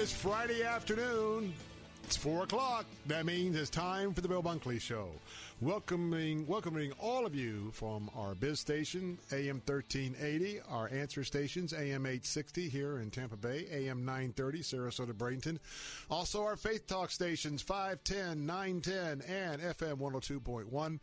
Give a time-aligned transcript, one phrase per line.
[0.00, 1.52] It's Friday afternoon.
[2.04, 2.86] It's four o'clock.
[3.06, 5.10] That means it's time for the Bill Bunkley Show.
[5.60, 12.06] Welcoming, welcoming all of you from our biz station, AM 1380, our answer stations, AM
[12.06, 15.58] 860 here in Tampa Bay, AM 930, Sarasota, Bradenton.
[16.10, 20.98] Also our Faith Talk stations, 510, 910, and FM 102.1.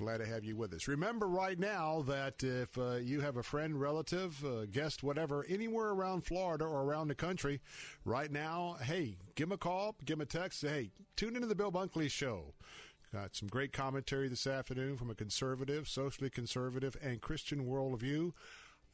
[0.00, 0.88] Glad to have you with us.
[0.88, 5.90] Remember right now that if uh, you have a friend, relative, uh, guest, whatever, anywhere
[5.90, 7.60] around Florida or around the country,
[8.06, 10.60] right now, hey, give them a call, give them a text.
[10.60, 12.54] Say, hey, tune into the Bill Bunkley Show.
[13.12, 18.32] Got some great commentary this afternoon from a conservative, socially conservative, and Christian worldview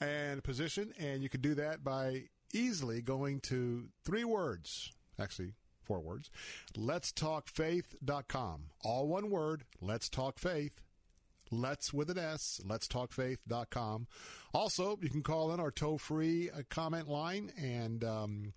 [0.01, 0.93] and position.
[0.98, 5.53] And you can do that by easily going to three words, actually,
[5.85, 6.31] four words.
[6.77, 8.70] Let's talk faith.com.
[8.83, 10.83] All one word, let's talk faith.
[11.50, 14.06] Let's with an S, let's talk faith.com.
[14.52, 18.52] Also, you can call in our toll free uh, comment line and, um,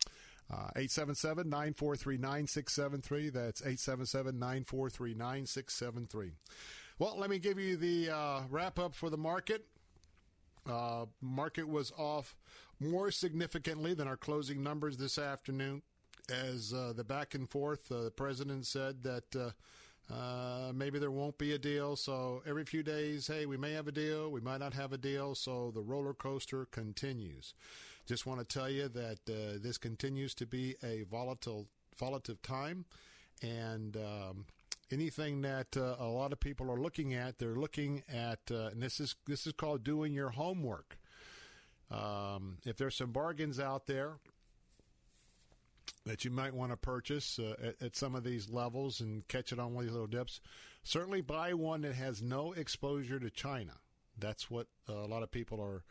[0.52, 3.30] uh, 877 943 9673.
[3.30, 6.32] That's 877 943 9673.
[6.98, 9.66] Well, let me give you the uh, wrap up for the market.
[10.68, 12.36] Uh, market was off
[12.80, 15.82] more significantly than our closing numbers this afternoon
[16.30, 17.92] as uh, the back and forth.
[17.92, 19.54] Uh, the president said that
[20.12, 21.96] uh, maybe there won't be a deal.
[21.96, 24.98] So every few days, hey, we may have a deal, we might not have a
[24.98, 25.36] deal.
[25.36, 27.54] So the roller coaster continues.
[28.08, 31.68] Just want to tell you that uh, this continues to be a volatile,
[31.98, 32.86] volatile time,
[33.44, 34.46] and um,
[34.92, 38.82] anything that uh, a lot of people are looking at, they're looking at, uh, and
[38.82, 40.98] this is this is called doing your homework.
[41.92, 44.14] Um, if there's some bargains out there
[46.06, 49.52] that you might want to purchase uh, at, at, some of these levels and catch
[49.52, 50.42] it on one of these little dips,
[50.84, 53.74] certainly buy one that has no exposure to China.
[54.18, 55.84] That's what uh, a lot of people are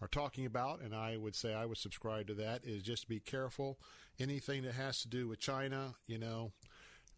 [0.00, 2.64] are talking about, and I would say I would subscribe to that.
[2.64, 3.78] Is just be careful.
[4.18, 6.52] Anything that has to do with China, you know,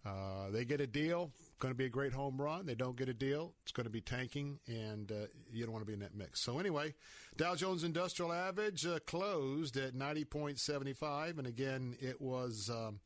[0.05, 2.67] uh, they get a deal, going to be a great home run.
[2.67, 5.83] They don't get a deal, it's going to be tanking, and uh, you don't want
[5.83, 6.41] to be in that mix.
[6.43, 6.95] So anyway,
[7.37, 13.01] Dow Jones Industrial Average uh, closed at 90.75, and again, it was um,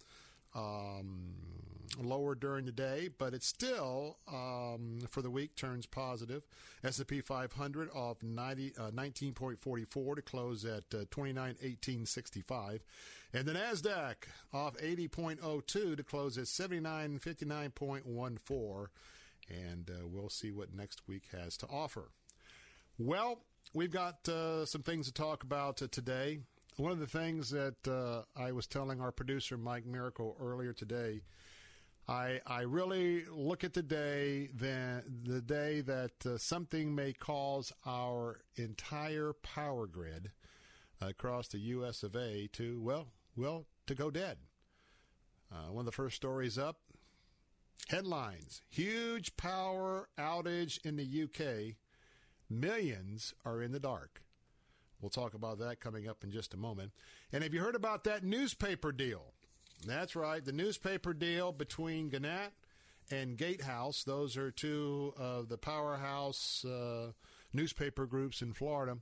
[0.54, 1.34] um,
[1.98, 6.42] lower during the day, but it still um, for the week turns positive.
[6.84, 12.80] S&P 500 off 90, uh, 19.44 to close at uh, 29.1865.
[13.32, 14.14] And the NASDAQ
[14.52, 18.86] off 80.02 to close at 79.59.14.
[19.48, 22.10] And uh, we'll see what next week has to offer.
[22.98, 23.40] Well,
[23.74, 26.38] we've got uh, some things to talk about uh, today.
[26.76, 31.22] One of the things that uh, I was telling our producer, Mike Miracle, earlier today,
[32.10, 37.72] I, I really look at the day, the, the day that uh, something may cause
[37.86, 40.32] our entire power grid
[41.00, 42.02] across the U.S.
[42.02, 42.48] of A.
[42.54, 44.38] to, well, well, to go dead.
[45.52, 46.78] Uh, one of the first stories up.
[47.88, 51.76] Headlines Huge power outage in the UK.
[52.50, 54.22] Millions are in the dark.
[55.00, 56.90] We'll talk about that coming up in just a moment.
[57.32, 59.32] And have you heard about that newspaper deal?
[59.86, 62.52] That's right, the newspaper deal between Gannett
[63.10, 64.04] and Gatehouse.
[64.04, 67.12] Those are two of the powerhouse uh,
[67.52, 68.98] newspaper groups in Florida.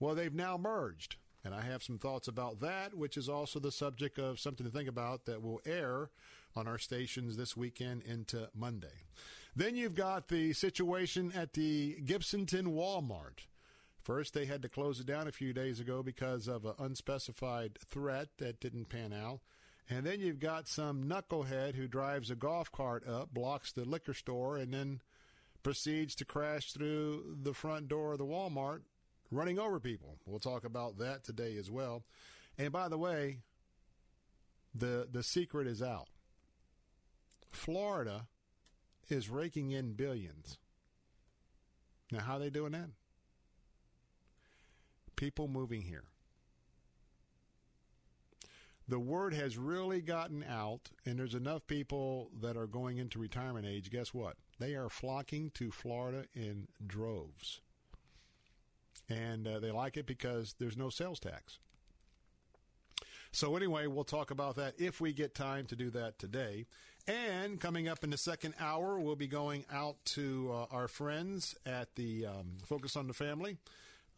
[0.00, 1.16] Well, they've now merged.
[1.44, 4.72] And I have some thoughts about that, which is also the subject of something to
[4.72, 6.10] think about that will air
[6.56, 9.04] on our stations this weekend into Monday.
[9.54, 13.46] Then you've got the situation at the Gibsonton Walmart.
[14.02, 17.78] First, they had to close it down a few days ago because of an unspecified
[17.86, 19.38] threat that didn't pan out.
[19.88, 24.14] And then you've got some knucklehead who drives a golf cart up, blocks the liquor
[24.14, 25.00] store, and then
[25.62, 28.80] proceeds to crash through the front door of the Walmart
[29.30, 30.18] running over people.
[30.26, 32.04] We'll talk about that today as well.
[32.58, 33.38] And by the way,
[34.74, 36.08] the the secret is out.
[37.50, 38.26] Florida
[39.08, 40.58] is raking in billions.
[42.10, 42.90] Now, how are they doing that?
[45.16, 46.04] People moving here.
[48.88, 53.66] The word has really gotten out, and there's enough people that are going into retirement
[53.66, 53.90] age.
[53.90, 54.36] Guess what?
[54.58, 57.60] They are flocking to Florida in droves.
[59.08, 61.58] And uh, they like it because there's no sales tax.
[63.32, 66.66] So, anyway, we'll talk about that if we get time to do that today.
[67.06, 71.54] And coming up in the second hour, we'll be going out to uh, our friends
[71.64, 73.58] at the um, Focus on the Family.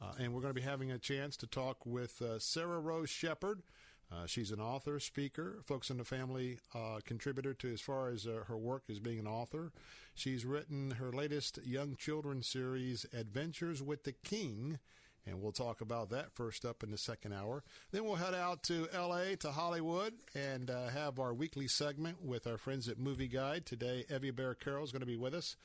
[0.01, 3.11] Uh, and we're going to be having a chance to talk with uh, Sarah Rose
[3.11, 3.63] Shepard.
[4.11, 8.27] Uh, she's an author, speaker, Focus on the Family uh, contributor to as far as
[8.27, 9.71] uh, her work as being an author.
[10.15, 14.79] She's written her latest young children series, Adventures with the King,
[15.27, 17.63] and we'll talk about that first up in the second hour.
[17.93, 19.37] Then we'll head out to L.A.
[19.37, 23.67] to Hollywood and uh, have our weekly segment with our friends at Movie Guide.
[23.67, 25.57] Today, Evy Baehr Carroll is going to be with us.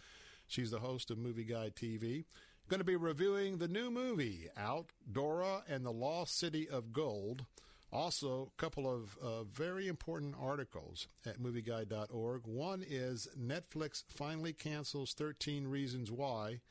[0.48, 2.26] She's the host of Movie Guide TV.
[2.68, 7.46] Going to be reviewing the new movie out, Dora and the Lost City of Gold.
[7.94, 12.42] Also, a couple of uh, very important articles at movieguide.org.
[12.46, 16.62] One is Netflix finally cancels 13 Reasons Why.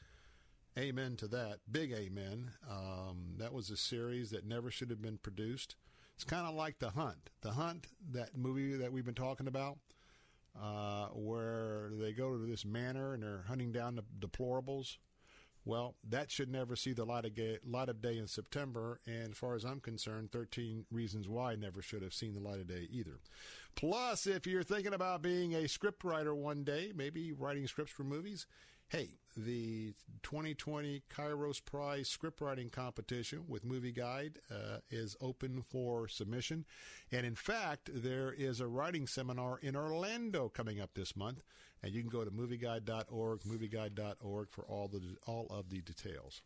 [0.77, 1.61] Amen to that.
[1.71, 2.51] Big amen.
[2.69, 5.77] Um, that was a series that never should have been produced.
[6.17, 7.31] It's kind of like The Hunt.
[7.43, 9.79] The Hunt, that movie that we've been talking about,
[10.61, 14.97] uh, where they go to this manor and they're hunting down the deplorables.
[15.65, 19.01] Well, that should never see the light of, day, light of day in September.
[19.07, 22.61] And as far as I'm concerned, 13 Reasons Why never should have seen the light
[22.61, 23.21] of day either.
[23.77, 28.47] Plus, if you're thinking about being a scriptwriter one day, maybe writing scripts for movies,
[28.89, 36.67] hey, the 2020 Kairos Prize scriptwriting competition with Movie Guide uh, is open for submission.
[37.11, 41.43] And in fact, there is a writing seminar in Orlando coming up this month.
[41.83, 46.43] And you can go to movieguide.org, movieguide.org for all the all of the details.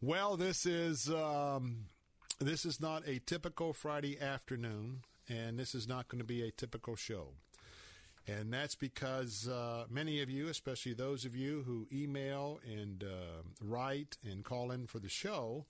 [0.00, 1.86] Well, this is um,
[2.38, 6.50] this is not a typical Friday afternoon, and this is not going to be a
[6.50, 7.30] typical show.
[8.28, 13.42] And that's because uh, many of you, especially those of you who email and uh,
[13.60, 15.66] write and call in for the show,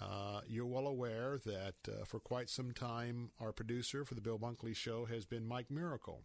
[0.00, 4.38] uh, you're well aware that uh, for quite some time, our producer for the Bill
[4.38, 6.22] Bunkley Show has been Mike Miracle.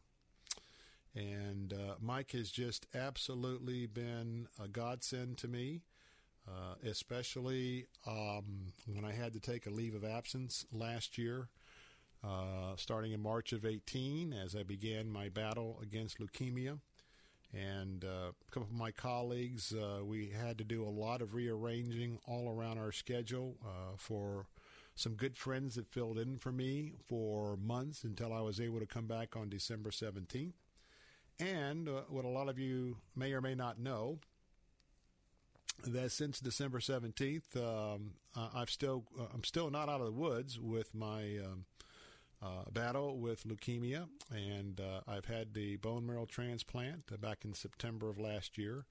[1.18, 5.82] And uh, Mike has just absolutely been a godsend to me,
[6.48, 11.50] uh, especially um, when I had to take a leave of absence last year.
[12.24, 16.80] Uh, starting in March of 18 as I began my battle against leukemia.
[17.54, 21.34] And uh, a couple of my colleagues, uh, we had to do a lot of
[21.34, 24.48] rearranging all around our schedule uh, for
[24.96, 28.88] some good friends that filled in for me for months until I was able to
[28.88, 30.54] come back on December 17th.
[31.40, 34.20] And uh, what a lot of you may or may not know,
[35.86, 40.96] that since December 17th, um, I've still I'm still not out of the woods with
[40.96, 41.66] my um,
[42.42, 47.54] uh, battle with leukemia, and uh, I've had the bone marrow transplant uh, back in
[47.54, 48.86] September of last year.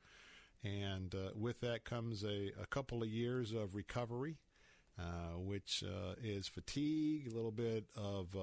[0.64, 4.38] And uh, with that comes a, a, couple of years of recovery,
[4.98, 8.34] uh, which uh, is fatigue, a little bit of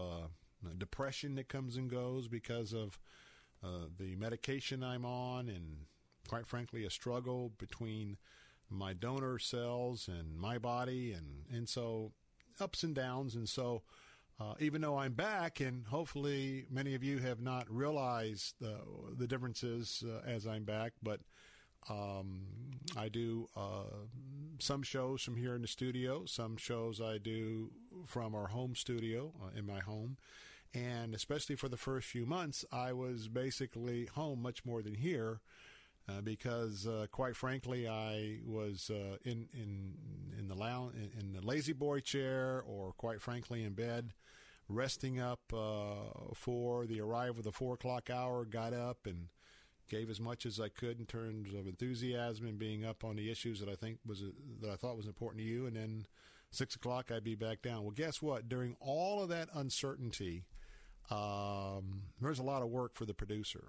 [0.78, 2.98] depression that comes and goes because of
[3.98, 5.86] the medication I'm on, and
[6.28, 8.18] quite frankly, a struggle between
[8.70, 12.12] my donor cells and my body, and, and so
[12.60, 13.36] ups and downs.
[13.36, 13.84] And so
[14.40, 18.70] uh, even though I'm back, and hopefully many of you have not realized uh,
[19.16, 21.22] the differences uh, as I'm back, but
[21.90, 22.42] um,
[22.98, 24.06] I do uh,
[24.60, 27.72] some shows from here in the studio, some shows I do
[28.08, 30.18] from our home studio uh, in my home.
[30.74, 35.42] And especially for the first few months, I was basically home much more than here.
[36.10, 39.94] Uh, because uh, quite frankly, I was uh, in in
[40.38, 40.56] in the
[41.18, 44.14] in, the lazy boy chair, or quite frankly in bed,
[44.68, 48.44] resting up uh, for the arrival of the four o'clock hour.
[48.44, 49.30] Got up and
[49.90, 53.32] gave as much as I could in terms of enthusiasm and being up on the
[53.32, 54.24] issues that I think was
[54.62, 55.66] that I thought was important to you.
[55.68, 56.06] And then
[56.52, 57.84] six o'clock, I'd be back down.
[57.84, 58.50] Well, guess what?
[58.50, 60.44] During all of that uncertainty,
[61.10, 63.66] um, there's a lot of work for the producer.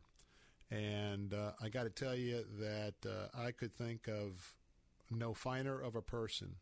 [0.71, 4.55] And uh, I got to tell you that uh, I could think of
[5.11, 6.57] no finer of a person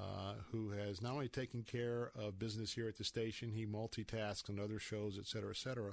[0.00, 4.48] uh, who has not only taken care of business here at the station, he multitasks
[4.48, 5.92] on other shows, et cetera, et cetera,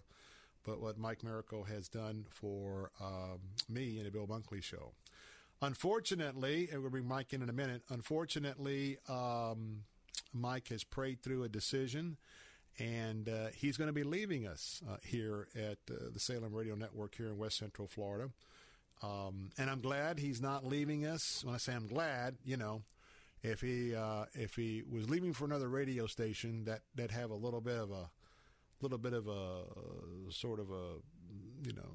[0.64, 4.94] but what Mike Miracle has done for um, me in the Bill Bunkley Show.
[5.62, 7.82] Unfortunately, and we'll bring Mike in in a minute.
[7.90, 9.84] Unfortunately, um,
[10.34, 12.18] Mike has prayed through a decision
[12.80, 16.76] and uh, he's going to be leaving us uh, here at uh, the Salem Radio
[16.76, 18.30] Network here in West Central Florida.
[19.02, 21.44] Um, and I'm glad he's not leaving us.
[21.44, 22.84] When I say I'm glad, you know,
[23.44, 27.36] if he uh, if he was leaving for another radio station that that have a
[27.36, 28.10] little bit of a
[28.82, 29.64] little bit of a
[30.30, 30.96] sort of a
[31.64, 31.90] you know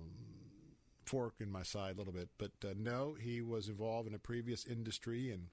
[1.04, 2.28] fork in my side a little bit.
[2.38, 5.46] But uh, no, he was involved in a previous industry and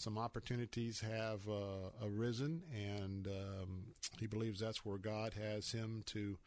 [0.00, 3.84] some opportunities have uh, arisen, and um,
[4.18, 6.38] he believes that's where God has him to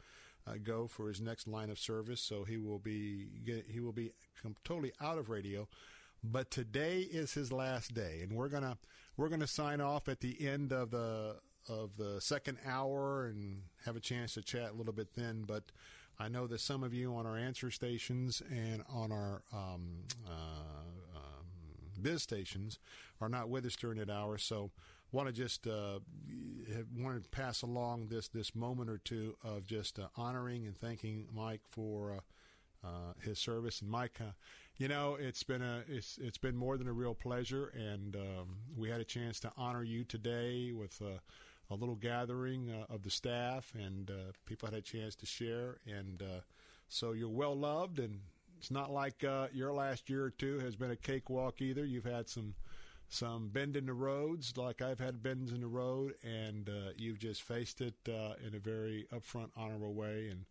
[0.48, 2.20] uh, go for his next line of service.
[2.20, 3.28] So he will be
[3.72, 4.12] he will be
[4.64, 5.68] totally out of radio.
[6.24, 8.80] But today is his last day, and we're gonna
[9.18, 11.36] we're gonna sign off at the end of the
[11.70, 15.44] of the second hour and have a chance to chat a little bit then.
[15.46, 15.66] But
[16.20, 21.03] I know that some of you on our answer stations and on our um, uh,
[22.04, 22.80] biz stations
[23.20, 24.72] are not with us during that hour, so
[25.14, 26.00] want to just uh,
[26.98, 31.28] want to pass along this this moment or two of just uh, honoring and thanking
[31.34, 33.82] Mike for uh, uh his service.
[33.82, 34.32] And Mike, uh,
[34.78, 38.58] you know, it's been a it's it's been more than a real pleasure, and um,
[38.76, 41.02] we had a chance to honor you today with.
[41.02, 41.20] Uh,
[41.72, 44.12] a little gathering of the staff, and
[44.46, 45.78] people had a chance to share.
[45.88, 46.22] And
[46.90, 48.20] so you're well loved, and
[48.64, 51.84] it's not like your last year or two has been a cakewalk either.
[51.84, 52.56] You've had some
[53.10, 57.20] some bend in the roads, like I've had bends in the road, and uh, you've
[57.20, 60.30] just faced it uh, in a very upfront, honorable way.
[60.32, 60.46] And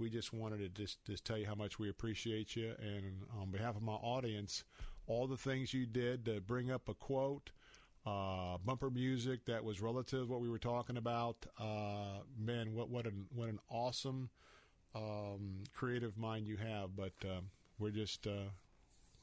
[0.00, 2.74] we just wanted to just, just tell you how much we appreciate you.
[2.80, 4.64] And on behalf of my audience,
[5.06, 7.52] all the things you did to bring up a quote,
[8.04, 11.46] uh, bumper music that was relative to what we were talking about.
[11.56, 14.28] Uh, man, what what an what an awesome
[14.94, 16.96] um, creative mind you have.
[16.96, 17.40] But uh,
[17.78, 18.50] we're just uh,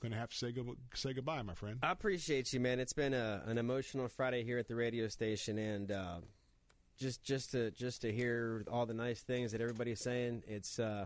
[0.01, 1.80] going to have to say, go, say goodbye, my friend.
[1.84, 2.80] I appreciate you, man.
[2.80, 6.18] It's been a, an emotional Friday here at the radio station, and uh,
[6.98, 11.06] just just to just to hear all the nice things that everybody's saying, it's uh,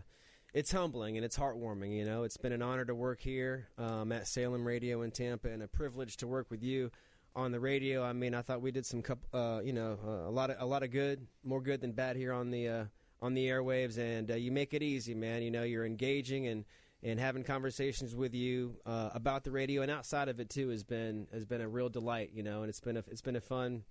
[0.54, 1.96] it's humbling and it's heartwarming.
[1.96, 5.50] You know, it's been an honor to work here um, at Salem Radio in Tampa,
[5.50, 6.92] and a privilege to work with you
[7.36, 8.04] on the radio.
[8.04, 9.04] I mean, I thought we did some,
[9.34, 12.16] uh, you know, uh, a lot of a lot of good, more good than bad
[12.16, 12.86] here on the uh,
[13.22, 15.42] on the airwaves, and uh, you make it easy, man.
[15.42, 16.66] You know, you're engaging and
[17.04, 20.84] and having conversations with you uh, about the radio and outside of it too has
[20.84, 22.32] been has been a real delight.
[22.34, 23.84] You know, and it's been a, it's been a fun.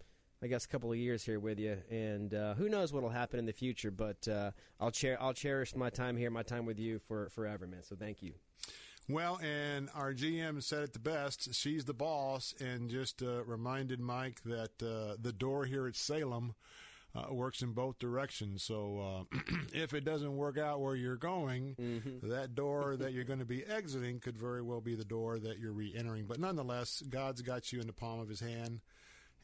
[0.43, 3.47] I guess couple of years here with you, and uh, who knows what'll happen in
[3.47, 3.91] the future.
[3.91, 7.67] But uh, I'll cher- I'll cherish my time here, my time with you for forever,
[7.67, 7.83] man.
[7.83, 8.35] So thank you.
[9.09, 11.55] Well, and our GM said it the best.
[11.55, 16.55] She's the boss, and just uh, reminded Mike that uh, the door here at Salem
[17.17, 18.63] uh, works in both directions.
[18.63, 19.39] So uh,
[19.73, 22.29] if it doesn't work out where you're going, mm-hmm.
[22.29, 25.59] that door that you're going to be exiting could very well be the door that
[25.59, 26.27] you're re-entering.
[26.27, 28.81] But nonetheless, God's got you in the palm of His hand.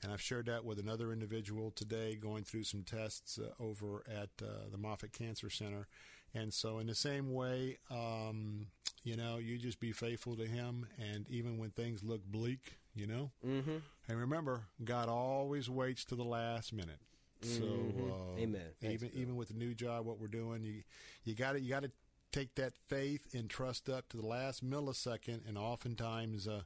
[0.02, 4.30] And I've shared that with another individual today going through some tests uh, over at
[4.42, 5.88] uh, the Moffitt Cancer Center.
[6.32, 8.68] And so, in the same way, um,
[9.02, 10.86] you know, you just be faithful to Him.
[10.98, 13.76] And even when things look bleak, you know, mm-hmm.
[14.08, 17.00] and remember, God always waits to the last minute.
[17.42, 18.10] So, mm-hmm.
[18.10, 18.60] uh, amen.
[18.80, 20.82] Thanks, even even with the new job, what we're doing, you
[21.24, 21.90] you got to you got to
[22.32, 26.62] take that faith and trust up to the last millisecond, and oftentimes uh,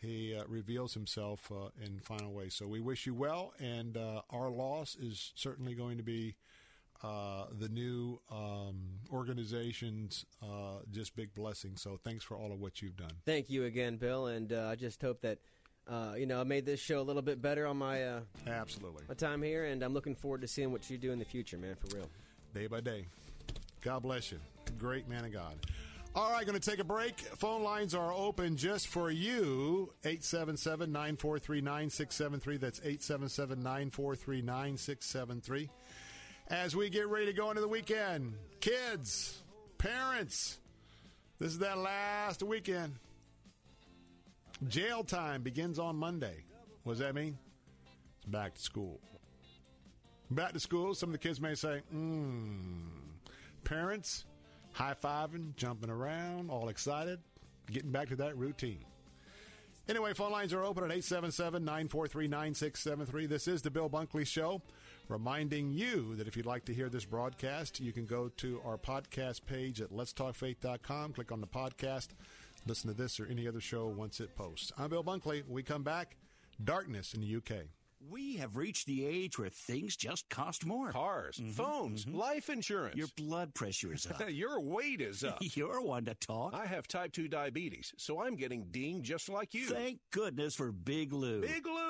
[0.00, 2.54] he uh, reveals himself uh, in final ways.
[2.54, 6.36] So we wish you well, and uh, our loss is certainly going to be.
[7.02, 8.76] Uh, the new um,
[9.10, 10.26] organization's
[10.92, 11.72] just big blessing.
[11.76, 13.12] So thanks for all of what you've done.
[13.24, 15.38] Thank you again, Bill, and I just hope that
[15.88, 19.04] uh, you know, I made this show a little bit better on my uh, absolutely
[19.08, 21.58] my time here, and I'm looking forward to seeing what you do in the future,
[21.58, 21.76] man.
[21.76, 22.10] For real,
[22.54, 23.06] day by day.
[23.80, 24.38] God bless you,
[24.78, 25.56] great man of God.
[26.12, 27.20] All right, going to take a break.
[27.20, 29.92] Phone lines are open just for you.
[30.04, 32.56] 877 943 9673.
[32.56, 35.70] That's 877 943 9673.
[36.48, 39.40] As we get ready to go into the weekend, kids,
[39.78, 40.58] parents,
[41.38, 42.96] this is that last weekend.
[44.68, 46.44] Jail time begins on Monday.
[46.82, 47.38] What does that mean?
[48.18, 49.00] It's back to school.
[50.30, 52.88] Back to school, some of the kids may say, hmm.
[53.64, 54.26] Parents,
[54.72, 57.20] high fiving, jumping around, all excited,
[57.70, 58.84] getting back to that routine.
[59.88, 63.26] Anyway, phone lines are open at 877 943 9673.
[63.26, 64.62] This is the Bill Bunkley Show,
[65.08, 68.76] reminding you that if you'd like to hear this broadcast, you can go to our
[68.78, 72.08] podcast page at letstalkfaith.com, click on the podcast
[72.66, 74.72] Listen to this or any other show once it posts.
[74.76, 75.42] I'm Bill Bunkley.
[75.44, 76.16] When we come back,
[76.62, 77.66] darkness in the UK.
[78.10, 80.90] We have reached the age where things just cost more.
[80.90, 82.16] Cars, mm-hmm, phones, mm-hmm.
[82.16, 82.96] life insurance.
[82.96, 84.22] Your blood pressure is up.
[84.30, 85.38] Your weight is up.
[85.40, 86.54] You're one to talk.
[86.54, 89.66] I have type 2 diabetes, so I'm getting dinged just like you.
[89.66, 91.42] Thank goodness for Big Lou.
[91.42, 91.89] Big Lou!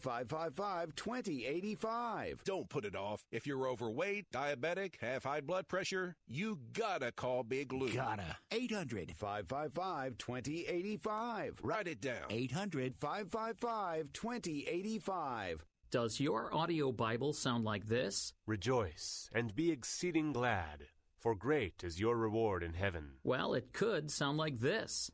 [0.01, 2.43] 555 2085.
[2.43, 3.23] Don't put it off.
[3.31, 7.89] If you're overweight, diabetic, have high blood pressure, you gotta call Big Lou.
[7.89, 8.37] Gotta.
[8.51, 11.59] 800 555 2085.
[11.63, 12.25] Write it down.
[12.29, 15.65] 800 555 2085.
[15.91, 18.33] Does your audio Bible sound like this?
[18.47, 20.85] Rejoice and be exceeding glad,
[21.19, 23.15] for great is your reward in heaven.
[23.25, 25.11] Well, it could sound like this.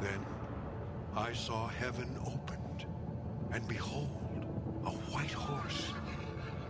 [0.00, 0.24] Then
[1.14, 2.57] I saw heaven opened,
[3.52, 4.08] and behold,
[4.84, 5.92] a white horse.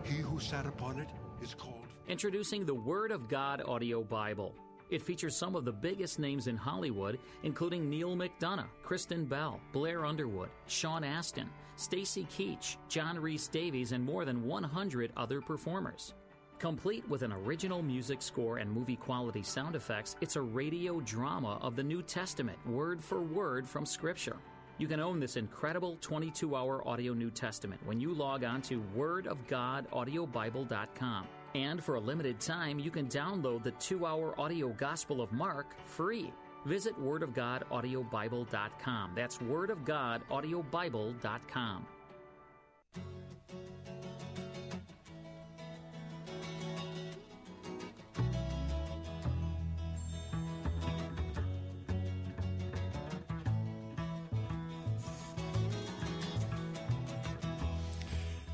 [0.04, 1.08] He who sat upon it
[1.42, 1.86] is called.
[2.08, 4.54] Introducing the Word of God Audio Bible.
[4.90, 10.06] It features some of the biggest names in Hollywood, including Neal McDonough, Kristen Bell, Blair
[10.06, 16.14] Underwood, Sean Astin, Stacy Keach, John Rhys-Davies, and more than 100 other performers.
[16.58, 21.58] Complete with an original music score and movie quality sound effects, it's a radio drama
[21.60, 24.36] of the New Testament, word for word from Scripture.
[24.78, 28.80] You can own this incredible 22 hour audio New Testament when you log on to
[28.96, 31.26] wordofgodaudiobible.com.
[31.54, 35.74] And for a limited time, you can download the two hour audio Gospel of Mark
[35.84, 36.32] free.
[36.64, 39.12] Visit wordofgodaudiobible.com.
[39.14, 41.86] That's wordofgodaudiobible.com.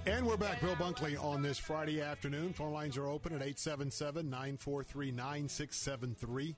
[0.07, 2.53] And we're back, Bill Bunkley, on this Friday afternoon.
[2.53, 6.57] Phone lines are open at 877 943 9673.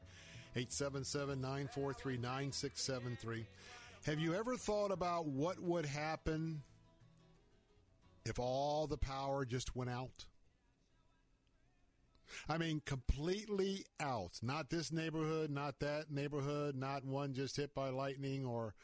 [0.56, 3.46] 877 943 9673.
[4.06, 6.62] Have you ever thought about what would happen
[8.24, 10.26] if all the power just went out?
[12.48, 14.40] I mean, completely out.
[14.42, 18.74] Not this neighborhood, not that neighborhood, not one just hit by lightning or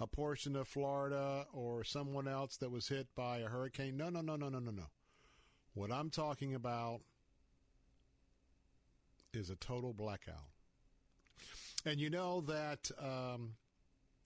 [0.00, 3.96] a portion of Florida or someone else that was hit by a hurricane.
[3.96, 4.86] No, no, no, no, no, no, no.
[5.74, 7.00] What I'm talking about
[9.32, 10.50] is a total blackout.
[11.84, 13.54] And you know that um,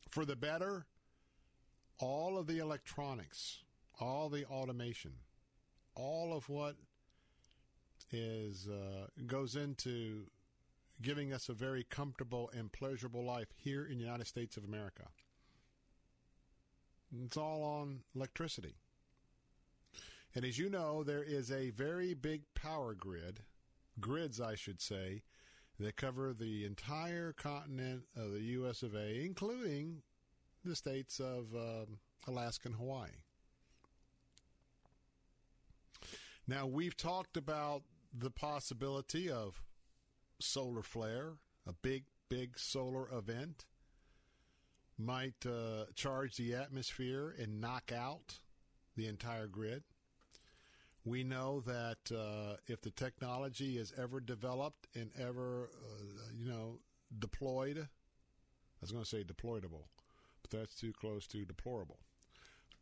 [0.08, 0.86] for the better,
[1.98, 3.62] all of the electronics,
[4.00, 5.12] all the automation,
[5.94, 6.76] all of what
[8.10, 10.26] is uh, goes into
[11.00, 15.08] giving us a very comfortable and pleasurable life here in the United States of America.
[17.24, 18.76] It's all on electricity.
[20.34, 23.40] And as you know, there is a very big power grid,
[24.00, 25.22] grids, I should say,
[25.78, 28.82] that cover the entire continent of the U.S.
[28.82, 30.02] of A., including
[30.64, 33.10] the states of um, Alaska and Hawaii.
[36.46, 37.82] Now, we've talked about
[38.16, 39.62] the possibility of
[40.40, 41.34] solar flare,
[41.66, 43.66] a big, big solar event
[44.98, 48.38] might uh, charge the atmosphere and knock out
[48.96, 49.82] the entire grid.
[51.04, 56.78] We know that uh, if the technology is ever developed and ever, uh, you know,
[57.18, 57.86] deployed, I
[58.80, 59.86] was going to say deployable,
[60.42, 61.98] but that's too close to deplorable.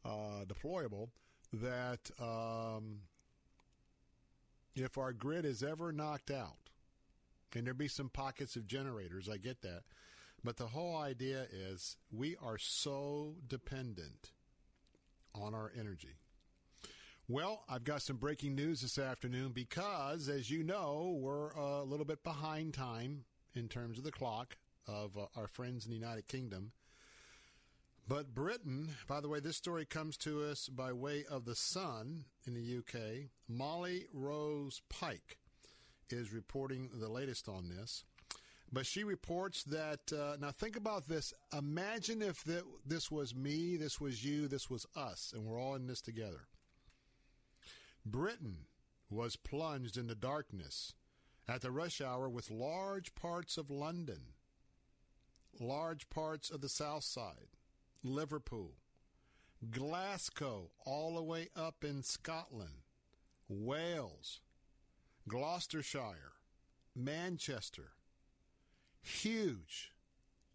[0.04, 1.08] Uh, deployable,
[1.52, 3.00] that um,
[4.74, 6.56] if our grid is ever knocked out,
[7.54, 9.82] and there be some pockets of generators, I get that.
[10.42, 14.32] But the whole idea is we are so dependent
[15.34, 16.16] on our energy.
[17.28, 22.06] Well, I've got some breaking news this afternoon because, as you know, we're a little
[22.06, 23.24] bit behind time
[23.54, 24.56] in terms of the clock
[24.88, 26.72] of uh, our friends in the United Kingdom.
[28.08, 32.24] But Britain, by the way, this story comes to us by way of The Sun
[32.44, 33.28] in the UK.
[33.46, 35.38] Molly Rose Pike
[36.08, 38.04] is reporting the latest on this.
[38.72, 41.34] But she reports that, uh, now think about this.
[41.52, 45.74] Imagine if th- this was me, this was you, this was us, and we're all
[45.74, 46.46] in this together.
[48.06, 48.66] Britain
[49.10, 50.94] was plunged into darkness
[51.48, 54.34] at the rush hour with large parts of London,
[55.58, 57.56] large parts of the South Side,
[58.04, 58.74] Liverpool,
[59.68, 62.84] Glasgow, all the way up in Scotland,
[63.48, 64.40] Wales,
[65.28, 66.34] Gloucestershire,
[66.94, 67.92] Manchester.
[69.02, 69.92] Huge,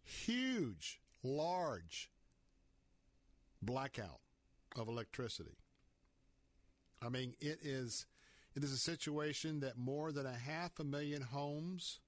[0.02, 2.10] huge, large
[3.62, 4.20] blackout
[4.76, 5.56] of electricity.
[7.02, 8.06] I mean, it is
[8.54, 12.00] it is a situation that more than a half a million homes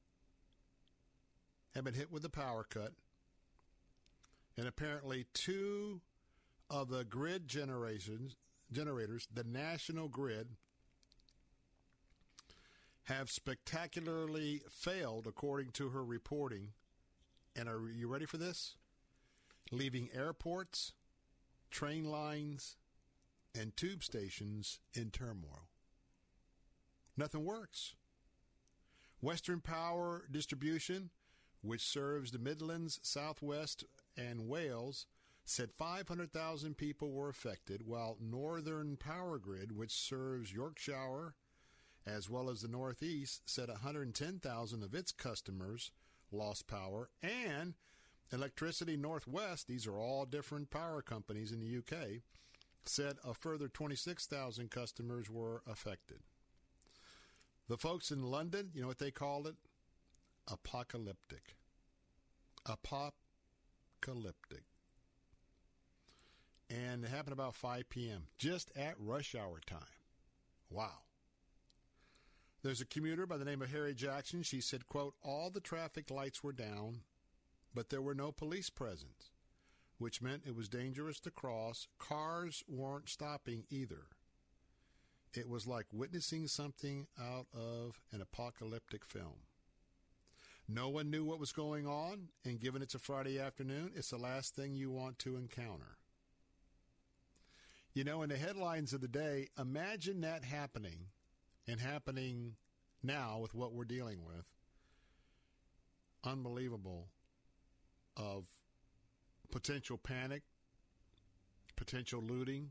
[1.74, 2.92] have been hit with a power cut.
[4.57, 6.01] And apparently two
[6.70, 8.37] of the grid generations
[8.72, 10.48] generators, the national grid,
[13.09, 16.68] have spectacularly failed according to her reporting.
[17.57, 18.77] And are you ready for this?
[19.73, 20.92] Leaving airports,
[21.71, 22.77] train lines,
[23.59, 25.68] and tube stations in turmoil.
[27.16, 27.94] Nothing works.
[29.23, 31.09] Western Power Distribution,
[31.62, 33.85] which serves the Midlands, Southwest,
[34.18, 35.07] and Wales,
[35.47, 41.35] said 500,000 people were affected, while Northern Power Grid, which serves Yorkshire
[42.09, 45.90] as well as the Northeast, said 110,000 of its customers
[46.31, 47.75] lost power, and
[48.33, 52.21] Electricity Northwest, these are all different power companies in the UK,
[52.85, 56.18] said a further 26,000 customers were affected.
[57.68, 59.57] The folks in London, you know what they called it?
[60.47, 61.57] Apocalyptic.
[62.66, 63.14] Apocalyptic.
[66.71, 69.81] And it happened about 5 p.m., just at rush hour time.
[70.71, 70.99] Wow.
[72.62, 74.42] There's a commuter by the name of Harry Jackson.
[74.42, 77.03] She said, quote, all the traffic lights were down,
[77.73, 79.31] but there were no police present,
[79.99, 81.87] which meant it was dangerous to cross.
[81.99, 84.07] Cars weren't stopping either.
[85.35, 89.44] It was like witnessing something out of an apocalyptic film.
[90.68, 94.18] No one knew what was going on, and given it's a Friday afternoon, it's the
[94.18, 95.97] last thing you want to encounter.
[97.94, 101.07] You know, in the headlines of the day, imagine that happening
[101.68, 102.54] and happening
[103.02, 104.46] now with what we're dealing with.
[106.24, 107.09] Unbelievable
[108.16, 108.46] of
[109.50, 110.42] potential panic,
[111.76, 112.70] potential looting,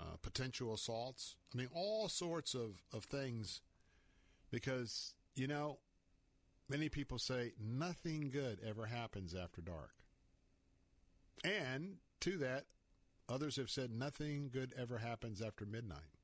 [0.00, 1.36] uh, potential assaults.
[1.52, 3.60] I mean, all sorts of, of things
[4.50, 5.78] because, you know,
[6.68, 9.92] many people say nothing good ever happens after dark.
[11.44, 12.64] And to that,
[13.28, 16.15] others have said nothing good ever happens after midnight.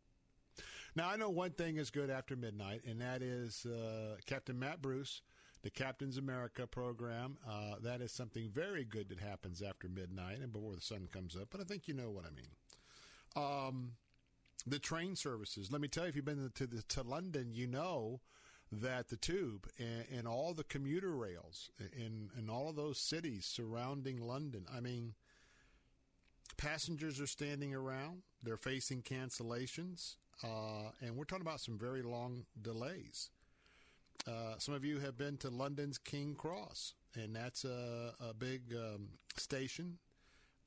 [0.95, 4.83] Now, I know one thing is good after midnight, and that is uh, Captain Matt
[4.83, 5.23] Bruce,
[5.63, 7.39] the Captain's America program.
[7.49, 11.35] Uh, that is something very good that happens after midnight and before the sun comes
[11.35, 12.51] up, but I think you know what I mean.
[13.35, 13.93] Um,
[14.67, 15.73] the train services.
[15.73, 18.21] Let me tell you, if you've been to, the, to London, you know
[18.71, 23.47] that the tube and, and all the commuter rails in, in all of those cities
[23.47, 25.15] surrounding London, I mean,
[26.59, 28.23] passengers are standing around.
[28.43, 30.17] They're facing cancellations.
[30.43, 33.31] Uh, and we're talking about some very long delays.
[34.27, 38.75] Uh, some of you have been to London's King Cross, and that's a, a big
[38.75, 39.99] um, station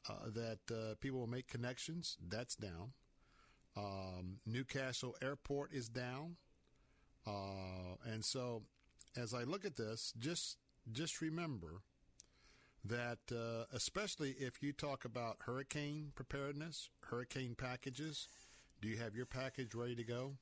[0.10, 2.18] uh, that uh, people will make connections.
[2.28, 2.92] That's down.
[3.78, 6.38] Um, Newcastle Airport is down,
[7.28, 8.64] uh, and so
[9.18, 10.58] as I look at this, just
[10.92, 11.82] just remember
[12.86, 18.28] that uh, especially if you talk about hurricane preparedness, hurricane packages
[18.86, 20.34] do you have your package ready to go?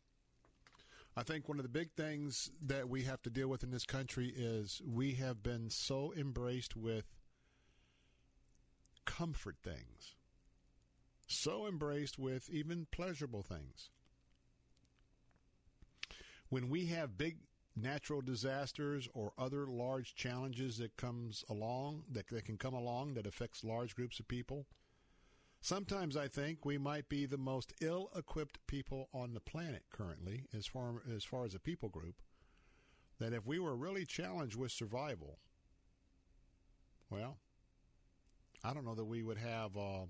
[1.16, 3.86] I think one of the big things that we have to deal with in this
[3.86, 7.06] country is we have been so embraced with
[9.06, 10.16] comfort things,
[11.26, 13.92] so embraced with even pleasurable things.
[16.50, 17.38] When we have big
[17.78, 23.26] natural disasters or other large challenges that comes along that, that can come along that
[23.26, 24.66] affects large groups of people,
[25.64, 30.66] Sometimes I think we might be the most ill-equipped people on the planet currently, as
[30.66, 32.16] far as far as a people group.
[33.18, 35.40] That if we were really challenged with survival,
[37.10, 37.38] well,
[38.62, 40.04] I don't know that we would have uh,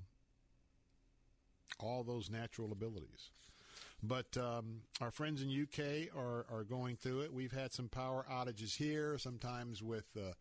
[1.80, 3.30] all those natural abilities.
[4.02, 7.32] But um, our friends in UK are, are going through it.
[7.32, 10.34] We've had some power outages here, sometimes with uh,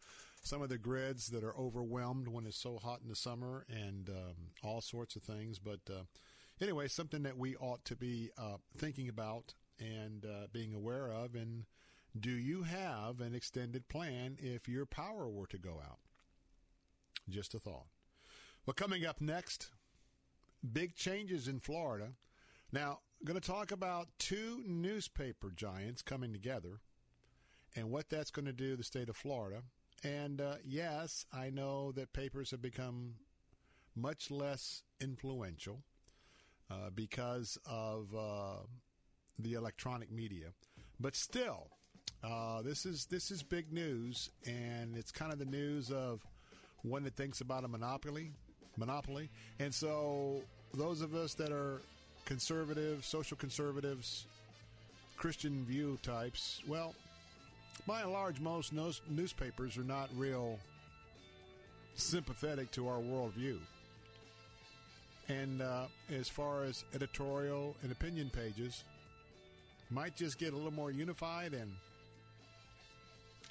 [0.42, 4.08] some of the grids that are overwhelmed when it's so hot in the summer and
[4.10, 5.58] um, all sorts of things.
[5.58, 6.02] But uh,
[6.60, 11.34] anyway, something that we ought to be uh, thinking about and uh, being aware of.
[11.36, 11.64] And
[12.18, 16.00] do you have an extended plan if your power were to go out?
[17.28, 17.86] Just a thought.
[18.66, 19.70] Well, coming up next,
[20.72, 22.08] big changes in Florida.
[22.72, 26.80] Now, going to talk about two newspaper giants coming together
[27.76, 29.62] and what that's going to do to the state of Florida.
[30.04, 33.14] And uh, yes, I know that papers have become
[33.94, 35.78] much less influential
[36.70, 38.64] uh, because of uh,
[39.38, 40.46] the electronic media,
[40.98, 41.68] but still,
[42.24, 46.24] uh, this is this is big news, and it's kind of the news of
[46.82, 48.32] one that thinks about a monopoly,
[48.76, 50.40] monopoly, and so
[50.74, 51.80] those of us that are
[52.24, 54.26] conservative, social conservatives,
[55.16, 56.94] Christian view types, well,
[57.86, 58.72] by and large, most
[59.08, 60.58] newspapers are not real
[61.94, 63.58] sympathetic to our worldview.
[65.28, 68.84] And uh, as far as editorial and opinion pages,
[69.90, 71.70] might just get a little more unified and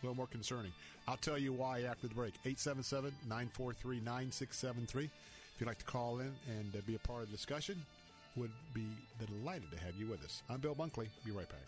[0.01, 0.71] a little more concerning.
[1.07, 2.33] I'll tell you why after the break.
[2.45, 5.05] 877 943 9673.
[5.05, 5.11] If
[5.59, 7.83] you'd like to call in and uh, be a part of the discussion,
[8.35, 8.87] would be
[9.19, 10.41] delighted to have you with us.
[10.49, 11.07] I'm Bill Bunkley.
[11.25, 11.59] Be right back.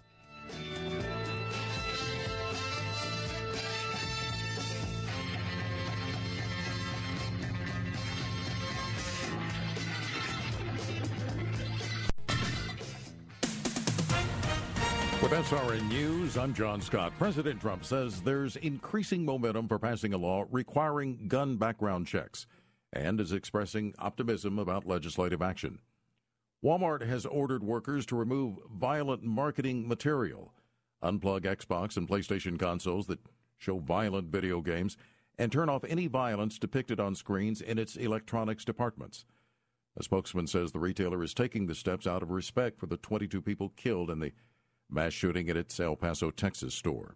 [15.34, 17.12] SRN News, I'm John Scott.
[17.18, 22.46] President Trump says there's increasing momentum for passing a law requiring gun background checks
[22.92, 25.80] and is expressing optimism about legislative action.
[26.64, 30.54] Walmart has ordered workers to remove violent marketing material,
[31.02, 33.26] unplug Xbox and PlayStation consoles that
[33.58, 34.98] show violent video games,
[35.40, 39.26] and turn off any violence depicted on screens in its electronics departments.
[39.98, 43.42] A spokesman says the retailer is taking the steps out of respect for the 22
[43.42, 44.32] people killed in the
[44.94, 47.16] mass shooting at its El Paso, Texas store.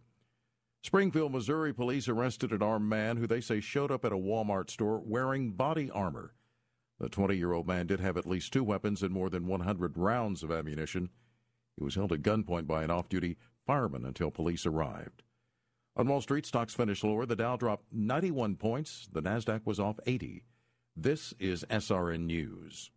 [0.84, 4.70] Springfield, Missouri police arrested an armed man who they say showed up at a Walmart
[4.70, 6.34] store wearing body armor.
[7.00, 9.98] The 20 year old man did have at least two weapons and more than 100
[9.98, 11.10] rounds of ammunition.
[11.78, 15.24] He was held at gunpoint by an off duty fireman until police arrived.
[15.96, 17.26] On Wall Street, stocks finished lower.
[17.26, 19.08] The Dow dropped 91 points.
[19.12, 20.44] The Nasdaq was off 80.
[20.96, 22.92] This is SRN News.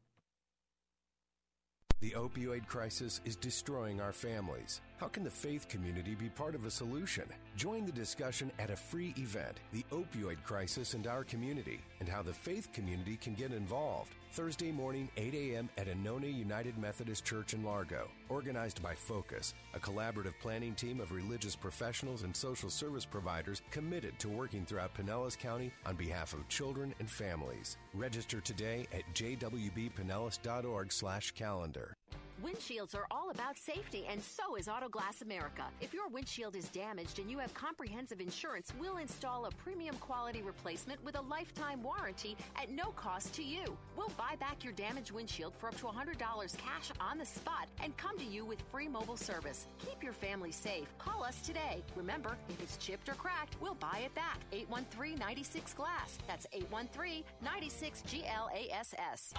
[2.01, 4.81] The opioid crisis is destroying our families.
[4.97, 7.25] How can the faith community be part of a solution?
[7.57, 12.23] Join the discussion at a free event, The Opioid Crisis and Our Community, and how
[12.23, 14.15] the faith community can get involved.
[14.33, 15.69] Thursday morning, 8 a.m.
[15.77, 18.09] at Anona United Methodist Church in Largo.
[18.29, 24.17] Organized by Focus, a collaborative planning team of religious professionals and social service providers committed
[24.21, 27.77] to working throughout Pinellas County on behalf of children and families.
[27.93, 31.97] Register today at jwbpinellas.org slash calendar.
[32.45, 35.65] Windshields are all about safety, and so is Autoglass America.
[35.83, 40.41] If your windshield is damaged and you have comprehensive insurance, we'll install a premium quality
[40.41, 43.77] replacement with a lifetime warranty at no cost to you.
[43.95, 46.17] We'll buy back your damaged windshield for up to $100
[46.57, 49.67] cash on the spot and come to you with free mobile service.
[49.79, 50.87] Keep your family safe.
[50.99, 51.83] Call us today.
[51.95, 54.39] Remember, if it's chipped or cracked, we'll buy it back.
[54.53, 56.19] 813 96 Glass.
[56.27, 59.35] That's 813 96 GLASS.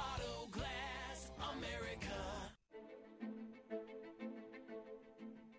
[1.58, 2.61] America.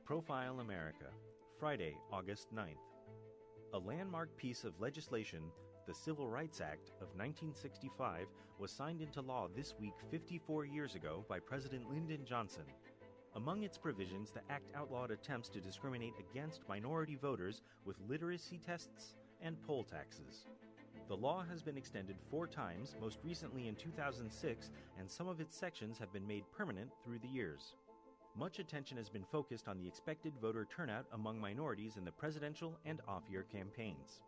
[0.05, 1.07] Profile America,
[1.61, 2.75] Friday, August 9th.
[3.73, 5.43] A landmark piece of legislation,
[5.87, 8.27] the Civil Rights Act of 1965,
[8.59, 12.65] was signed into law this week 54 years ago by President Lyndon Johnson.
[13.37, 19.15] Among its provisions, the act outlawed attempts to discriminate against minority voters with literacy tests
[19.41, 20.47] and poll taxes.
[21.07, 25.57] The law has been extended four times, most recently in 2006, and some of its
[25.57, 27.77] sections have been made permanent through the years
[28.37, 32.79] much attention has been focused on the expected voter turnout among minorities in the presidential
[32.85, 34.21] and off year campaigns.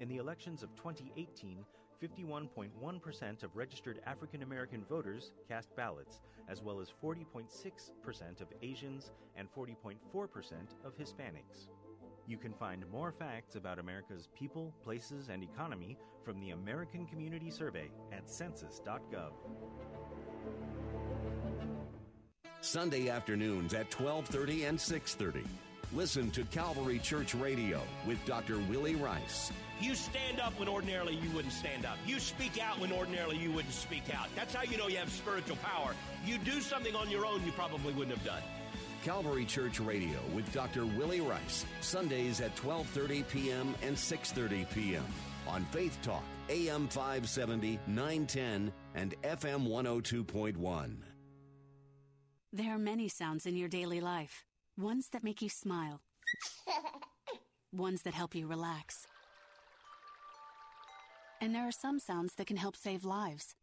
[0.00, 1.64] In the elections of 2018,
[2.02, 9.48] 51.1% of registered African American voters cast ballots, as well as 40.6% of Asians and
[9.52, 9.96] 40.4%
[10.84, 11.66] of Hispanics.
[12.28, 17.50] You can find more facts about America's people, places, and economy from the American Community
[17.50, 19.32] Survey at census.gov.
[22.60, 25.44] Sunday afternoons at 12:30 and 6:30.
[25.94, 28.58] Listen to Calvary Church Radio with Dr.
[28.68, 29.50] Willie Rice.
[29.80, 31.96] You stand up when ordinarily you wouldn't stand up.
[32.04, 34.28] You speak out when ordinarily you wouldn't speak out.
[34.34, 35.94] That's how you know you have spiritual power.
[36.26, 38.42] You do something on your own you probably wouldn't have done.
[39.04, 40.84] Calvary Church Radio with Dr.
[40.84, 43.74] Willie Rice, Sundays at 12:30 p.m.
[43.82, 45.04] and 6:30 p.m.
[45.46, 50.96] on Faith Talk, AM 570, 910 and FM 102.1.
[52.50, 54.46] There are many sounds in your daily life.
[54.78, 56.00] Ones that make you smile.
[57.74, 59.06] ones that help you relax.
[61.42, 63.54] And there are some sounds that can help save lives.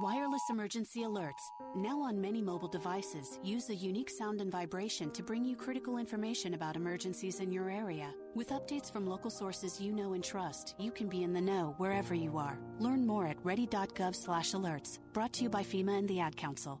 [0.00, 5.22] Wireless emergency alerts, now on many mobile devices, use a unique sound and vibration to
[5.22, 8.14] bring you critical information about emergencies in your area.
[8.34, 11.74] With updates from local sources you know and trust, you can be in the know
[11.76, 12.58] wherever you are.
[12.78, 15.00] Learn more at ready.gov/alerts.
[15.12, 16.80] Brought to you by FEMA and the Ad Council.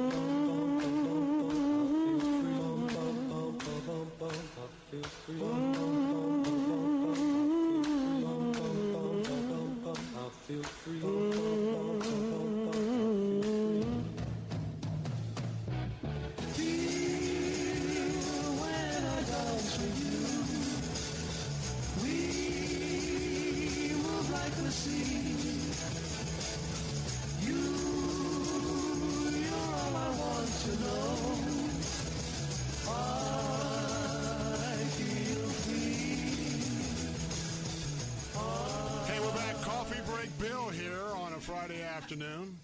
[42.11, 42.57] afternoon.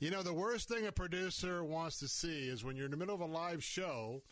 [0.00, 2.96] You know, the worst thing a producer wants to see is when you're in the
[2.96, 4.22] middle of a live show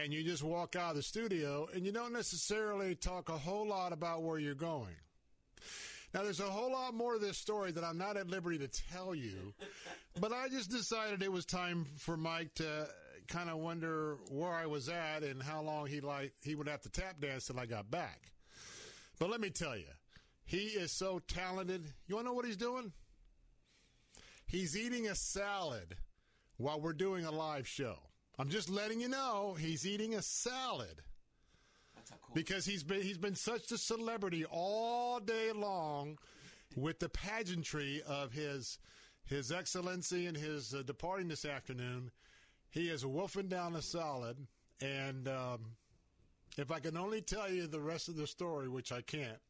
[0.00, 3.66] and you just walk out of the studio and you don't necessarily talk a whole
[3.66, 4.94] lot about where you're going.
[6.14, 8.68] Now, there's a whole lot more to this story that I'm not at liberty to
[8.90, 9.52] tell you,
[10.20, 12.88] but I just decided it was time for Mike to
[13.28, 16.80] kind of wonder where I was at and how long he like he would have
[16.82, 18.32] to tap dance till I got back.
[19.18, 19.84] But let me tell you,
[20.46, 21.84] he is so talented.
[22.06, 22.92] You want to know what he's doing?
[24.46, 25.96] He's eating a salad
[26.56, 27.96] while we're doing a live show.
[28.38, 31.02] I'm just letting you know he's eating a salad.
[32.34, 36.18] Because he's been he's been such a celebrity all day long
[36.76, 38.78] with the pageantry of his
[39.24, 42.10] his excellency and his uh, departing this afternoon.
[42.70, 44.36] He is wolfing down a salad,
[44.80, 45.60] and um,
[46.58, 49.40] if I can only tell you the rest of the story, which I can't,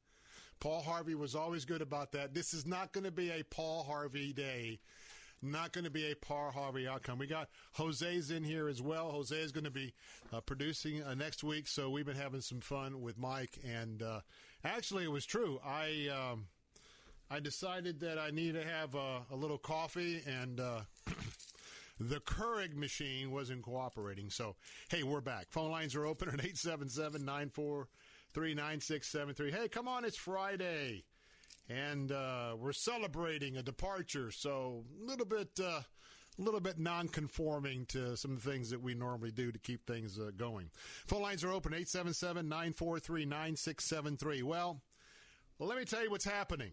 [0.61, 2.35] Paul Harvey was always good about that.
[2.35, 4.81] This is not going to be a Paul Harvey day.
[5.42, 7.19] Not going to be a Paul Harvey outcome.
[7.19, 9.11] We got Jose's in here as well.
[9.11, 9.92] Jose is going to be
[10.33, 13.59] uh, producing uh, next week, so we've been having some fun with Mike.
[13.64, 14.21] And uh,
[14.64, 15.61] actually, it was true.
[15.64, 16.47] I um,
[17.31, 20.81] I decided that I need to have a, a little coffee, and uh,
[22.01, 24.31] the Keurig machine wasn't cooperating.
[24.31, 24.57] So,
[24.88, 25.49] hey, we're back.
[25.51, 27.85] Phone lines are open at 877 943
[28.40, 29.51] 9673.
[29.51, 31.05] Hey, come on, it's Friday.
[31.68, 35.85] And uh, we're celebrating a departure, so a little bit, uh, a
[36.38, 40.18] little bit non-conforming to some of the things that we normally do to keep things
[40.18, 40.70] uh, going.
[41.07, 44.42] Phone lines are open 877-943-9673.
[44.42, 44.83] Well,
[45.59, 46.72] well, let me tell you what's happening.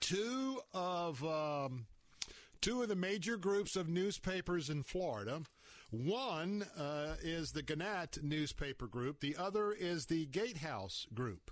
[0.00, 1.86] Two of um,
[2.60, 5.42] two of the major groups of newspapers in Florida.
[5.90, 9.20] One uh, is the Gannett newspaper group.
[9.20, 11.50] The other is the Gatehouse group.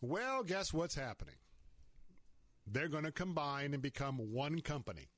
[0.00, 1.34] Well, guess what's happening?
[2.66, 5.08] They're going to combine and become one company.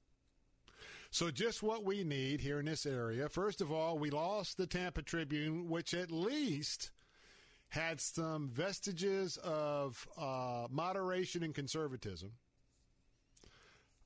[1.11, 3.29] So, just what we need here in this area.
[3.29, 6.91] First of all, we lost the Tampa Tribune, which at least
[7.69, 12.33] had some vestiges of uh, moderation and conservatism.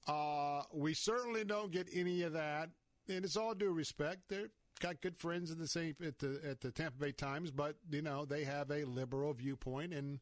[0.06, 2.68] Uh, we certainly don't get any of that,
[3.11, 4.29] and it's all due respect.
[4.29, 7.77] They've got good friends in the same at the at the Tampa Bay Times, but
[7.90, 10.20] you know they have a liberal viewpoint, and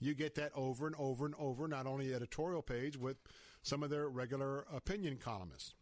[0.00, 3.16] you get that over and over and over, not only the editorial page with
[3.62, 5.74] some of their regular opinion columnists.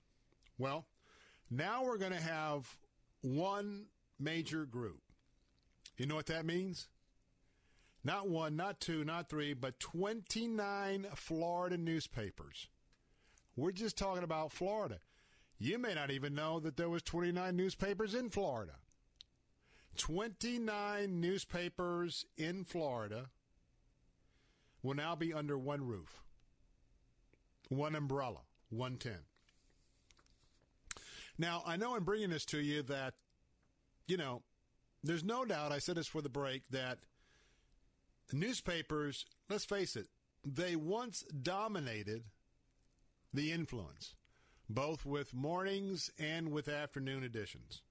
[0.59, 0.87] Well,
[1.51, 2.79] now we're going to have
[3.23, 3.87] one
[4.19, 5.01] major group.
[5.97, 6.89] You know what that means?
[8.05, 12.69] Not one, not two, not three, but 29 Florida newspapers.
[13.57, 14.99] We're just talking about Florida.
[15.63, 18.73] You may not even know that there was 29 newspapers in Florida.
[19.97, 23.27] 29 newspapers in Florida
[24.83, 26.25] will now be under one roof,
[27.69, 29.19] one umbrella, 110.
[31.39, 33.15] Now, I know I'm bringing this to you that,
[34.09, 34.43] you know,
[35.05, 36.99] there's no doubt, I said this for the break, that
[38.33, 40.09] newspapers, let's face it,
[40.45, 42.25] they once dominated
[43.33, 44.17] the influence,
[44.75, 47.83] both with mornings and with afternoon editions.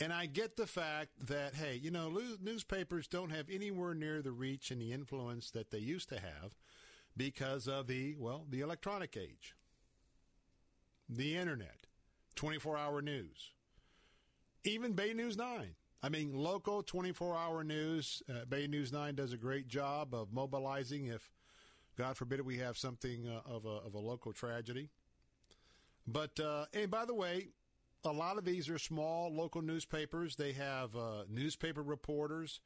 [0.00, 4.30] And I get the fact that, hey, you know, newspapers don't have anywhere near the
[4.30, 6.54] reach and the influence that they used to have
[7.16, 9.56] because of the, well, the electronic age,
[11.08, 11.86] the internet,
[12.36, 13.50] 24 hour news,
[14.62, 15.74] even Bay News 9.
[16.00, 20.32] I mean, local 24 hour news, uh, Bay News 9 does a great job of
[20.32, 21.32] mobilizing if,
[21.96, 24.90] God forbid, we have something uh, of, a, of a local tragedy.
[26.10, 27.48] But, uh, and by the way,
[28.04, 30.36] a lot of these are small local newspapers.
[30.36, 32.60] They have uh, newspaper reporters,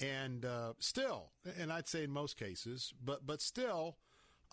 [0.00, 3.96] and uh, still, and I'd say in most cases, but but still,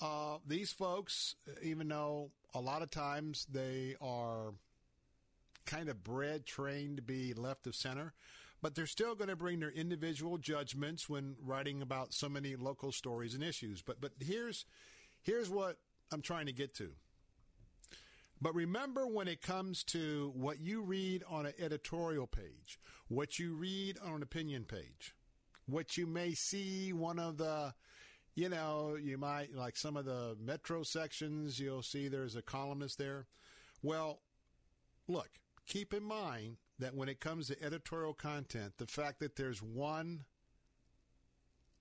[0.01, 4.53] uh, these folks, even though a lot of times they are
[5.65, 8.13] kind of bred, trained to be left of center,
[8.61, 12.91] but they're still going to bring their individual judgments when writing about so many local
[12.91, 13.82] stories and issues.
[13.82, 14.65] But but here's
[15.21, 15.78] here's what
[16.11, 16.93] I'm trying to get to.
[18.46, 23.56] But remember when it comes to what you read on an editorial page, what you
[23.56, 25.16] read on an opinion page,
[25.66, 27.74] what you may see one of the,
[28.36, 33.00] you know, you might like some of the metro sections, you'll see there's a columnist
[33.00, 33.26] there.
[33.82, 34.20] Well,
[35.08, 35.30] look,
[35.66, 40.26] keep in mind that when it comes to editorial content, the fact that there's one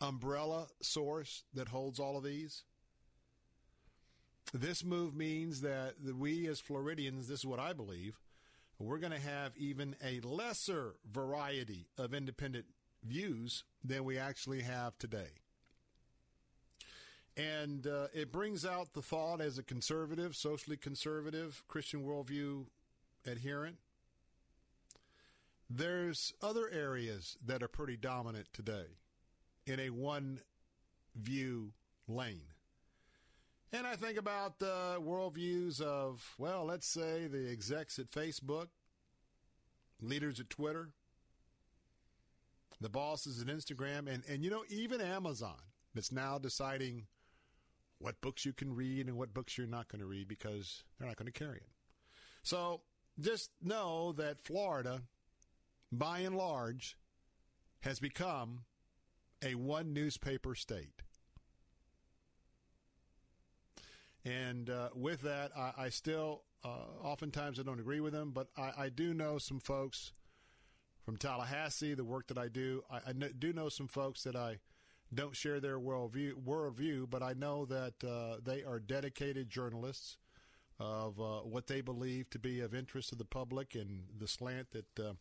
[0.00, 2.64] umbrella source that holds all of these
[4.54, 8.20] this move means that we as Floridians, this is what I believe,
[8.78, 12.66] we're going to have even a lesser variety of independent
[13.02, 15.40] views than we actually have today.
[17.36, 22.66] And uh, it brings out the thought as a conservative, socially conservative, Christian worldview
[23.26, 23.78] adherent.
[25.68, 28.98] There's other areas that are pretty dominant today
[29.66, 30.42] in a one
[31.16, 31.72] view
[32.06, 32.53] lane.
[33.74, 38.68] And I think about the worldviews of, well, let's say the execs at Facebook,
[40.00, 40.90] leaders at Twitter,
[42.80, 45.56] the bosses at Instagram, and, and you know, even Amazon
[45.92, 47.06] that's now deciding
[47.98, 51.08] what books you can read and what books you're not going to read because they're
[51.08, 51.70] not going to carry it.
[52.44, 52.82] So
[53.18, 55.02] just know that Florida,
[55.90, 56.96] by and large,
[57.80, 58.60] has become
[59.44, 61.02] a one newspaper state.
[64.24, 68.48] And uh, with that, I, I still, uh, oftentimes I don't agree with them, but
[68.56, 70.12] I, I, do know some folks
[71.04, 72.82] from Tallahassee, the work that I do.
[72.90, 74.60] I, I do know some folks that I
[75.12, 80.16] don't share their worldview, worldview but I know that uh, they are dedicated journalists
[80.80, 84.68] of uh, what they believe to be of interest to the public and the slant
[84.72, 85.12] that uh,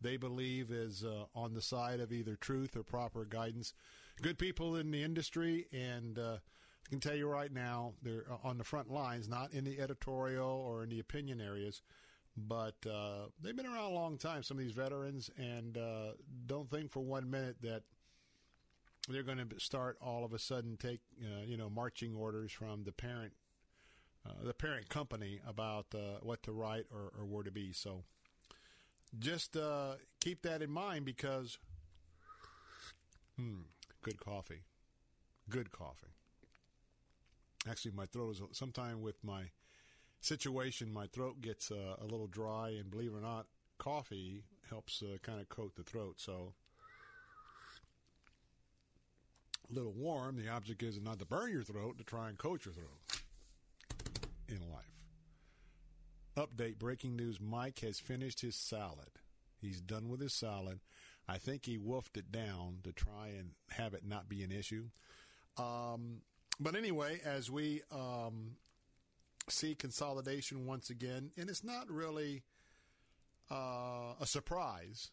[0.00, 3.72] they believe is uh, on the side of either truth or proper guidance.
[4.20, 6.18] Good people in the industry and
[6.90, 10.48] I can tell you right now, they're on the front lines, not in the editorial
[10.48, 11.82] or in the opinion areas,
[12.36, 16.14] but uh, they've been around a long time, some of these veterans, and uh,
[16.46, 17.82] don't think for one minute that
[19.08, 22.82] they're going to start all of a sudden take, uh, you know, marching orders from
[22.82, 23.34] the parent,
[24.26, 27.72] uh, the parent company about uh, what to write or, or, where to be.
[27.72, 28.02] So
[29.16, 31.56] just uh, keep that in mind because,
[33.36, 33.60] hmm,
[34.02, 34.64] good coffee,
[35.48, 36.14] good coffee
[37.68, 39.44] actually my throat is sometime with my
[40.20, 43.46] situation my throat gets uh, a little dry and believe it or not
[43.78, 46.54] coffee helps uh, kind of coat the throat so.
[49.70, 52.64] A little warm the object is not to burn your throat to try and coat
[52.64, 53.22] your throat
[54.48, 54.84] in life.
[56.36, 59.10] Update breaking news mike has finished his salad.
[59.60, 60.80] He's done with his salad.
[61.28, 64.86] I think he wolfed it down to try and have it not be an issue.
[65.56, 66.22] Um,
[66.60, 68.56] but anyway, as we um,
[69.48, 72.42] see consolidation once again, and it's not really
[73.50, 75.10] uh, a surprise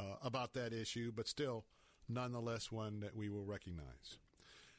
[0.00, 1.64] uh, about that issue, but still,
[2.08, 4.18] nonetheless, one that we will recognize.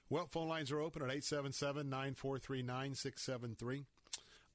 [0.09, 3.85] Well, phone lines are open at 877 943 9673.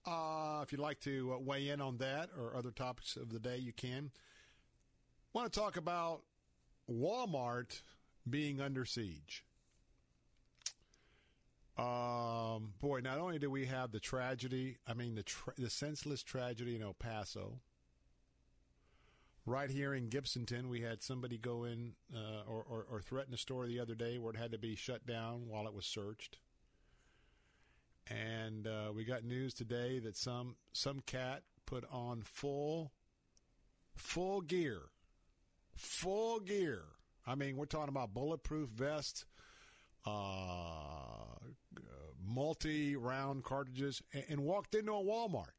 [0.04, 3.38] Uh, if you'd like to uh, weigh in on that or other topics of the
[3.38, 4.10] day, you can.
[5.32, 6.22] Want to talk about
[6.90, 7.82] Walmart
[8.28, 9.44] being under siege.
[11.78, 16.22] Um, boy, not only do we have the tragedy, I mean the tra- the senseless
[16.22, 17.60] tragedy in El Paso.
[19.44, 23.36] Right here in Gibsonton, we had somebody go in uh, or, or, or threaten a
[23.36, 26.38] store the other day where it had to be shut down while it was searched.
[28.08, 32.92] And uh, we got news today that some some cat put on full
[33.94, 34.82] full gear,
[35.74, 36.82] full gear.
[37.26, 39.24] I mean, we're talking about bulletproof vest,
[40.04, 41.36] uh,
[42.24, 45.54] multi round cartridges and, and, walked into a Walmart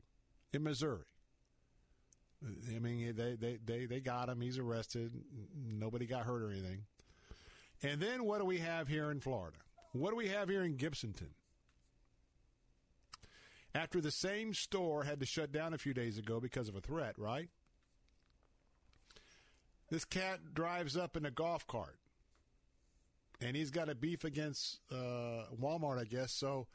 [0.52, 1.06] in Missouri.
[2.76, 4.42] I mean, they, they, they, they got him.
[4.42, 5.14] He's arrested.
[5.56, 6.84] Nobody got hurt or anything.
[7.82, 9.58] And then what do we have here in Florida?
[9.94, 11.30] What do we have here in Gibsonton?
[13.76, 16.82] After the same store had to shut down a few days ago because of a
[16.82, 17.50] threat, right?
[19.90, 21.98] This cat drives up in a golf cart
[23.44, 26.32] and he's got a beef against uh, Walmart, I guess.
[26.32, 26.68] So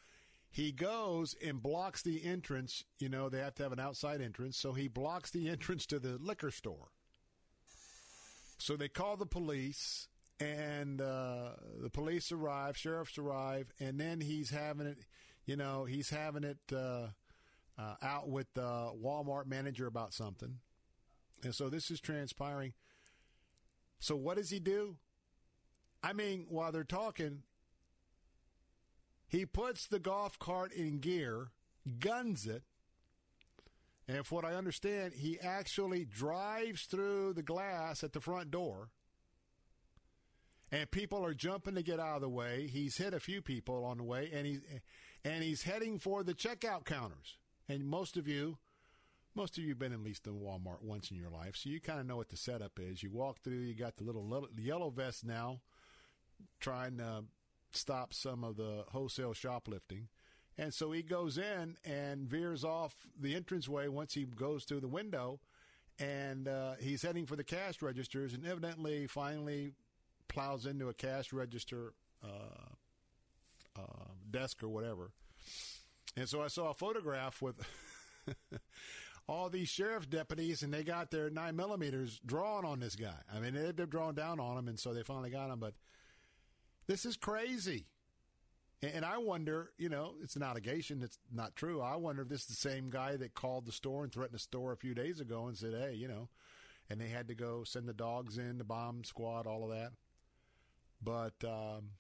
[0.51, 2.85] he goes and blocks the entrance.
[2.99, 5.99] You know, they have to have an outside entrance, so he blocks the entrance to
[5.99, 6.89] the liquor store.
[8.59, 10.09] So they call the police,
[10.41, 11.51] and uh,
[11.81, 14.99] the police arrive, sheriffs arrive, and then he's having it.
[15.47, 17.09] You know, he's having it uh,
[17.79, 20.57] uh out with the Walmart manager about something,
[21.43, 22.75] and so this is transpiring.
[24.01, 24.97] So what does he do?
[26.03, 27.42] I mean, while they're talking,
[29.26, 31.49] he puts the golf cart in gear,
[32.01, 32.62] guns it,
[34.09, 38.88] and from what I understand, he actually drives through the glass at the front door.
[40.72, 42.68] And people are jumping to get out of the way.
[42.72, 44.61] He's hit a few people on the way, and he's
[45.24, 47.36] and he's heading for the checkout counters.
[47.68, 48.59] And most of you,
[49.34, 51.80] most of you have been at least in Walmart once in your life, so you
[51.80, 53.03] kind of know what the setup is.
[53.03, 55.61] You walk through, you got the little, little yellow vest now
[56.61, 57.24] trying to
[57.72, 60.09] stop some of the wholesale shoplifting.
[60.57, 64.89] And so he goes in and veers off the entranceway once he goes through the
[64.89, 65.41] window.
[66.01, 69.72] And uh, he's heading for the cash registers and evidently finally
[70.28, 72.74] plows into a cash register uh,
[73.76, 75.11] uh, desk or whatever.
[76.16, 77.57] And so I saw a photograph with
[79.28, 83.18] all these sheriff deputies, and they got their nine millimeters drawn on this guy.
[83.32, 85.61] I mean, they've drawn down on him, and so they finally got him.
[85.61, 85.74] But
[86.89, 87.86] this is crazy.
[88.82, 91.03] And I wonder, you know, it's an allegation.
[91.03, 91.80] It's not true.
[91.80, 94.43] I wonder if this is the same guy that called the store and threatened the
[94.43, 96.28] store a few days ago and said, hey, you know,
[96.89, 99.93] and they had to go send the dogs in, the bomb squad, all of that.
[101.03, 101.91] But um,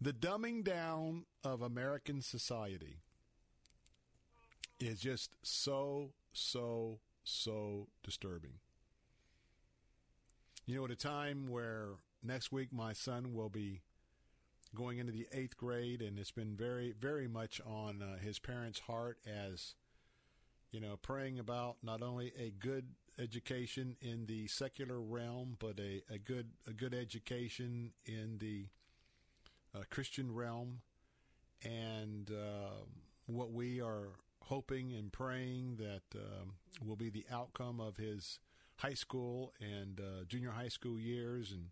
[0.00, 2.98] the dumbing down of American society
[4.80, 8.54] is just so, so, so disturbing.
[10.66, 11.90] You know, at a time where
[12.22, 13.82] next week my son will be
[14.74, 18.80] going into the eighth grade, and it's been very, very much on uh, his parents'
[18.80, 19.74] heart as
[20.70, 22.86] you know, praying about not only a good
[23.18, 28.66] education in the secular realm, but a, a good a good education in the
[29.74, 30.80] uh, Christian realm,
[31.64, 32.84] and uh,
[33.26, 34.10] what we are
[34.44, 36.52] hoping and praying that um,
[36.84, 38.38] will be the outcome of his
[38.76, 41.66] high school and uh, junior high school years, and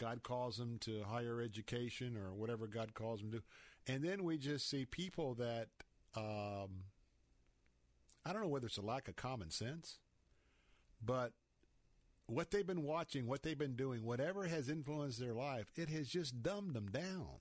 [0.00, 3.42] God calls them to higher education or whatever God calls them to,
[3.86, 5.68] and then we just see people that.
[6.16, 6.84] Um,
[8.24, 9.98] I don't know whether it's a lack of common sense,
[11.04, 11.32] but
[12.26, 16.08] what they've been watching, what they've been doing, whatever has influenced their life, it has
[16.08, 17.40] just dumbed them down.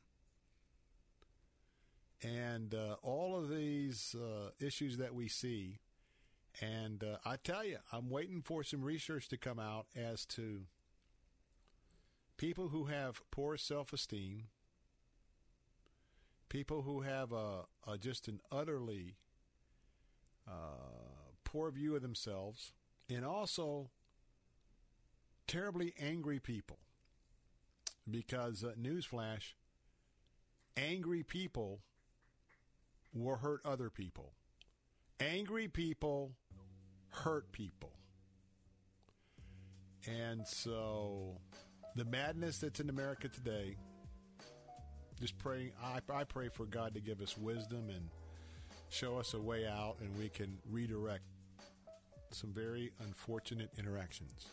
[2.21, 5.79] And uh, all of these uh, issues that we see,
[6.61, 10.63] and uh, I tell you, I'm waiting for some research to come out as to
[12.39, 14.45] people who have poor self esteem,
[16.47, 19.17] people who have a, a just an utterly
[20.47, 22.71] uh, poor view of themselves,
[23.09, 23.89] and also
[25.47, 26.79] terribly angry people.
[28.09, 29.53] Because, uh, newsflash,
[30.77, 31.81] angry people
[33.13, 34.31] will hurt other people.
[35.19, 36.31] Angry people
[37.09, 37.91] hurt people.
[40.07, 41.41] And so,
[41.99, 43.75] the madness that's in America today,
[45.19, 48.09] just praying, I, I pray for God to give us wisdom and
[48.87, 51.25] show us a way out and we can redirect
[52.31, 54.47] some very unfortunate interactions.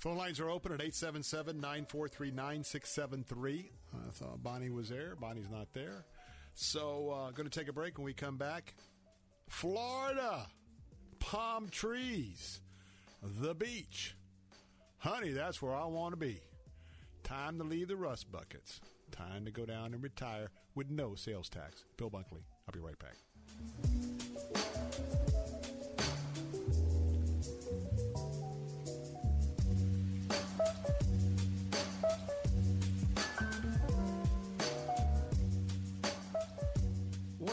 [0.00, 3.70] Phone lines are open at 877 943 9673.
[3.94, 5.14] I thought Bonnie was there.
[5.14, 6.04] Bonnie's not there.
[6.54, 8.74] So, uh, going to take a break when we come back.
[9.48, 10.46] Florida,
[11.20, 12.60] palm trees,
[13.22, 14.16] the beach.
[15.06, 16.40] Honey, that's where I want to be.
[17.22, 18.80] Time to leave the rust buckets.
[19.12, 21.84] Time to go down and retire with no sales tax.
[21.96, 22.42] Bill Bunkley.
[22.66, 23.14] I'll be right back.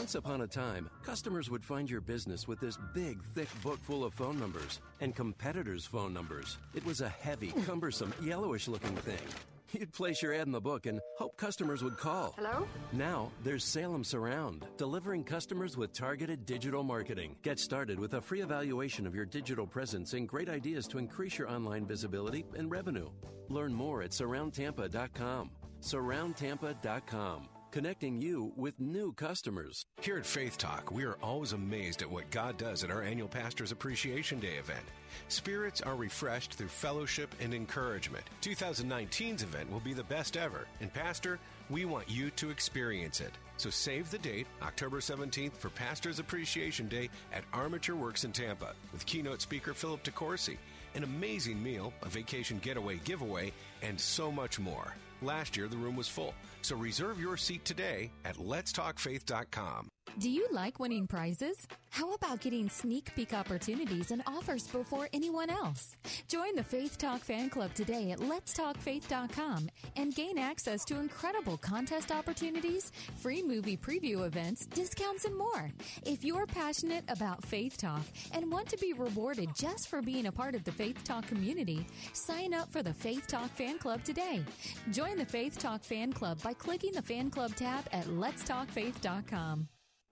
[0.04, 4.04] Once upon a time, customers would find your business with this big, thick book full
[4.04, 6.58] of phone numbers and competitors' phone numbers.
[6.74, 9.26] It was a heavy, cumbersome, yellowish looking thing.
[9.72, 12.34] You'd place your ad in the book and hope customers would call.
[12.36, 12.68] Hello?
[12.92, 17.36] Now, there's Salem Surround, delivering customers with targeted digital marketing.
[17.40, 21.38] Get started with a free evaluation of your digital presence and great ideas to increase
[21.38, 23.08] your online visibility and revenue.
[23.48, 25.50] Learn more at surroundtampa.com.
[25.80, 29.84] Surroundtampa.com connecting you with new customers.
[30.00, 33.26] Here at Faith Talk, we are always amazed at what God does at our annual
[33.26, 34.84] Pastors Appreciation Day event.
[35.26, 38.22] Spirits are refreshed through fellowship and encouragement.
[38.42, 43.32] 2019's event will be the best ever, and Pastor, we want you to experience it.
[43.56, 48.76] So save the date, October 17th, for Pastors Appreciation Day at Armature Works in Tampa,
[48.92, 50.58] with keynote speaker Philip DeCourcy,
[50.94, 53.52] an amazing meal, a vacation getaway giveaway,
[53.82, 54.94] and so much more.
[55.22, 56.34] Last year, the room was full.
[56.64, 59.93] So reserve your seat today at letstalkfaith.com.
[60.16, 61.66] Do you like winning prizes?
[61.90, 65.96] How about getting sneak peek opportunities and offers before anyone else?
[66.28, 72.12] Join the Faith Talk fan club today at letstalkfaith.com and gain access to incredible contest
[72.12, 75.72] opportunities, free movie preview events, discounts, and more.
[76.06, 78.02] If you're passionate about Faith Talk
[78.32, 81.88] and want to be rewarded just for being a part of the Faith Talk community,
[82.12, 84.44] sign up for the Faith Talk fan club today.
[84.92, 89.68] Join the Faith Talk fan club by clicking the fan club tab at letstalkfaith.com.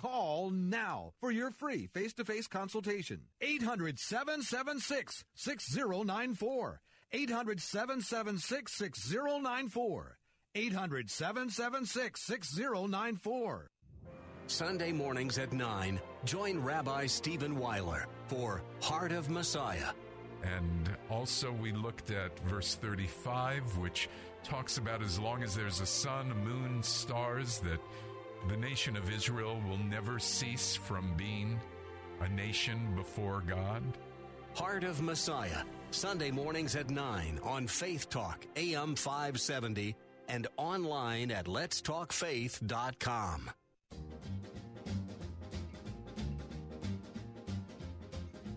[0.00, 3.20] Call now for your free face to face consultation.
[3.42, 6.80] 800 776 6094.
[7.12, 10.16] 800 776 6094.
[10.54, 13.70] 800 776 6094.
[14.46, 19.92] Sunday mornings at 9, join Rabbi Stephen Weiler for Heart of Messiah.
[20.42, 24.08] And also, we looked at verse 35, which
[24.42, 27.80] talks about as long as there's a sun, moon, stars, that
[28.48, 31.60] the nation of Israel will never cease from being
[32.20, 33.82] a nation before God.
[34.54, 39.94] Heart of Messiah, Sunday mornings at 9 on Faith Talk, AM 570,
[40.28, 43.50] and online at letstalkfaith.com.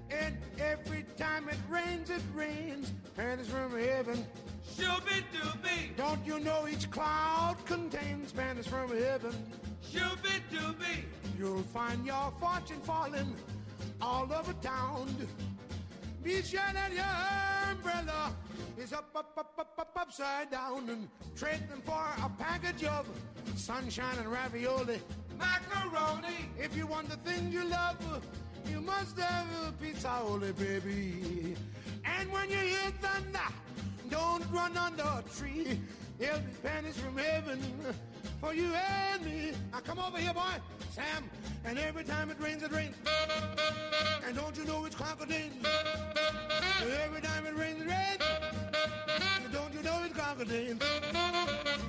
[0.10, 2.92] And every time it rains, it rains.
[3.16, 4.26] Panties from heaven.
[4.78, 5.96] Shooby dooby.
[5.98, 9.34] Don't you know each cloud contains panties from heaven?
[9.92, 11.04] Shooby dooby.
[11.38, 13.36] You'll find your fortune falling
[14.02, 15.16] all over town.
[16.24, 18.34] Be sure that your umbrella
[18.78, 23.08] is up, up, up, up, up, upside down and trade them for a package of
[23.56, 25.02] sunshine and ravioli.
[25.38, 26.50] Macaroni.
[26.58, 27.98] If you want the things you love,
[28.70, 31.56] you must have a pizza, holy baby.
[32.06, 33.40] And when you hear thunder,
[34.10, 35.80] don't run under a tree.
[36.20, 36.28] Be
[36.64, 37.60] panties from heaven
[38.40, 39.52] for you and me.
[39.72, 40.56] Now come over here, boy,
[40.92, 41.30] Sam.
[41.66, 42.96] And every time it rains, it rains.
[44.26, 45.52] And don't you know it's crocodile?
[47.04, 48.24] Every time it rains, it rains.
[49.44, 50.78] And don't you know it's crocodile?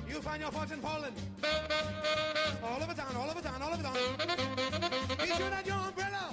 [0.07, 1.13] You find your fortune falling.
[2.63, 3.97] All over town, all over town, all over town.
[5.19, 6.31] Be sure that your umbrella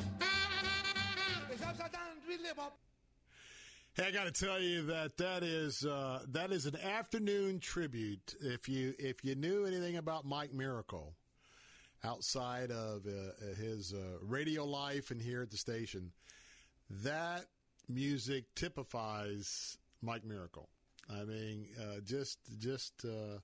[1.52, 2.91] is upside down, tweedly bop.
[3.94, 8.34] Hey, I got to tell you that that is uh, that is an afternoon tribute.
[8.40, 11.12] If you if you knew anything about Mike Miracle,
[12.02, 16.10] outside of uh, his uh, radio life and here at the station,
[16.88, 17.44] that
[17.86, 20.70] music typifies Mike Miracle.
[21.10, 23.40] I mean, uh, just just uh,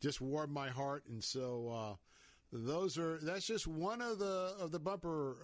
[0.00, 1.94] just warmed my heart, and so uh,
[2.52, 5.36] those are that's just one of the of the bumper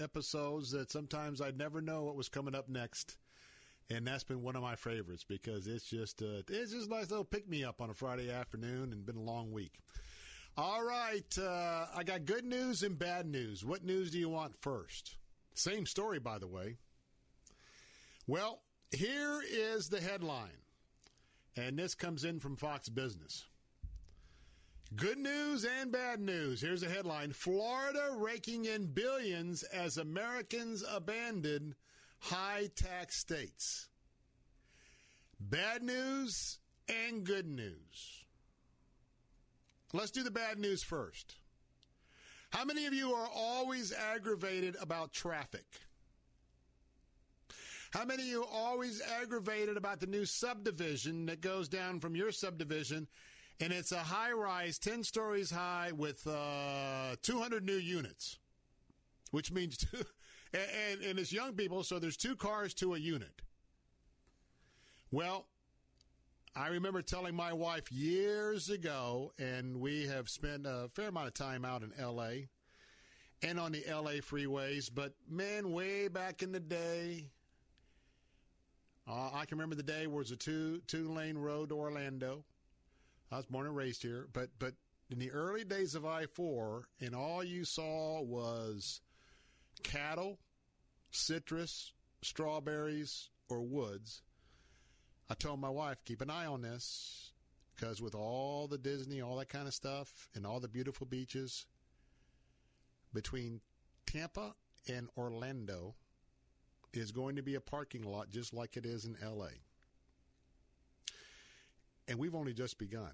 [0.00, 3.16] episodes that sometimes I'd never know what was coming up next.
[3.90, 7.10] And that's been one of my favorites because it's just uh, it's just a nice
[7.10, 9.78] little pick me up on a Friday afternoon and been a long week.
[10.56, 13.64] All right, uh, I got good news and bad news.
[13.64, 15.16] What news do you want first?
[15.54, 16.76] Same story, by the way.
[18.26, 18.60] Well,
[18.90, 20.64] here is the headline,
[21.56, 23.46] and this comes in from Fox Business.
[24.96, 26.60] Good news and bad news.
[26.60, 31.74] Here's a headline Florida raking in billions as Americans abandon
[32.20, 33.88] high tax states.
[35.40, 36.58] Bad news
[36.88, 38.24] and good news.
[39.92, 41.36] Let's do the bad news first.
[42.50, 45.66] How many of you are always aggravated about traffic?
[47.90, 52.14] How many of you are always aggravated about the new subdivision that goes down from
[52.14, 53.08] your subdivision
[53.60, 58.38] and it's a high rise, 10 stories high with uh, 200 new units,
[59.30, 59.84] which means
[60.52, 63.42] And, and, and it's young people, so there's two cars to a unit.
[65.10, 65.46] Well,
[66.54, 71.34] I remember telling my wife years ago, and we have spent a fair amount of
[71.34, 72.48] time out in L.A.
[73.42, 74.20] and on the L.A.
[74.20, 77.26] freeways, but man, way back in the day,
[79.08, 81.76] uh, I can remember the day where it was a two two lane road to
[81.76, 82.44] Orlando.
[83.30, 84.74] I was born and raised here, but but
[85.10, 89.00] in the early days of I four, and all you saw was
[89.82, 90.38] cattle,
[91.10, 94.22] citrus, strawberries, or woods.
[95.30, 97.32] I told my wife, keep an eye on this,
[97.74, 101.66] because with all the Disney, all that kind of stuff, and all the beautiful beaches
[103.12, 103.60] between
[104.06, 104.54] Tampa
[104.88, 105.94] and Orlando
[106.92, 109.48] is going to be a parking lot just like it is in LA.
[112.06, 113.12] And we've only just begun.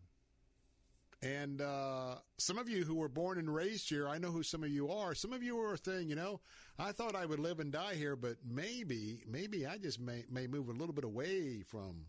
[1.24, 4.62] And uh, some of you who were born and raised here, I know who some
[4.62, 5.14] of you are.
[5.14, 6.40] Some of you are saying, you know,
[6.78, 10.46] I thought I would live and die here, but maybe, maybe I just may, may
[10.46, 12.06] move a little bit away from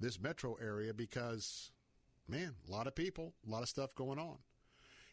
[0.00, 1.70] this metro area because,
[2.26, 4.38] man, a lot of people, a lot of stuff going on.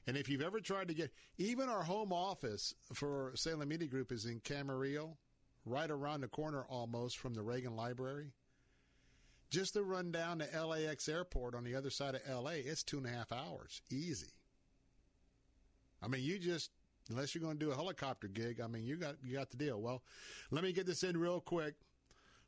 [0.07, 4.13] And if you've ever tried to get, even our home office for Salem Media Group
[4.13, 5.17] is in Camarillo,
[5.65, 8.31] right around the corner almost from the Reagan Library.
[9.49, 12.97] Just to run down to LAX airport on the other side of LA, it's two
[12.97, 13.81] and a half hours.
[13.89, 14.31] Easy.
[16.01, 16.71] I mean, you just
[17.09, 19.57] unless you're going to do a helicopter gig, I mean, you got you got the
[19.57, 19.81] deal.
[19.81, 20.03] Well,
[20.51, 21.75] let me get this in real quick.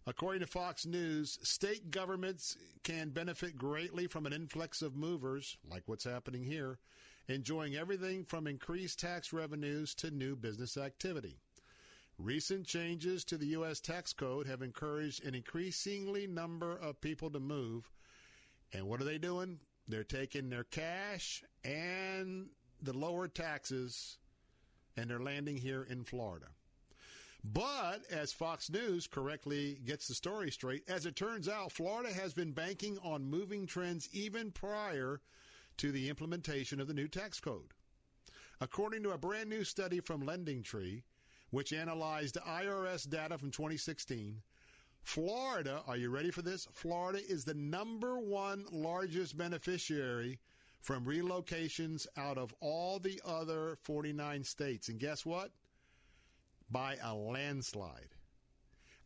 [0.07, 5.83] According to Fox News, state governments can benefit greatly from an influx of movers, like
[5.85, 6.79] what's happening here,
[7.27, 11.37] enjoying everything from increased tax revenues to new business activity.
[12.19, 13.79] Recent changes to the U.S.
[13.79, 17.89] tax code have encouraged an increasingly number of people to move.
[18.73, 19.57] And what are they doing?
[19.87, 22.49] They're taking their cash and
[22.81, 24.17] the lower taxes
[24.97, 26.47] and they're landing here in Florida.
[27.41, 32.33] But as Fox News correctly gets the story straight, as it turns out, Florida has
[32.33, 35.21] been banking on moving trends even prior
[35.77, 37.73] to the implementation of the new tax code.
[38.59, 41.03] According to a brand new study from Lending Tree,
[41.51, 44.41] which analyzed IRS data from 2016.
[45.01, 46.67] Florida, are you ready for this?
[46.71, 50.39] Florida is the number one largest beneficiary
[50.79, 54.89] from relocations out of all the other 49 states.
[54.89, 55.51] And guess what?
[56.69, 58.15] By a landslide.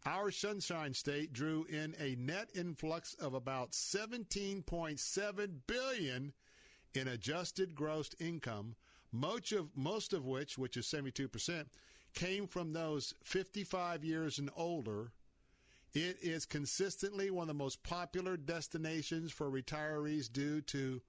[0.05, 6.33] Our Sunshine State drew in a net influx of about 17.7 billion
[6.93, 8.75] in adjusted gross income,
[9.13, 11.69] most of most of which, which is 72 percent,
[12.13, 15.11] came from those 55 years and older.
[15.93, 21.01] It is consistently one of the most popular destinations for retirees due to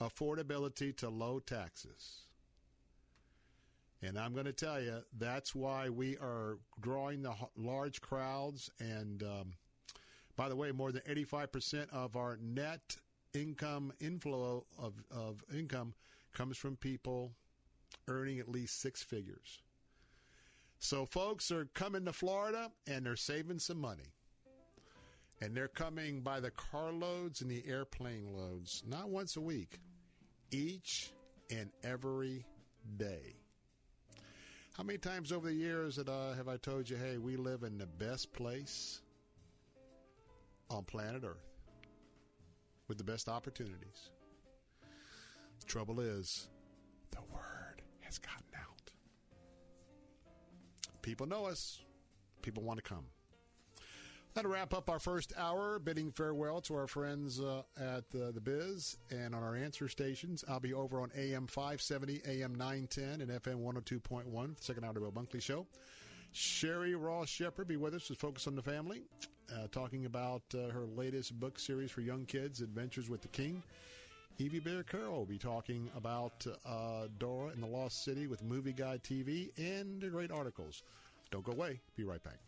[0.00, 2.26] affordability to low taxes.
[4.02, 8.70] And I'm going to tell you, that's why we are drawing the large crowds.
[8.78, 9.54] And um,
[10.36, 12.96] by the way, more than 85% of our net
[13.32, 15.94] income inflow of, of income
[16.32, 17.32] comes from people
[18.08, 19.62] earning at least six figures.
[20.78, 24.12] So folks are coming to Florida and they're saving some money.
[25.40, 29.78] And they're coming by the carloads and the airplane loads, not once a week,
[30.50, 31.12] each
[31.50, 32.46] and every
[32.96, 33.36] day.
[34.76, 37.62] How many times over the years that, uh, have I told you, hey, we live
[37.62, 39.00] in the best place
[40.70, 41.36] on planet Earth
[42.88, 44.10] with the best opportunities?
[45.60, 46.48] The trouble is,
[47.10, 48.44] the word has gotten
[51.06, 51.78] People know us.
[52.42, 53.04] People want to come.
[54.34, 58.40] That'll wrap up our first hour, bidding farewell to our friends uh, at uh, the
[58.42, 60.44] Biz and on our answer stations.
[60.48, 64.96] I'll be over on AM 570, AM 910, and FM 102.1 the second hour of
[64.96, 65.64] the Bunkley Show.
[66.34, 69.02] Sheri Rose Shepherd be with us with Focus on the Family,
[69.54, 73.62] uh, talking about uh, her latest book series for young kids, Adventures with the King.
[74.38, 78.72] Evy Baehr Carroll will be talking about uh, Dora and the Lost City with Movie
[78.72, 80.82] Guide TV and great articles.
[81.30, 81.80] Don't go away.
[81.96, 82.38] Be right back.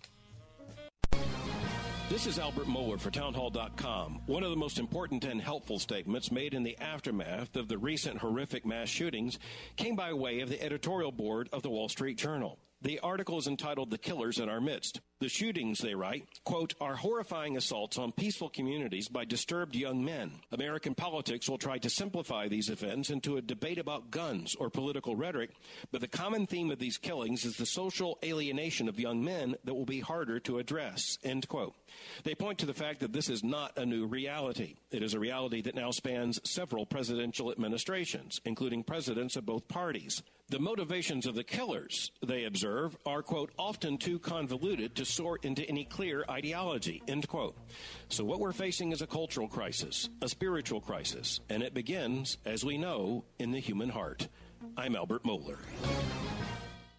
[2.10, 4.20] This is Albert Mohler for Townhall.com.
[4.26, 8.18] One of the most important and helpful statements made in the aftermath of the recent
[8.18, 9.38] horrific mass shootings
[9.76, 12.58] came by way of the editorial board of the Wall Street Journal.
[12.82, 15.00] The article is entitled The Killers in Our Midst.
[15.20, 20.30] The shootings, they write, quote, are horrifying assaults on peaceful communities by disturbed young men.
[20.52, 25.16] American politics will try to simplify these events into a debate about guns or political
[25.16, 25.50] rhetoric,
[25.90, 29.74] but the common theme of these killings is the social alienation of young men that
[29.74, 31.74] will be harder to address, end quote.
[32.22, 34.76] They point to the fact that this is not a new reality.
[34.92, 40.22] It is a reality that now spans several presidential administrations, including presidents of both parties.
[40.50, 45.68] The motivations of the killers, they observe, are, quote, often too convoluted to sort into
[45.68, 47.56] any clear ideology, end quote.
[48.08, 52.64] So what we're facing is a cultural crisis, a spiritual crisis, and it begins, as
[52.64, 54.28] we know, in the human heart.
[54.76, 55.58] I'm Albert Mohler.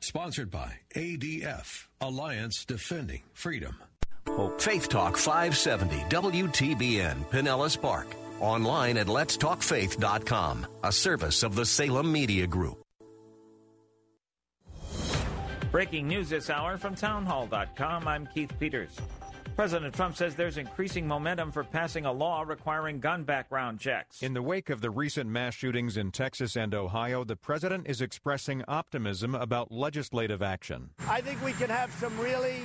[0.02, 3.78] Sponsored by ADF, Alliance Defending Freedom.
[4.58, 8.08] Faith Talk 570 WTBN Pinellas Park.
[8.40, 12.82] Online at letstalkfaith.com, a service of the Salem Media Group.
[15.72, 18.08] Breaking news this hour from townhall.com.
[18.08, 18.90] I'm Keith Peters.
[19.56, 24.24] President Trump says there's increasing momentum for passing a law requiring gun background checks.
[24.24, 28.02] In the wake of the recent mass shootings in Texas and Ohio, the president is
[28.02, 30.90] expressing optimism about legislative action.
[31.08, 32.62] I think we can have some really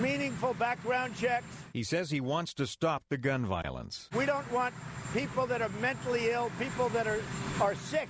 [0.00, 1.46] meaningful background checks.
[1.72, 4.08] He says he wants to stop the gun violence.
[4.16, 4.74] We don't want
[5.14, 7.20] people that are mentally ill, people that are,
[7.60, 8.08] are sick.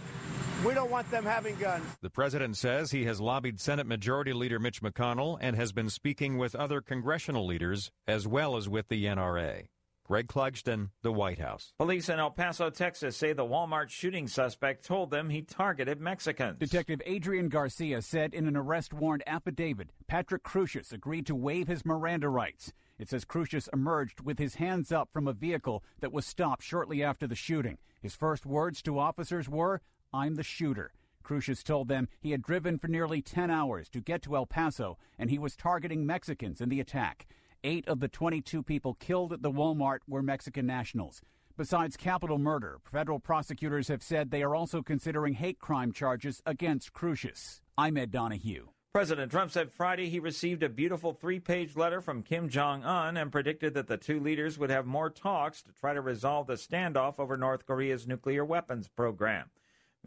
[0.65, 1.85] We don't want them having guns.
[2.03, 6.37] The president says he has lobbied Senate Majority Leader Mitch McConnell and has been speaking
[6.37, 9.69] with other congressional leaders as well as with the NRA.
[10.05, 11.73] Greg Clugston, the White House.
[11.79, 16.59] Police in El Paso, Texas say the Walmart shooting suspect told them he targeted Mexicans.
[16.59, 21.87] Detective Adrian Garcia said in an arrest warrant affidavit Patrick Crusius agreed to waive his
[21.87, 22.75] Miranda rights.
[22.99, 27.03] It says Crusius emerged with his hands up from a vehicle that was stopped shortly
[27.03, 27.79] after the shooting.
[28.03, 29.81] His first words to officers were,
[30.13, 30.93] I'm the shooter.
[31.25, 34.99] Crusius told them he had driven for nearly 10 hours to get to El Paso
[35.19, 37.27] and he was targeting Mexicans in the attack.
[37.63, 41.21] Eight of the 22 people killed at the Walmart were Mexican nationals.
[41.57, 46.93] Besides capital murder, federal prosecutors have said they are also considering hate crime charges against
[46.93, 47.61] Crusius.
[47.77, 48.69] I'm Ed Donahue.
[48.93, 53.17] President Trump said Friday he received a beautiful three page letter from Kim Jong un
[53.17, 56.55] and predicted that the two leaders would have more talks to try to resolve the
[56.55, 59.51] standoff over North Korea's nuclear weapons program.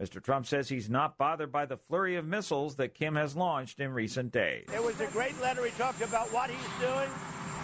[0.00, 0.20] Mr.
[0.20, 3.92] Trump says he's not bothered by the flurry of missiles that Kim has launched in
[3.92, 4.66] recent days.
[4.74, 5.64] It was a great letter.
[5.64, 7.08] He talked about what he's doing.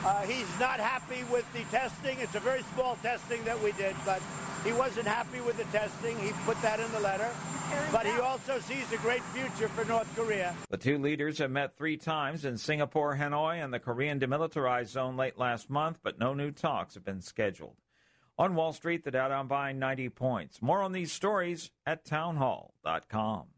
[0.05, 2.19] Uh, he's not happy with the testing.
[2.21, 4.23] It's a very small testing that we did, but
[4.65, 6.17] he wasn't happy with the testing.
[6.19, 7.29] He put that in the letter.
[7.93, 10.55] But he also sees a great future for North Korea.
[10.71, 15.17] The two leaders have met three times in Singapore, Hanoi, and the Korean demilitarized zone
[15.17, 17.77] late last month, but no new talks have been scheduled.
[18.41, 20.63] On Wall Street, the Dow down buying 90 points.
[20.63, 23.49] More on these stories at townhall.com.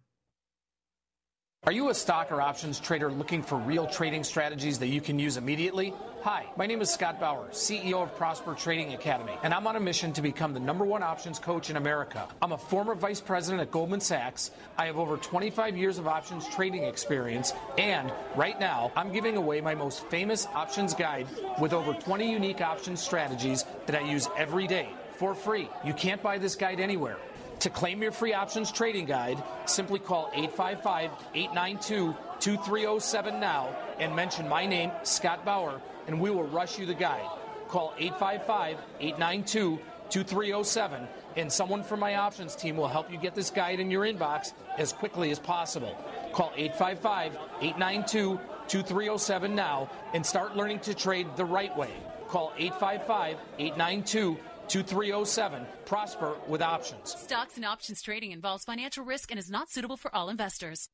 [1.65, 5.21] Are you a stock or options trader looking for real trading strategies that you can
[5.21, 5.95] use immediately?
[6.23, 9.81] Hi, my name is Scott Bauer, CEO of Prosper Trading Academy, and I'm on a
[9.81, 12.27] mission to become the number one options coach in America.
[12.43, 14.51] I'm a former vice president at Goldman Sachs.
[14.77, 19.61] I have over 25 years of options trading experience, and right now, I'm giving away
[19.61, 21.29] my most famous options guide
[21.61, 25.69] with over 20 unique options strategies that I use every day for free.
[25.85, 27.19] You can't buy this guide anywhere.
[27.63, 33.69] To claim your free options trading guide, simply call 855 892 2307 now
[34.01, 37.25] and mention my name, Scott Bauer, and we will rush you the guide.
[37.69, 39.79] Call 855 892
[40.11, 41.07] 2307
[41.37, 44.55] and someone from my options team will help you get this guide in your inbox
[44.77, 45.97] as quickly as possible.
[46.33, 51.93] Call 855 892 2307 now and start learning to trade the right way.
[52.27, 54.52] Call 855 892 2307.
[54.75, 57.17] Oh Prosper with options.
[57.19, 60.89] Stocks and options trading involves financial risk and is not suitable for all investors.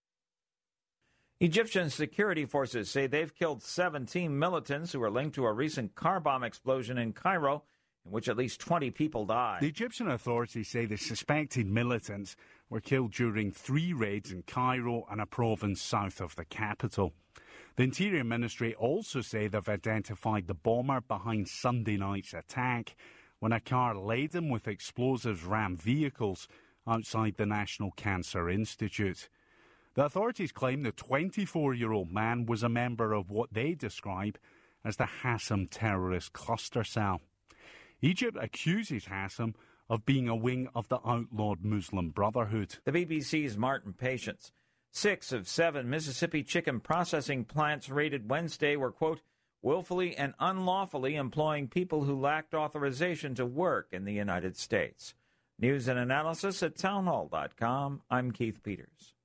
[1.41, 6.19] Egyptian security forces say they've killed 17 militants who are linked to a recent car
[6.19, 7.63] bomb explosion in Cairo,
[8.05, 9.61] in which at least 20 people died.
[9.61, 12.35] The Egyptian authorities say the suspected militants
[12.69, 17.13] were killed during three raids in Cairo and a province south of the capital.
[17.77, 22.97] The Interior Ministry also say they've identified the bomber behind Sunday night's attack
[23.41, 26.49] when a car laden with explosives rammed vehicles
[26.87, 29.29] outside the National Cancer Institute.
[29.95, 34.39] The authorities claim the 24 year old man was a member of what they describe
[34.85, 37.21] as the Hasm terrorist cluster cell.
[38.01, 39.55] Egypt accuses Hasm
[39.91, 42.77] of being a wing of the outlawed Muslim Brotherhood.
[42.85, 44.53] The BBC's Martin Patience.
[44.91, 49.21] Six of seven Mississippi chicken processing plants raided Wednesday were, quote,
[49.63, 55.15] willfully and unlawfully employing people who lacked authorization to work in the United States.
[55.59, 58.03] News and analysis at townhall.com.
[58.11, 59.18] I'm Keith Peters.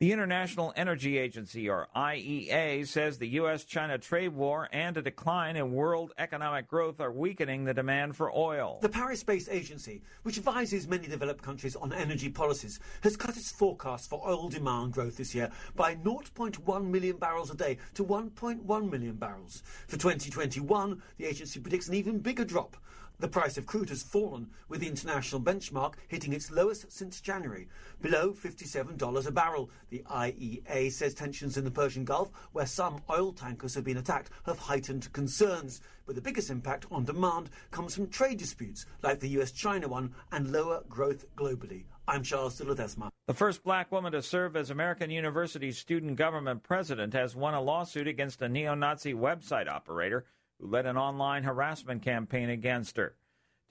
[0.00, 3.62] The International Energy Agency, or IEA, says the U.S.
[3.62, 8.36] China trade war and a decline in world economic growth are weakening the demand for
[8.36, 8.80] oil.
[8.82, 13.52] The Paris based agency, which advises many developed countries on energy policies, has cut its
[13.52, 18.90] forecast for oil demand growth this year by 0.1 million barrels a day to 1.1
[18.90, 19.62] million barrels.
[19.86, 22.76] For 2021, the agency predicts an even bigger drop.
[23.20, 27.68] The price of crude has fallen, with the international benchmark hitting its lowest since January,
[28.02, 29.70] below $57 a barrel.
[29.90, 34.30] The IEA says tensions in the Persian Gulf, where some oil tankers have been attacked,
[34.46, 35.80] have heightened concerns.
[36.06, 40.14] But the biggest impact on demand comes from trade disputes, like the US China one,
[40.32, 41.84] and lower growth globally.
[42.06, 43.08] I'm Charles de Ledesma.
[43.26, 47.62] The first black woman to serve as American University's student government president has won a
[47.62, 50.26] lawsuit against a neo Nazi website operator
[50.60, 53.16] who led an online harassment campaign against her.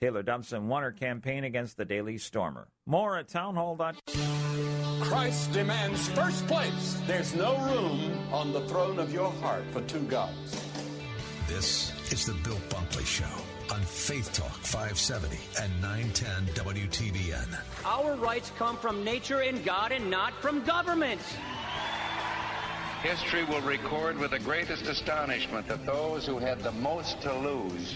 [0.03, 2.67] Taylor Dumpson won her campaign against the Daily Stormer.
[2.85, 3.95] More at townhall.com.
[4.99, 6.99] Christ demands first place.
[7.07, 10.61] There's no room on the throne of your heart for two gods.
[11.47, 17.57] This is the Bill Bunkley Show on Faith Talk 570 and 910 WTBN.
[17.85, 21.21] Our rights come from nature and God and not from government.
[23.03, 27.95] History will record with the greatest astonishment that those who had the most to lose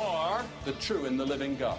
[0.00, 1.78] or the true and the living God.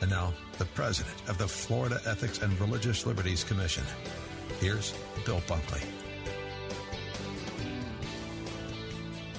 [0.00, 3.84] And now, the president of the Florida Ethics and Religious Liberties Commission.
[4.60, 4.94] Here's
[5.26, 5.82] Bill Bunkley.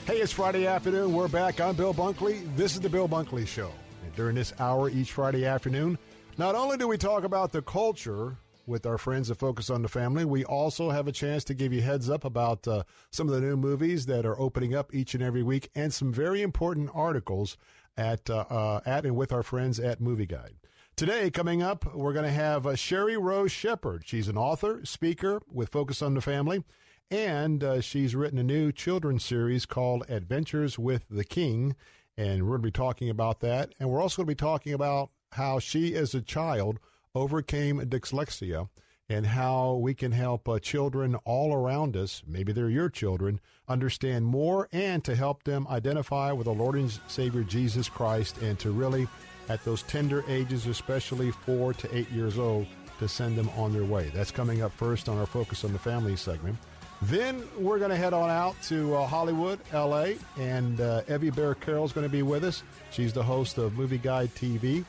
[0.05, 1.14] Hey, it's Friday afternoon.
[1.14, 1.62] We're back.
[1.62, 2.43] I'm Bill Bunkley.
[2.55, 3.72] This is the Bill Bunkley Show.
[4.03, 5.97] And during this hour each Friday afternoon,
[6.38, 8.36] not only do we talk about the culture
[8.68, 10.26] with our friends at Focus on the Family.
[10.26, 13.41] We also have a chance to give you heads up about uh, some of the
[13.41, 17.57] new movies that are opening up each and every week, and some very important articles
[17.97, 20.55] at uh, uh, at and with our friends at Movie Guide.
[20.95, 24.03] Today, coming up, we're going to have uh, Sheri Rose Shepherd.
[24.05, 26.63] She's an author, speaker with Focus on the Family,
[27.09, 31.75] and uh, she's written a new children's series called Adventures with the King.
[32.17, 33.73] And we're going to be talking about that.
[33.79, 36.79] And we're also going to be talking about how she, as a child,
[37.15, 38.69] overcame dyslexia
[39.12, 44.26] and how we can help uh, children all around us, maybe they're your children, understand
[44.26, 48.72] more and to help them identify with the Lord and Savior Jesus Christ and to
[48.72, 49.09] really,
[49.49, 52.68] at those tender ages, especially four to eight years old,
[52.99, 54.09] to send them on their way.
[54.14, 56.57] That's coming up first on our Focus on the Family segment.
[57.01, 61.59] Then we're going to head on out to uh, Hollywood, L.A., and uh, Evy Baehr
[61.59, 62.64] Carroll is going to be with us.
[62.91, 64.86] She's the host of Movie Guide TV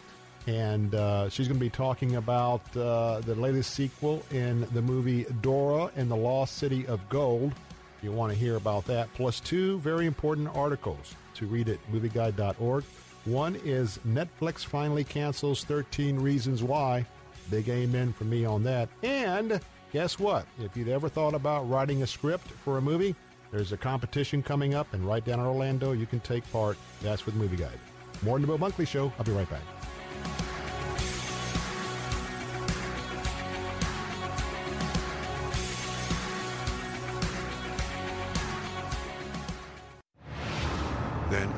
[0.46, 5.24] and uh, she's going to be talking about uh, the latest sequel in the movie
[5.40, 7.52] Dora and the Lost City of Gold.
[7.98, 11.78] If you want to hear about that, plus two very important articles to read at
[11.92, 12.84] movieguide.org.
[13.24, 17.06] One is Netflix finally cancels 13 Reasons Why.
[17.50, 18.88] Big amen for me on that.
[19.02, 19.60] And
[19.92, 20.46] guess what?
[20.60, 23.14] If you'd ever thought about writing a script for a movie,
[23.52, 26.76] there's a competition coming up, and right down in Orlando, you can take part.
[27.02, 27.78] That's with Movie Guide.
[28.22, 29.12] More in the Bill Bunkley Show.
[29.18, 29.81] I'll be right back.
[41.32, 41.48] Then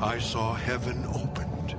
[0.00, 1.74] I saw heaven opened,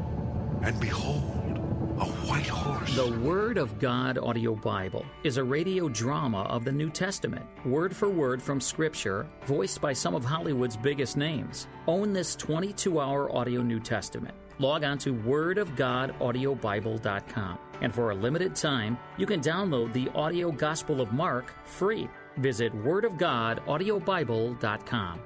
[0.62, 1.58] and behold,
[2.02, 2.94] a white horse.
[2.98, 7.96] The Word of God Audio Bible is a radio drama of the New Testament, word
[7.96, 11.70] for word from Scripture, voiced by some of Hollywood's biggest names.
[11.88, 14.36] Own this 22 hour audio New Testament.
[14.60, 17.60] Log on to wordofgodaudiobible.com.
[17.80, 22.10] And for a limited time, you can download the audio Gospel of Mark free.
[22.36, 25.22] Visit wordofgodaudiobible.com.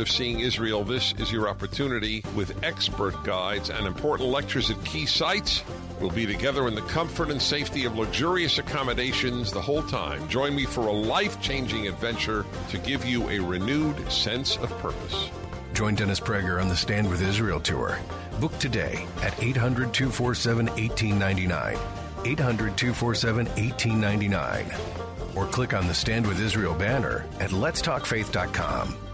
[0.00, 5.06] of seeing Israel, this is your opportunity with expert guides and important lectures at key
[5.06, 5.62] sites.
[6.00, 10.26] We'll be together in the comfort and safety of luxurious accommodations the whole time.
[10.28, 15.30] Join me for a life changing adventure to give you a renewed sense of purpose.
[15.74, 17.98] Join Dennis Prager on the Stand with Israel tour.
[18.40, 21.78] Book today at 800 247 1899.
[22.24, 25.36] 800 247 1899.
[25.36, 29.09] Or click on the Stand with Israel banner at letstalkfaith.com.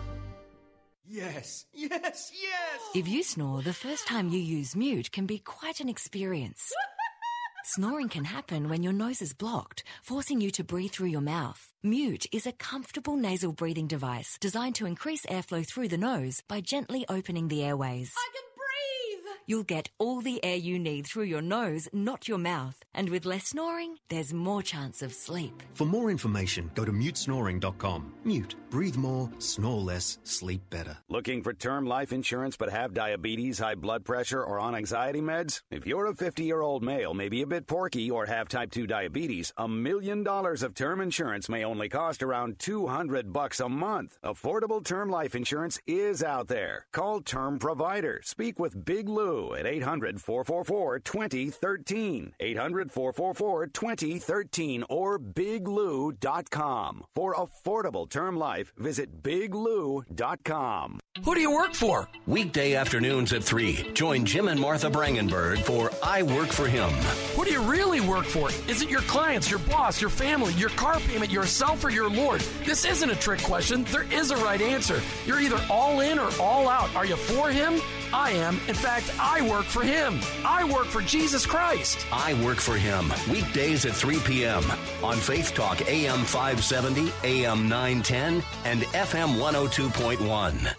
[1.17, 2.81] Yes, yes, yes!
[2.95, 6.71] If you snore, the first time you use mute can be quite an experience.
[7.65, 11.73] Snoring can happen when your nose is blocked, forcing you to breathe through your mouth.
[11.83, 16.61] Mute is a comfortable nasal breathing device designed to increase airflow through the nose by
[16.61, 18.13] gently opening the airways.
[18.15, 19.37] I can breathe!
[19.47, 22.85] You'll get all the air you need through your nose, not your mouth.
[22.93, 25.63] And with less snoring, there's more chance of sleep.
[25.73, 28.13] For more information, go to mutesnoring.com.
[28.25, 28.55] Mute.
[28.77, 30.99] Breathe more, snore less, sleep better.
[31.09, 35.63] Looking for term life insurance but have diabetes, high blood pressure, or on anxiety meds?
[35.71, 38.87] If you're a 50 year old male, maybe a bit porky, or have type 2
[38.87, 44.19] diabetes, a million dollars of term insurance may only cost around 200 bucks a month.
[44.23, 46.85] Affordable term life insurance is out there.
[46.93, 48.21] Call Term Provider.
[48.25, 52.35] Speak with Big Lou at 800 444 2013.
[52.39, 57.05] 800 444 2013 or biglou.com.
[57.15, 61.01] For affordable term life, visit biglou.com.
[61.25, 62.09] Who do you work for?
[62.27, 63.93] Weekday afternoons at 3.
[63.95, 66.91] Join Jim and Martha Brangenberg for I Work for Him.
[67.35, 68.51] Who do you really work for?
[68.69, 72.41] Is it your clients, your boss, your family, your car payment, yourself, or your Lord?
[72.65, 73.85] This isn't a trick question.
[73.85, 75.01] There is a right answer.
[75.27, 76.95] You're either all in or all out.
[76.95, 77.81] Are you for Him?
[78.13, 78.55] I am.
[78.69, 80.21] In fact, I work for Him.
[80.45, 82.07] I work for Jesus Christ.
[82.13, 83.13] I Work for Him.
[83.31, 84.63] Weekdays at 3 p.m.
[85.03, 90.75] on Faith Talk AM 570, AM 910, and FM 102.1.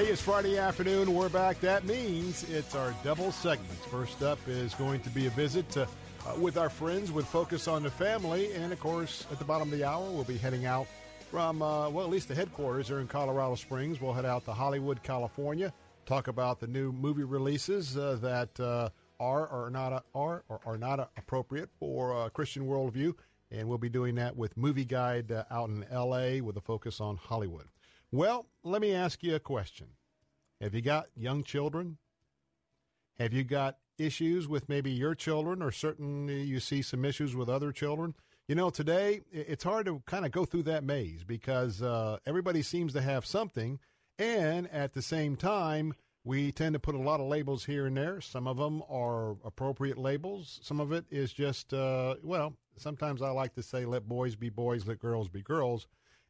[0.00, 1.12] Hey, it's Friday afternoon.
[1.12, 1.60] We're back.
[1.60, 3.84] That means it's our double segments.
[3.84, 5.86] First up is going to be a visit to, uh,
[6.38, 8.50] with our friends with Focus on the Family.
[8.54, 10.86] And of course, at the bottom of the hour, we'll be heading out
[11.30, 14.00] from, uh, well, at least the headquarters are in Colorado Springs.
[14.00, 15.72] We'll head out to Hollywood, California,
[16.04, 18.88] talk about the new movie releases uh, that uh,
[19.20, 23.14] are or not are or are not appropriate for uh, Christian worldview.
[23.52, 26.40] And we'll be doing that with Movie Guide uh, out in L.A.
[26.40, 27.66] with a focus on Hollywood.
[28.10, 29.86] Well, let me ask you a question.
[30.60, 31.96] Have you got young children?
[33.18, 37.48] Have you got issues with maybe your children, or certainly you see some issues with
[37.48, 38.14] other children?
[38.50, 42.62] You know, today it's hard to kind of go through that maze because uh, everybody
[42.62, 43.78] seems to have something,
[44.18, 45.94] and at the same time,
[46.24, 48.20] we tend to put a lot of labels here and there.
[48.20, 50.58] Some of them are appropriate labels.
[50.64, 54.48] Some of it is just, uh, well, sometimes I like to say, let boys be
[54.48, 55.86] boys, let girls be girls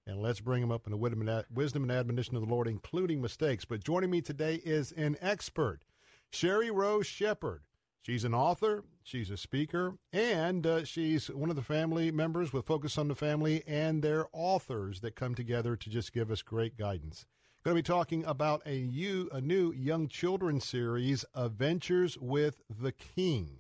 [0.07, 3.65] and let's bring them up in the wisdom and admonition of the Lord, including mistakes.
[3.65, 5.87] But joining me today is an expert,
[6.31, 7.63] Sheri Rose Shepherd.
[8.03, 12.65] She's an author, she's a speaker, and uh, she's one of the family members with
[12.65, 16.79] Focus on the Family and their authors that come together to just give us great
[16.79, 17.27] guidance.
[17.65, 22.93] Going to be talking about a, you, a new young children's series, Adventures with the
[22.93, 23.59] King.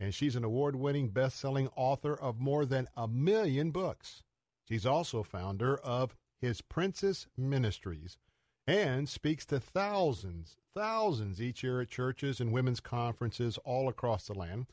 [0.00, 4.22] And she's an award winning, best selling author of more than a million books.
[4.66, 8.16] She's also founder of His Princess Ministries
[8.66, 14.34] and speaks to thousands, thousands each year at churches and women's conferences all across the
[14.34, 14.66] land.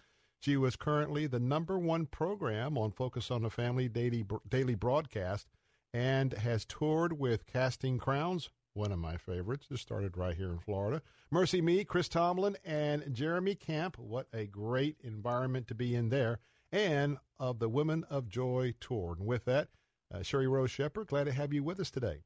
[0.46, 5.48] She was currently the number one program on Focus on the Family daily, daily broadcast
[5.92, 9.66] and has toured with Casting Crowns, one of my favorites.
[9.70, 11.02] Just started right here in Florida.
[11.32, 13.98] Mercy Me, Chris Tomlin, and Jeremy Camp.
[13.98, 16.38] What a great environment to be in there.
[16.72, 19.16] And of the Women of Joy tour.
[19.18, 19.70] And with that,
[20.14, 22.22] uh, Sheri Rose Shepherd, glad to have you with us today.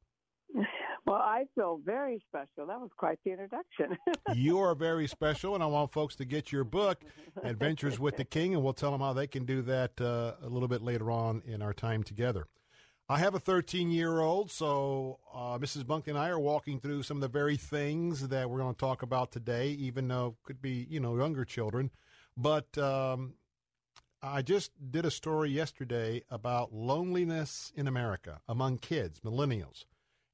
[1.10, 2.68] Well, I feel very special.
[2.68, 3.98] That was quite the introduction.
[4.32, 7.00] you are very special, and I want folks to get your book,
[7.42, 10.48] Adventures with the King, and we'll tell them how they can do that uh, a
[10.48, 12.46] little bit later on in our time together.
[13.08, 15.84] I have a 13 year old, so uh, Mrs.
[15.84, 18.78] Bunk and I are walking through some of the very things that we're going to
[18.78, 21.90] talk about today, even though could be, you know, younger children.
[22.36, 23.34] But um,
[24.22, 29.86] I just did a story yesterday about loneliness in America among kids, millennials.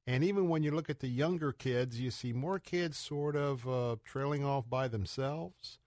[0.07, 3.67] And even when you look at the younger kids, you see more kids sort of
[3.67, 5.79] uh, trailing off by themselves.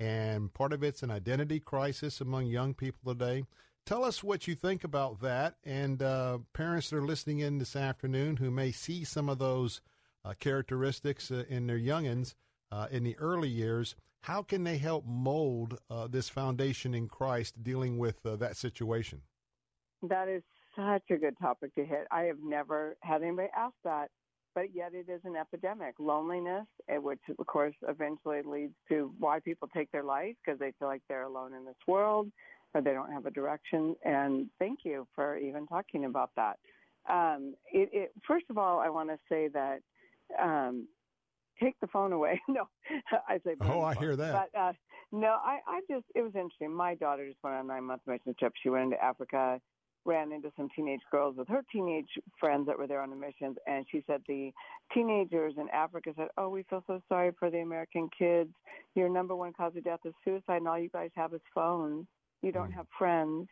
[0.00, 3.44] And part of it's an identity crisis among young people today.
[3.86, 5.54] Tell us what you think about that.
[5.64, 9.80] And uh, parents that are listening in this afternoon who may see some of those
[10.24, 12.34] uh, characteristics uh, in their youngins
[12.72, 17.62] uh, in the early years, how can they help mold uh, this foundation in Christ
[17.62, 19.22] dealing with that situation?
[20.02, 20.42] That is
[20.78, 22.06] such a good topic to hit.
[22.10, 24.10] I have never had anybody ask that,
[24.54, 25.94] but yet it is an epidemic.
[25.98, 30.72] Loneliness, eh, which of course eventually leads to why people take their life because they
[30.78, 32.30] feel like they're alone in this world
[32.74, 33.96] or they don't have a direction.
[34.04, 36.58] And thank you for even talking about that.
[37.08, 39.80] Um, it, it, first of all, I want to say that
[40.40, 40.86] um,
[41.60, 42.40] take the phone away.
[42.48, 42.68] no,
[43.28, 43.54] I say.
[43.62, 44.50] Oh, I hear that.
[44.52, 44.72] But uh,
[45.10, 46.72] no, I, I just it was interesting.
[46.72, 48.52] My daughter just went on a nine month mission trip.
[48.62, 49.60] She went into Africa,
[50.08, 52.08] ran into some teenage girls with her teenage
[52.40, 54.50] friends that were there on the missions, and she said the
[54.92, 58.50] teenagers in Africa said, "Oh, we feel so sorry for the American kids.
[58.94, 62.06] Your number one cause of death is suicide, and all you guys have is phones."
[62.42, 62.74] You don't mm.
[62.74, 63.48] have friends.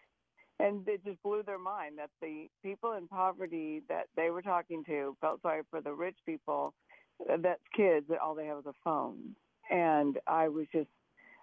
[0.59, 4.85] And it just blew their mind that the people in poverty that they were talking
[4.85, 6.73] to felt sorry for the rich people
[7.31, 9.35] uh, that's kids that all they have is a phone.
[9.71, 10.89] And I was just,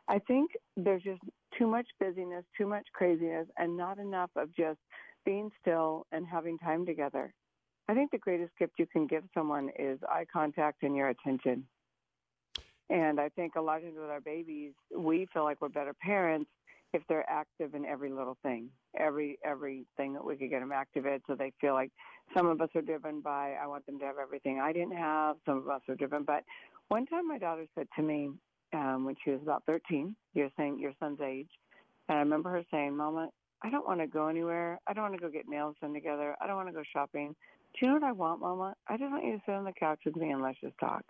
[0.07, 1.21] I think there's just
[1.57, 4.79] too much busyness, too much craziness, and not enough of just
[5.25, 7.33] being still and having time together.
[7.87, 11.65] I think the greatest gift you can give someone is eye contact and your attention.
[12.89, 15.93] And I think a lot of times with our babies, we feel like we're better
[15.93, 16.49] parents
[16.93, 21.05] if they're active in every little thing, every everything that we could get them active
[21.07, 21.91] in, so they feel like
[22.35, 25.37] some of us are driven by I want them to have everything I didn't have.
[25.45, 26.43] Some of us are driven, but
[26.89, 28.29] one time my daughter said to me
[28.73, 31.49] um, when she was about 13, you're saying your son's age,
[32.09, 33.29] and I remember her saying, "Mama,
[33.61, 34.79] I don't want to go anywhere.
[34.87, 36.35] I don't want to go get nails done together.
[36.41, 37.35] I don't want to go shopping.
[37.73, 38.75] Do you know what I want, Mama?
[38.87, 41.03] I just want you to sit on the couch with me and let's just talk."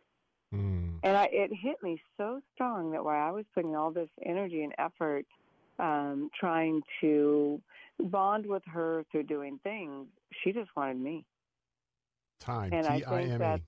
[0.54, 1.00] Mm.
[1.04, 4.64] And I, it hit me so strong that while I was putting all this energy
[4.64, 5.26] and effort
[5.80, 7.62] um, trying to
[8.00, 10.08] bond with her through doing things.
[10.44, 11.26] She just wanted me.
[12.40, 12.74] Time.
[12.74, 13.62] And I T I think that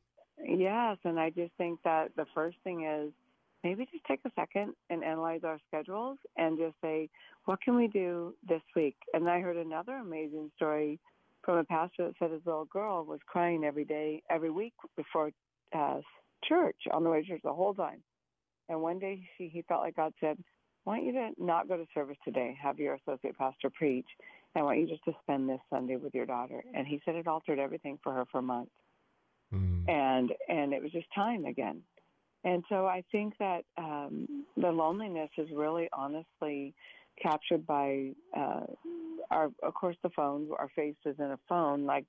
[0.44, 3.12] yes, and I just think that the first thing is
[3.66, 7.10] maybe just take a second and analyze our schedules and just say,
[7.46, 8.96] what can we do this week?
[9.14, 11.00] And I heard another amazing story
[11.44, 15.32] from a pastor that said his little girl was crying every day, every week before
[15.76, 15.98] uh,
[16.48, 18.04] church on the way to church the whole time.
[18.70, 20.38] And one day she, he felt like God said,
[20.86, 24.06] I want you to not go to service today, have your associate pastor preach.
[24.54, 26.64] And I want you just to spend this Sunday with your daughter.
[26.76, 28.72] And he said it altered everything for her for months.
[29.52, 29.90] Mm.
[29.90, 31.82] And and it was just time again.
[32.46, 36.76] And so I think that um, the loneliness is really honestly
[37.22, 38.62] captured by uh,
[39.32, 40.48] our, of course, the phone.
[40.58, 41.86] Our face is in a phone.
[41.86, 42.06] Like,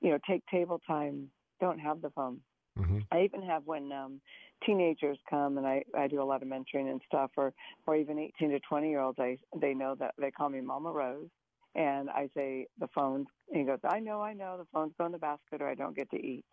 [0.00, 1.30] you know, take table time.
[1.60, 2.40] Don't have the phone.
[2.78, 2.98] Mm-hmm.
[3.12, 4.20] I even have when um,
[4.66, 7.54] teenagers come and I, I do a lot of mentoring and stuff, or
[7.86, 9.18] or even 18 to 20 year olds.
[9.18, 11.28] I they know that they call me Mama Rose,
[11.74, 13.28] and I say the phone's.
[13.50, 15.74] And he goes, I know, I know, the phone's go in the basket, or I
[15.74, 16.44] don't get to eat.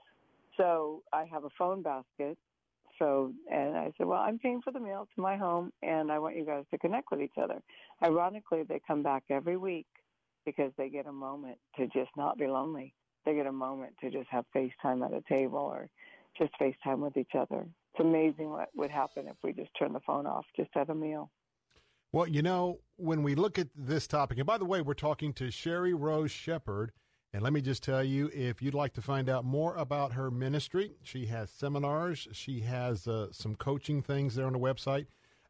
[0.55, 2.37] So I have a phone basket.
[2.99, 6.19] So and I said, well, I'm paying for the meal to my home, and I
[6.19, 7.61] want you guys to connect with each other.
[8.03, 9.87] Ironically, they come back every week
[10.45, 12.93] because they get a moment to just not be lonely.
[13.25, 15.89] They get a moment to just have FaceTime at a table or
[16.37, 17.65] just FaceTime with each other.
[17.93, 20.95] It's amazing what would happen if we just turn the phone off just at a
[20.95, 21.29] meal.
[22.11, 25.33] Well, you know, when we look at this topic, and by the way, we're talking
[25.33, 26.91] to Sheri Rose Shepherd.
[27.33, 30.29] And let me just tell you, if you'd like to find out more about her
[30.29, 35.07] ministry, she has seminars, she has uh, some coaching things there on the website.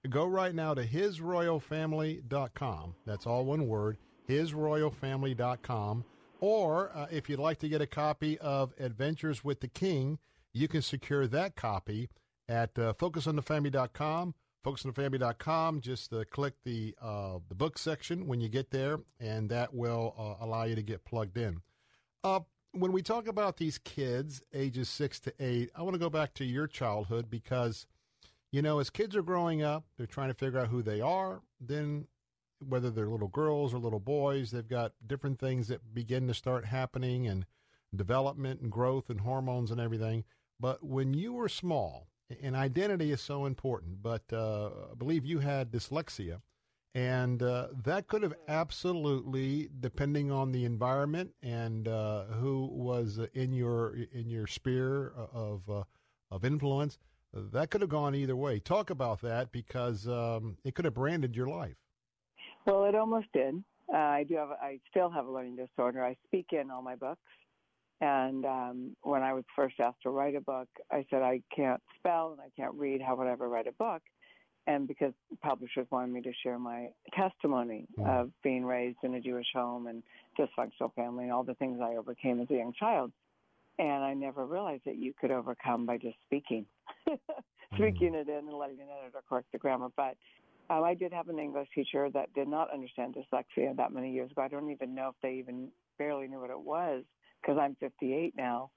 [0.09, 2.95] Go right now to hisroyalfamily.com.
[3.05, 3.97] That's all one word,
[4.29, 6.05] hisroyalfamily.com.
[6.39, 10.19] Or uh, if you'd like to get a copy of Adventures with the King,
[10.53, 12.09] you can secure that copy
[12.47, 14.35] at uh, focusonthefamily.com.
[14.65, 15.81] Focusonthefamily.com.
[15.81, 20.15] Just uh, click the uh, the book section when you get there, and that will
[20.17, 21.61] uh, allow you to get plugged in.
[22.23, 22.39] Uh,
[22.71, 26.33] when we talk about these kids, ages six to eight, I want to go back
[26.35, 27.85] to your childhood because,
[28.51, 31.41] you know, as kids are growing up, they're trying to figure out who they are.
[31.59, 32.07] Then,
[32.65, 36.65] whether they're little girls or little boys, they've got different things that begin to start
[36.65, 37.45] happening and
[37.93, 40.23] development and growth and hormones and everything.
[40.59, 42.07] But when you were small,
[42.41, 46.41] and identity is so important, but uh, I believe you had dyslexia.
[46.95, 53.51] And uh, that could have absolutely, depending on the environment and uh, who was in
[53.51, 55.83] your in your sphere of uh,
[56.29, 56.99] of influence,
[57.33, 58.59] that could have gone either way.
[58.59, 61.77] Talk about that because um, it could have branded your life.
[62.65, 63.55] Well, it almost did.
[63.91, 64.49] Uh, I do have.
[64.51, 66.05] I still have a learning disorder.
[66.05, 67.21] I speak in all my books,
[68.01, 71.81] and um, when I was first asked to write a book, I said I can't
[71.97, 73.01] spell and I can't read.
[73.01, 74.03] How would I ever write a book?
[74.67, 78.07] And because publishers wanted me to share my testimony mm.
[78.07, 80.03] of being raised in a Jewish home and
[80.39, 83.11] dysfunctional family and all the things I overcame as a young child.
[83.79, 86.65] And I never realized that you could overcome by just speaking,
[87.73, 88.21] speaking mm.
[88.21, 89.89] it in and letting an editor correct the grammar.
[89.97, 90.15] But
[90.69, 94.31] um, I did have an English teacher that did not understand dyslexia that many years
[94.31, 94.43] ago.
[94.43, 97.03] I don't even know if they even barely knew what it was
[97.41, 98.69] because I'm 58 now.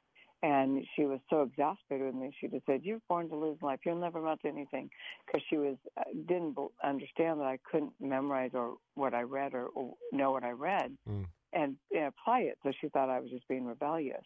[0.42, 2.30] And she was so exasperated with me.
[2.40, 3.80] She just said, "You're born to lose life.
[3.84, 4.90] You'll never amount to anything,"
[5.24, 9.68] because she was uh, didn't understand that I couldn't memorize or what I read or,
[9.68, 11.24] or know what I read mm.
[11.52, 12.58] and, and apply it.
[12.62, 14.24] So she thought I was just being rebellious,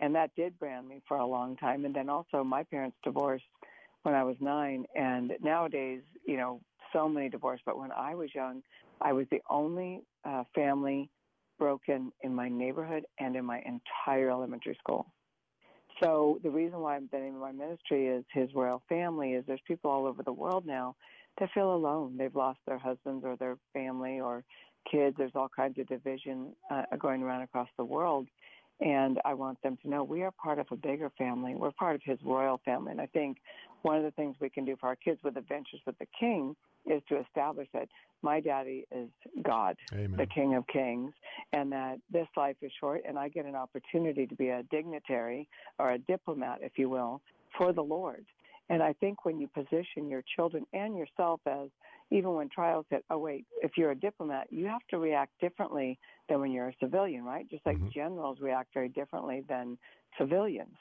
[0.00, 1.84] and that did brand me for a long time.
[1.84, 3.44] And then also, my parents divorced
[4.04, 6.62] when I was nine, and nowadays, you know,
[6.94, 7.62] so many divorced.
[7.66, 8.62] But when I was young,
[9.02, 11.10] I was the only uh, family
[11.58, 15.06] broken in my neighborhood and in my entire elementary school.
[16.02, 19.60] So the reason why I'm been in my ministry is his royal family is there's
[19.68, 20.96] people all over the world now
[21.38, 22.16] that feel alone.
[22.16, 24.42] They've lost their husbands or their family or
[24.90, 25.16] kids.
[25.16, 28.26] There's all kinds of division uh, going around across the world.
[28.80, 31.54] And I want them to know we are part of a bigger family.
[31.54, 32.90] We're part of his royal family.
[32.90, 33.36] And I think
[33.82, 36.56] one of the things we can do for our kids with Adventures with the King
[36.86, 37.88] is to establish that
[38.22, 39.08] my daddy is
[39.42, 40.16] God, Amen.
[40.16, 41.12] the King of Kings,
[41.52, 45.48] and that this life is short and I get an opportunity to be a dignitary
[45.78, 47.20] or a diplomat, if you will,
[47.56, 48.24] for the Lord.
[48.68, 51.68] And I think when you position your children and yourself as,
[52.10, 55.98] even when trials hit, oh, wait, if you're a diplomat, you have to react differently
[56.28, 57.48] than when you're a civilian, right?
[57.50, 57.88] Just like mm-hmm.
[57.92, 59.78] generals react very differently than
[60.18, 60.76] civilians.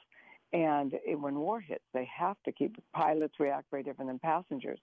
[0.54, 4.80] And when war hits, they have to keep pilots react very different than passengers.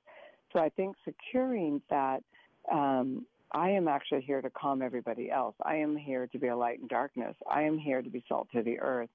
[0.52, 2.22] So I think securing that
[2.70, 5.54] um, I am actually here to calm everybody else.
[5.62, 7.34] I am here to be a light in darkness.
[7.50, 9.10] I am here to be salt to the earth.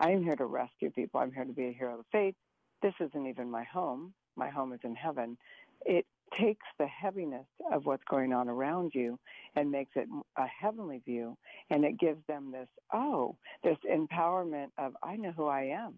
[0.00, 1.20] I am here to rescue people.
[1.20, 2.34] I'm here to be a hero of faith.
[2.82, 4.12] This isn't even my home.
[4.36, 5.38] My home is in heaven.
[5.84, 6.06] It
[6.38, 9.18] takes the heaviness of what's going on around you
[9.54, 11.36] and makes it a heavenly view.
[11.70, 15.94] And it gives them this, oh, this empowerment of, I know who I am.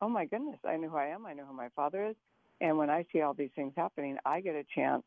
[0.00, 1.24] Oh my goodness, I know who I am.
[1.24, 2.16] I know who my father is.
[2.60, 5.02] And when I see all these things happening, I get a chance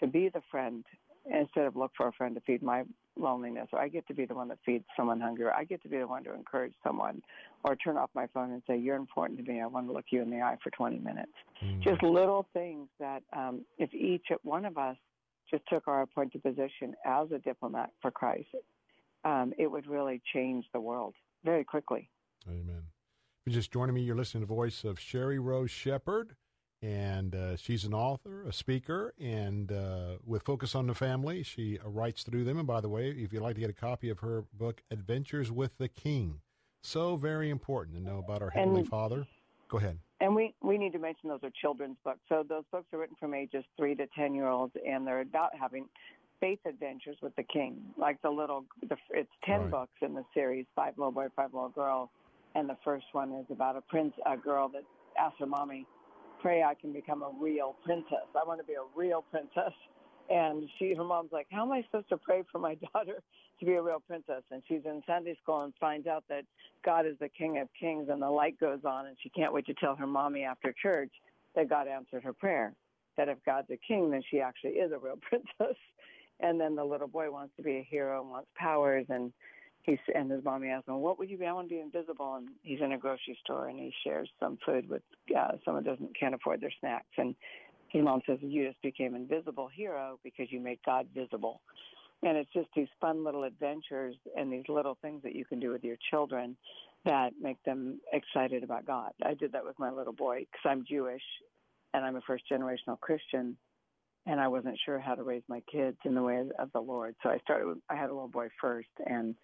[0.00, 0.84] to be the friend
[1.30, 2.82] instead of look for a friend to feed my
[3.16, 5.82] loneliness, or I get to be the one that feeds someone hungry, or I get
[5.82, 7.22] to be the one to encourage someone,
[7.64, 9.60] or turn off my phone and say, "You're important to me.
[9.60, 11.32] I want to look you in the eye for 20 minutes."
[11.62, 11.80] Mm.
[11.80, 14.96] Just little things that, um, if each one of us
[15.50, 18.54] just took our appointed position as a diplomat for Christ,
[19.24, 21.14] um, it would really change the world
[21.44, 22.08] very quickly.
[22.48, 22.82] Amen.
[23.40, 26.36] If you're just joining me, you're listening to the voice of Sheri Rose Shepherd
[26.82, 31.78] and uh, she's an author, a speaker, and uh, with Focus on the Family, she
[31.78, 32.58] uh, writes through them.
[32.58, 35.52] And by the way, if you'd like to get a copy of her book, Adventures
[35.52, 36.40] with the King,
[36.82, 39.26] so very important to know about our Heavenly Father.
[39.68, 39.98] Go ahead.
[40.20, 42.20] And we, we need to mention those are children's books.
[42.28, 45.50] So those books are written from ages three to 10 year olds, and they're about
[45.58, 45.86] having
[46.40, 47.76] faith adventures with the King.
[47.96, 49.70] Like the little, the, it's 10 right.
[49.70, 52.10] books in the series, Five Little Boy, Five Little Girl.
[52.54, 54.82] And the first one is about a prince, a girl that
[55.18, 55.86] asks her mommy,
[56.42, 58.26] pray I can become a real princess.
[58.34, 59.72] I want to be a real princess.
[60.28, 63.22] And she, her mom's like, how am I supposed to pray for my daughter
[63.60, 64.42] to be a real princess?
[64.50, 66.44] And she's in Sunday school and finds out that
[66.84, 69.66] God is the King of Kings, and the light goes on, and she can't wait
[69.66, 71.12] to tell her mommy after church
[71.54, 72.74] that God answered her prayer.
[73.16, 75.76] That if God's a king, then she actually is a real princess.
[76.40, 79.32] And then the little boy wants to be a hero and wants powers, and
[79.82, 81.46] he's and his mommy asks him, "What would you be?
[81.46, 84.58] I want to be invisible." And he's in a grocery store and he shares some
[84.64, 85.02] food with
[85.36, 87.34] uh, someone doesn't can't afford their snacks, and
[87.88, 91.60] his mom says, "You just became invisible hero because you made God visible."
[92.24, 95.70] And it's just these fun little adventures and these little things that you can do
[95.70, 96.56] with your children
[97.04, 99.10] that make them excited about God.
[99.24, 101.22] I did that with my little boy because I'm Jewish
[101.94, 103.56] and I'm a first generational Christian
[104.26, 107.16] and I wasn't sure how to raise my kids in the way of the Lord.
[107.22, 109.34] So I started with, I had a little boy first and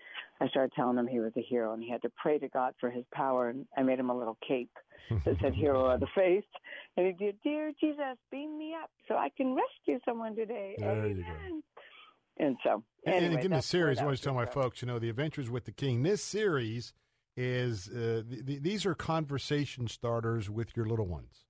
[0.40, 2.74] I started telling him he was a hero and he had to pray to God
[2.80, 4.70] for his power and I made him a little cape
[5.24, 6.44] that said hero of the faith.
[6.96, 10.76] And he did, Dear Jesus, beam me up so I can rescue someone today.
[10.78, 11.62] There Amen.
[12.40, 15.10] And so, anyway, and, again, the series, I always tell my folks, you know, the
[15.10, 16.04] Adventures with the King.
[16.04, 16.92] This series
[17.36, 21.47] is uh, th- these are conversation starters with your little ones.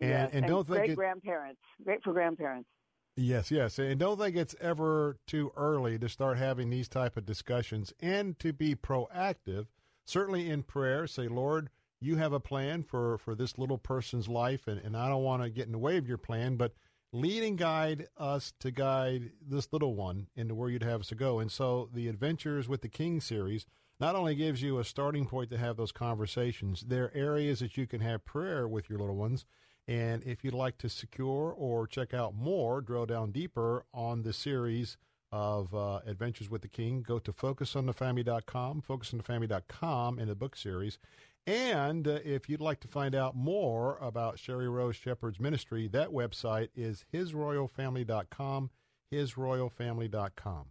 [0.00, 2.68] And, yes, and, and don't great think great grandparents, great for grandparents.
[3.16, 7.24] Yes, yes, and don't think it's ever too early to start having these type of
[7.24, 9.66] discussions and to be proactive.
[10.04, 14.66] Certainly in prayer, say, Lord, you have a plan for for this little person's life,
[14.66, 16.74] and, and I don't want to get in the way of your plan, but
[17.12, 21.14] lead and guide us to guide this little one into where you'd have us to
[21.14, 21.38] go.
[21.38, 23.64] And so the Adventures with the King series
[23.98, 27.78] not only gives you a starting point to have those conversations, there are areas that
[27.78, 29.46] you can have prayer with your little ones
[29.88, 34.32] and if you'd like to secure or check out more, drill down deeper on the
[34.32, 34.96] series
[35.30, 40.98] of uh, Adventures with the King, go to focusonthefamily.com, focusonthefamily.com in the book series.
[41.46, 46.10] And uh, if you'd like to find out more about Sheri Rose Shepherd's ministry, that
[46.10, 48.70] website is hisroyalfamily.com,
[49.12, 50.64] hisroyalfamily.com.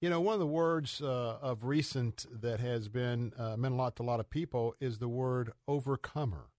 [0.00, 3.76] You know, one of the words uh, of recent that has been uh, meant a
[3.76, 6.50] lot to a lot of people is the word overcomer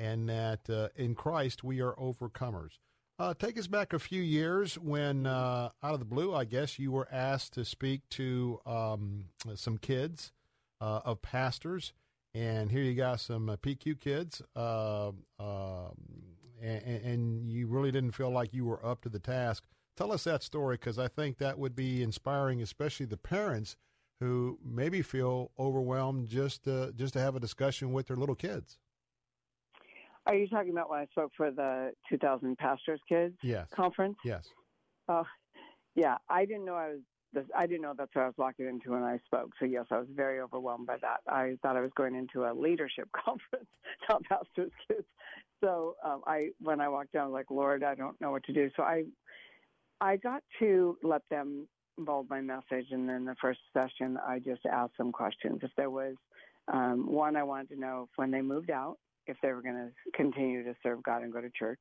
[0.00, 2.78] and that uh, in Christ we are overcomers.
[3.18, 6.78] Uh, take us back a few years when, uh, out of the blue, I guess,
[6.78, 10.32] you were asked to speak to um, some kids
[10.80, 11.92] uh, of pastors.
[12.32, 15.08] And here you got some uh, PQ kids, uh,
[15.38, 15.94] um,
[16.62, 19.64] and, and, you really didn't feel like you were up to the task.
[19.96, 23.76] Tell us that story because I think that would be inspiring, especially the parents
[24.20, 28.78] who maybe feel overwhelmed just to, just to have a discussion with their little kids.
[30.26, 33.66] Are you talking about when I spoke for the 2000 Pastors Kids yes.
[33.74, 34.16] conference?
[34.24, 34.44] Yes.
[35.08, 35.24] Oh,
[35.94, 36.16] yeah.
[36.28, 37.00] I didn't know I was.
[37.32, 39.50] This, I didn't know that's what I was walking into when I spoke.
[39.60, 41.20] So yes, I was very overwhelmed by that.
[41.28, 43.68] I thought I was going into a leadership conference,
[44.08, 45.06] not pastors' kids.
[45.62, 48.42] So um, I, when I walked down, I was like, Lord, I don't know what
[48.44, 48.68] to do.
[48.76, 49.04] So I,
[50.00, 54.66] I got to let them mold my message, and then the first session, I just
[54.66, 55.60] asked them questions.
[55.62, 56.16] If there was
[56.72, 58.98] um, one, I wanted to know if when they moved out,
[59.30, 61.80] if they were going to continue to serve God and go to church.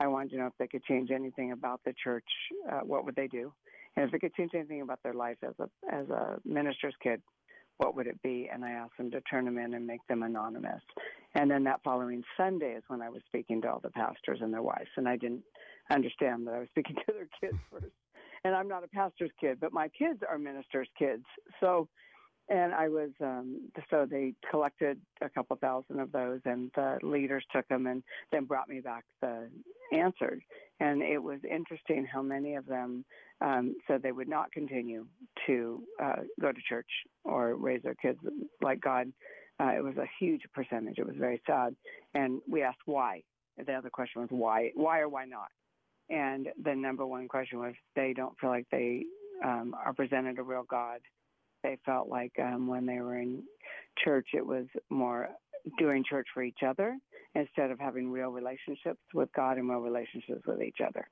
[0.00, 2.24] I wanted to know if they could change anything about the church.
[2.70, 3.52] Uh, what would they do?
[3.96, 7.22] And if they could change anything about their life as a as a minister's kid,
[7.78, 8.48] what would it be?
[8.52, 10.82] And I asked them to turn them in and make them anonymous.
[11.34, 14.52] And then that following Sunday is when I was speaking to all the pastors and
[14.52, 15.42] their wives, and I didn't
[15.90, 17.92] understand that I was speaking to their kids first.
[18.44, 21.24] And I'm not a pastor's kid, but my kids are ministers' kids.
[21.60, 21.88] So
[22.48, 27.44] and I was um, so they collected a couple thousand of those, and the leaders
[27.52, 28.02] took them and
[28.32, 29.48] then brought me back the
[29.92, 30.42] answers.
[30.80, 33.04] And it was interesting how many of them
[33.40, 35.06] um, said they would not continue
[35.46, 36.88] to uh, go to church
[37.24, 38.18] or raise their kids
[38.60, 39.10] like God.
[39.60, 40.98] Uh, it was a huge percentage.
[40.98, 41.74] It was very sad.
[42.14, 43.22] And we asked why.
[43.64, 45.48] The other question was why, why or why not.
[46.10, 49.04] And the number one question was they don't feel like they
[49.44, 50.98] um, are presented a real God
[51.64, 53.42] they felt like um, when they were in
[54.04, 55.30] church, it was more
[55.78, 56.96] doing church for each other
[57.34, 61.08] instead of having real relationships with God and real relationships with each other.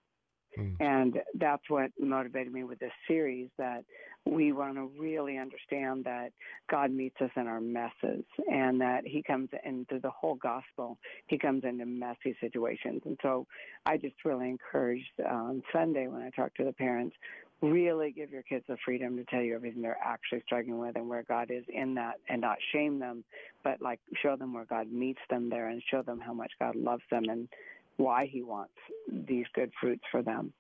[0.59, 0.77] Mm.
[0.81, 3.85] And that's what motivated me with this series that
[4.25, 6.31] we want to really understand that
[6.71, 10.99] God meets us in our messes and that He comes into the whole gospel.
[11.27, 13.03] He comes into messy situations.
[13.05, 13.47] And so
[13.85, 17.17] I just really encouraged on Sunday when I talked to the parents
[17.63, 21.09] really give your kids the freedom to tell you everything they're actually struggling with and
[21.09, 23.25] where God is in that and not shame them,
[23.63, 26.75] but like show them where God meets them there and show them how much God
[26.75, 27.49] loves them and
[27.97, 28.75] why he wants
[29.09, 30.53] these good fruits for them.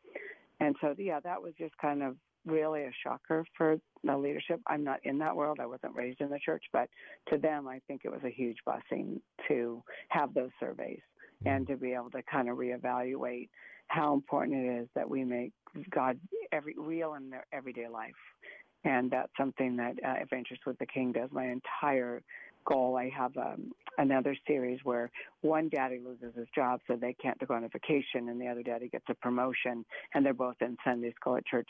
[0.61, 2.17] And so, yeah, that was just kind of
[2.47, 4.61] really a shocker for the leadership.
[4.67, 5.59] I'm not in that world.
[5.61, 6.89] I wasn't raised in the church, but
[7.31, 11.01] to them, I think it was a huge blessing to have those surveys
[11.45, 11.49] mm-hmm.
[11.49, 13.49] and to be able to kind of reevaluate
[13.93, 15.53] how important it is that we make
[15.91, 16.19] God
[16.51, 18.13] every real in their everyday life.
[18.85, 21.29] And that's something that uh, Adventures with the King does.
[21.31, 22.23] My entire
[22.65, 25.11] goal, I have um, another series where
[25.43, 28.63] one daddy loses his job so they can't go on a vacation, and the other
[28.63, 31.69] daddy gets a promotion, and they're both in Sunday school at church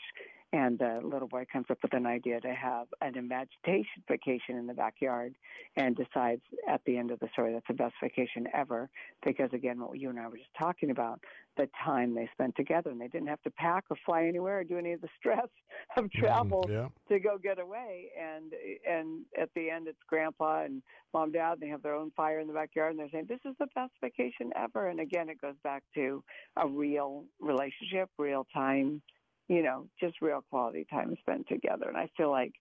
[0.53, 4.67] and the little boy comes up with an idea to have an imagination vacation in
[4.67, 5.33] the backyard
[5.75, 8.89] and decides at the end of the story that's the best vacation ever
[9.25, 11.19] because again what you and I were just talking about
[11.57, 14.63] the time they spent together and they didn't have to pack or fly anywhere or
[14.63, 15.47] do any of the stress
[15.97, 16.21] of mm-hmm.
[16.21, 16.87] travel mm, yeah.
[17.09, 18.53] to go get away and
[18.87, 22.47] and at the end it's grandpa and mom dad they have their own fire in
[22.47, 25.55] the backyard and they're saying this is the best vacation ever and again it goes
[25.63, 26.23] back to
[26.57, 29.01] a real relationship real time
[29.47, 31.87] you know, just real quality time spent together.
[31.87, 32.53] And I feel like,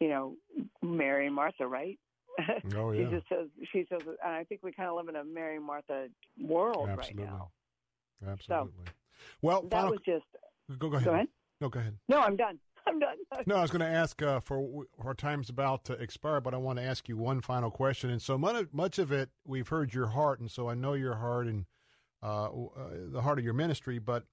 [0.00, 0.34] you know,
[0.82, 1.98] Mary and Martha, right?
[2.74, 3.04] Oh yeah.
[3.04, 5.56] she just says she says, and I think we kind of live in a Mary
[5.56, 6.08] and Martha
[6.40, 7.24] world Absolutely.
[7.24, 7.50] right now.
[8.26, 8.72] Absolutely.
[8.86, 8.92] So,
[9.42, 10.24] well, that final, was just.
[10.78, 11.04] Go, go ahead.
[11.04, 11.28] Go ahead.
[11.60, 11.96] No, go ahead.
[12.08, 12.58] No, I'm done.
[12.86, 13.16] I'm done.
[13.46, 16.58] no, I was going to ask uh, for our time's about to expire, but I
[16.58, 18.10] want to ask you one final question.
[18.10, 21.14] And so much, much of it, we've heard your heart, and so I know your
[21.14, 21.64] heart and
[22.22, 22.50] uh, uh,
[23.10, 23.98] the heart of your ministry.
[23.98, 24.24] But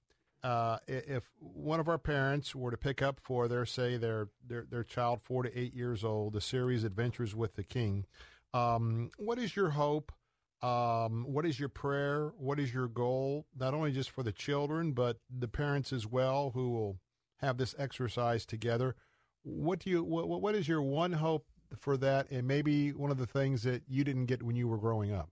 [0.42, 4.66] uh, if one of our parents were to pick up for their say their their
[4.68, 8.06] their child four to eight years old, the series Adventures with the King,
[8.52, 10.12] um, what is your hope?
[10.60, 12.32] Um, what is your prayer?
[12.36, 13.46] What is your goal?
[13.58, 16.98] Not only just for the children, but the parents as well, who will
[17.38, 18.94] have this exercise together.
[19.42, 20.02] What do you?
[20.02, 21.46] What, what is your one hope
[21.78, 22.30] for that?
[22.30, 25.30] And maybe one of the things that you didn't get when you were growing up.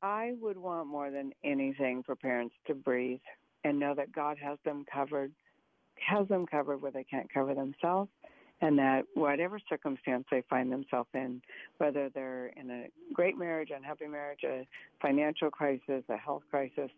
[0.00, 3.18] I would want more than anything for parents to breathe
[3.64, 5.32] and know that God has them covered,
[6.06, 8.10] has them covered where they can't cover themselves,
[8.60, 11.40] and that whatever circumstance they find themselves in,
[11.78, 14.66] whether they're in a great marriage, unhappy marriage, a
[15.00, 16.90] financial crisis, a health crisis,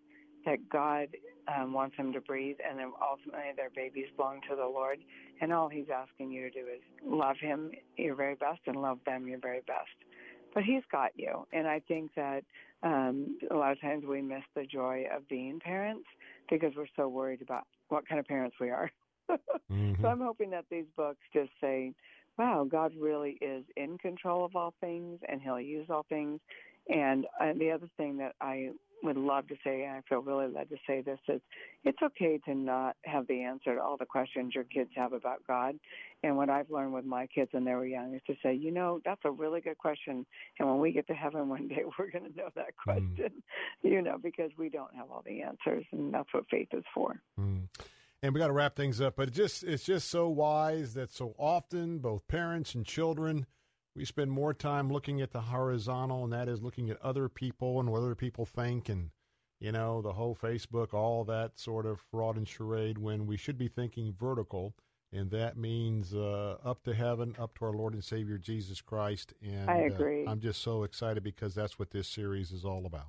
[0.46, 1.08] that God
[1.54, 4.98] um, wants them to breathe, and then ultimately their babies belong to the Lord,
[5.40, 8.98] and all He's asking you to do is love Him your very best and love
[9.04, 9.88] them your very best.
[10.54, 12.42] But He's got you, and I think that
[12.82, 16.06] um, a lot of times we miss the joy of being parents
[16.56, 18.90] because we're so worried about what kind of parents we are.
[19.30, 20.02] mm-hmm.
[20.02, 21.92] So I'm hoping that these books just say,
[22.38, 26.40] wow, God really is in control of all things and he'll use all things.
[26.88, 28.70] And uh, the other thing that I
[29.02, 31.40] would love to say, and I feel really led to say this, is
[31.84, 35.46] it's okay to not have the answer to all the questions your kids have about
[35.46, 35.76] God.
[36.22, 38.70] And what I've learned with my kids when they were young is to say, you
[38.70, 40.26] know, that's a really good question.
[40.58, 42.82] And when we get to heaven one day, we're going to know that mm.
[42.84, 43.42] question, mm.
[43.90, 45.84] you know, because we don't have all the answers.
[45.92, 47.20] And that's what faith is for.
[47.38, 47.68] Mm.
[48.22, 51.10] And we got to wrap things up, but it just it's just so wise that
[51.10, 53.46] so often both parents and children–
[54.00, 57.80] we spend more time looking at the horizontal, and that is looking at other people
[57.80, 59.10] and what other people think, and
[59.60, 62.96] you know the whole Facebook, all that sort of fraud and charade.
[62.96, 64.72] When we should be thinking vertical,
[65.12, 69.34] and that means uh, up to heaven, up to our Lord and Savior Jesus Christ.
[69.42, 70.24] And I agree.
[70.24, 73.08] Uh, I'm just so excited because that's what this series is all about.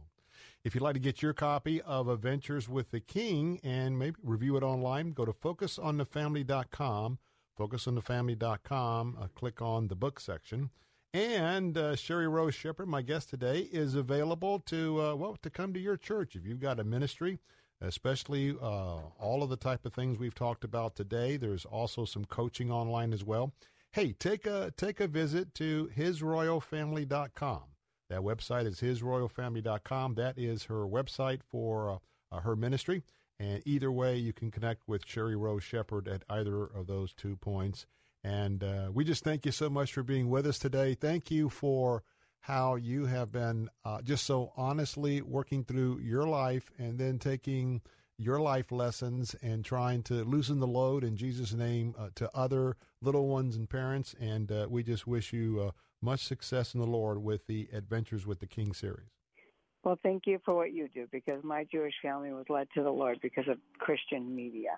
[0.66, 4.58] If you'd like to get your copy of Adventures with the King and maybe review
[4.58, 7.18] it online, go to focusonthefamily.com
[7.60, 9.18] focusonthefamily.com.
[9.20, 10.70] Uh, click on the book section.
[11.14, 15.74] And uh, Sheri Rose Shepherd, my guest today, is available to uh, well to come
[15.74, 17.40] to your church if you've got a ministry,
[17.82, 21.36] especially uh, all of the type of things we've talked about today.
[21.36, 23.52] There's also some coaching online as well.
[23.92, 27.64] Hey, take a take a visit to hisroyalfamily.com.
[28.10, 30.16] That website is hisroyalfamily.com.
[30.16, 32.00] That is her website for
[32.32, 33.04] uh, her ministry.
[33.42, 37.36] And either way, you can connect with Sheri Rose Shepherd at either of those two
[37.38, 37.88] points.
[38.24, 40.94] And uh, we just thank you so much for being with us today.
[40.94, 42.04] Thank you for
[42.42, 47.82] how you have been uh, just so honestly working through your life and then taking
[48.20, 52.78] your life lessons and trying to loosen the load in Jesus' name uh, to other
[53.02, 54.14] little ones and parents.
[54.20, 58.28] And uh, we just wish you uh, much success in the Lord with the Adventures
[58.28, 59.10] with the King series.
[59.84, 62.92] Well, thank you for what you do because my Jewish family was led to the
[62.92, 64.78] Lord because of Christian media.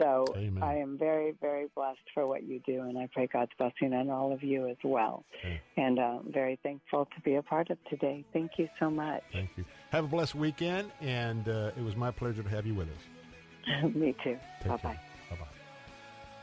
[0.00, 0.62] So Amen.
[0.62, 4.10] I am very, very blessed for what you do, and I pray God's blessing on
[4.10, 5.24] all of you as well.
[5.38, 5.60] Okay.
[5.76, 8.24] And uh, I'm very thankful to be a part of today.
[8.32, 9.22] Thank you so much.
[9.32, 9.64] Thank you.
[9.90, 13.94] Have a blessed weekend, and uh, it was my pleasure to have you with us.
[13.94, 14.36] Me too.
[14.66, 15.00] Bye bye.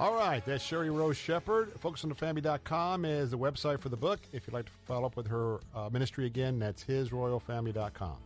[0.02, 1.80] All right, that's Sheri Rose Shepherd.
[1.80, 4.20] FocusOnTheFamily.com is the website for the book.
[4.34, 8.18] If you'd like to follow up with her uh, ministry again, that's HisRoyalFamily.com.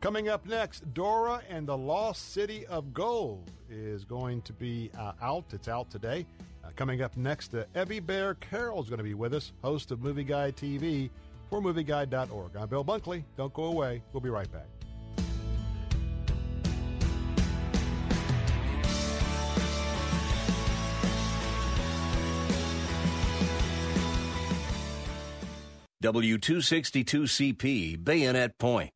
[0.00, 5.12] Coming up next, Dora and the Lost City of Gold is going to be uh,
[5.20, 5.44] out.
[5.52, 6.24] It's out today.
[6.64, 9.90] Uh, coming up next, uh, Evy Baehr Carroll is going to be with us, host
[9.90, 11.10] of Movie Guide TV
[11.50, 12.56] for MovieGuide.org.
[12.56, 13.22] I'm Bill Bunkley.
[13.36, 14.02] Don't go away.
[14.14, 14.77] We'll be right back.
[26.00, 28.92] W262CP Bayonet Point.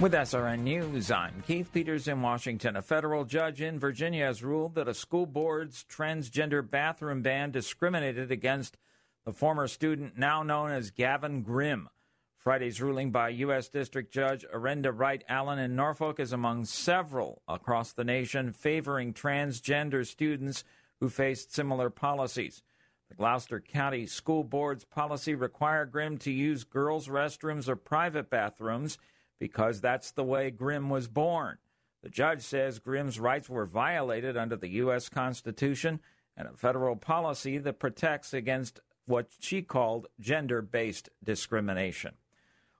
[0.00, 2.76] With SRN News, I'm Keith Peters in Washington.
[2.76, 8.30] A federal judge in Virginia has ruled that a school board's transgender bathroom ban discriminated
[8.30, 8.78] against
[9.26, 11.90] the former student now known as Gavin Grimm.
[12.38, 13.68] Friday's ruling by U.S.
[13.68, 20.06] District Judge Arenda Wright Allen in Norfolk is among several across the nation favoring transgender
[20.06, 20.64] students
[20.98, 22.62] who faced similar policies.
[23.08, 28.98] The Gloucester County School Board's policy required Grimm to use girls' restrooms or private bathrooms
[29.38, 31.58] because that's the way Grimm was born.
[32.02, 35.08] The judge says Grimm's rights were violated under the U.S.
[35.08, 36.00] Constitution
[36.36, 42.14] and a federal policy that protects against what she called gender based discrimination.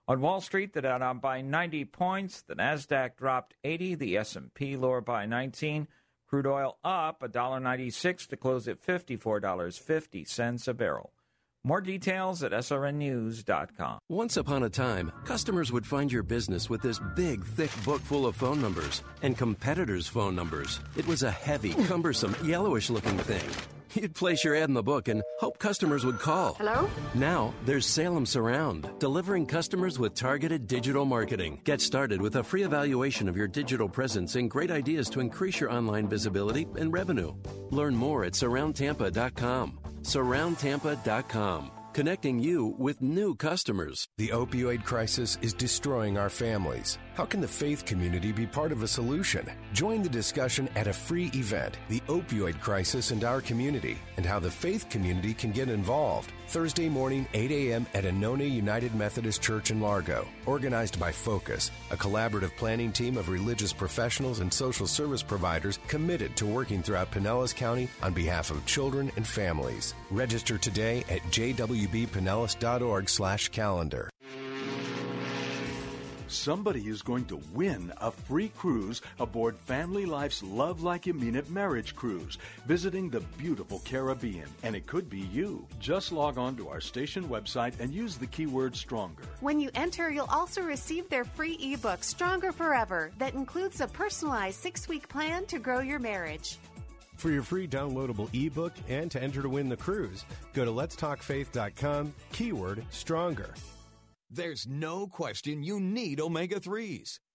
[0.09, 4.77] On Wall Street, the Dow down by 90 points, the Nasdaq dropped 80, the S&P
[4.77, 5.87] lower by 19.
[6.27, 11.13] Crude oil up $1.96 to close at $54.50 a barrel.
[11.63, 13.99] More details at srnnews.com.
[14.09, 18.25] Once upon a time, customers would find your business with this big, thick book full
[18.25, 20.79] of phone numbers and competitors' phone numbers.
[20.95, 23.76] It was a heavy, cumbersome, yellowish looking thing.
[23.97, 26.53] You'd place your ad in the book and hope customers would call.
[26.53, 26.87] Hello?
[27.15, 31.61] Now, there's Salem Surround, delivering customers with targeted digital marketing.
[31.63, 35.59] Get started with a free evaluation of your digital presence and great ideas to increase
[35.59, 37.33] your online visibility and revenue.
[37.71, 39.79] Learn more at surroundtampa.com.
[40.03, 44.07] Surroundtampa.com connecting you with new customers.
[44.19, 46.99] The opioid crisis is destroying our families.
[47.15, 49.49] How can the faith community be part of a solution?
[49.73, 54.39] Join the discussion at a free event, The Opioid Crisis and Our Community, and how
[54.39, 56.33] the faith community can get involved.
[56.47, 57.85] Thursday morning, 8 a.m.
[57.93, 60.25] at Anona United Methodist Church in Largo.
[60.45, 66.35] Organized by Focus, a collaborative planning team of religious professionals and social service providers committed
[66.37, 69.93] to working throughout Pinellas County on behalf of children and families.
[70.09, 74.09] Register today at jwbpinellas.org slash calendar.
[76.27, 81.35] Somebody is going to win a free cruise aboard Family Life's Love Like You Mean
[81.35, 84.47] It marriage cruise, visiting the beautiful Caribbean.
[84.63, 85.65] And it could be you.
[85.79, 89.23] Just log on to our station website and use the keyword stronger.
[89.39, 94.59] When you enter, you'll also receive their free ebook, Stronger Forever, that includes a personalized
[94.59, 96.59] six week plan to grow your marriage.
[97.15, 100.23] For your free downloadable ebook and to enter to win the cruise,
[100.53, 103.53] go to letstalkfaith.com, keyword stronger.
[104.29, 107.19] There's no question you need omega 3s.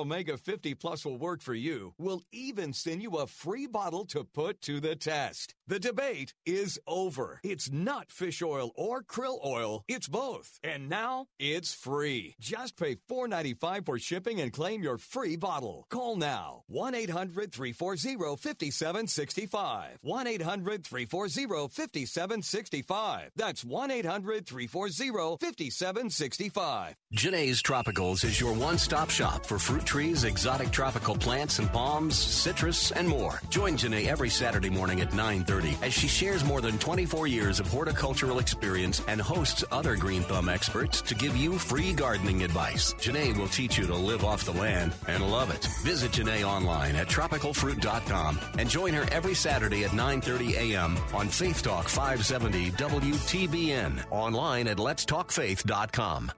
[0.00, 1.92] Omega 50 Plus will work for you.
[1.98, 5.54] We'll even send you a free bottle to put to the test.
[5.70, 7.38] The debate is over.
[7.44, 10.58] It's not fish oil or krill oil, it's both.
[10.64, 12.34] And now it's free.
[12.40, 15.86] Just pay $4.95 for shipping and claim your free bottle.
[15.88, 19.98] Call now 1 800 340 5765.
[20.00, 23.30] 1 800 340 5765.
[23.36, 26.96] That's 1 800 340 5765.
[27.14, 32.18] Janae's Tropicals is your one stop shop for fruit trees, exotic tropical plants and palms,
[32.18, 33.40] citrus, and more.
[33.50, 35.14] Join Janae every Saturday morning at
[35.60, 40.22] 9.30 as she shares more than 24 years of horticultural experience and hosts other Green
[40.22, 42.94] Thumb experts to give you free gardening advice.
[42.94, 45.66] Janae will teach you to live off the land and love it.
[45.82, 50.96] Visit Janae online at tropicalfruit.com and join her every Saturday at 9.30 a.m.
[51.14, 54.04] on Faith Talk 570 WTBN.
[54.10, 56.32] Online at letstalkfaith.com.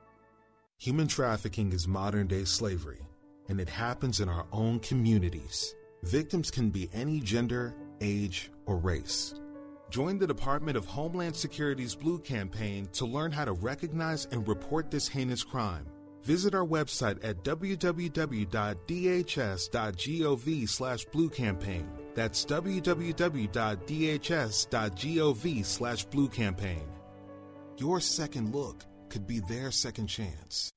[0.78, 3.06] Human trafficking is modern day slavery,
[3.48, 5.74] and it happens in our own communities.
[6.02, 9.34] Victims can be any gender, age, or race.
[9.90, 14.90] Join the Department of Homeland Security's Blue Campaign to learn how to recognize and report
[14.90, 15.86] this heinous crime.
[16.22, 18.48] Visit our website at www.dhs.gov
[20.68, 21.88] slash blue campaign.
[22.14, 23.54] That's www.dhs.gov
[25.64, 26.86] slash blue campaign.
[27.76, 30.72] Your second look could be their second chance.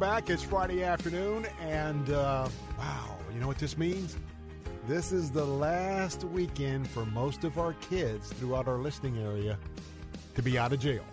[0.00, 0.30] Back.
[0.30, 2.48] It's Friday afternoon, and uh,
[2.78, 4.16] wow, you know what this means?
[4.88, 9.58] This is the last weekend for most of our kids throughout our listening area
[10.36, 11.04] to be out of jail.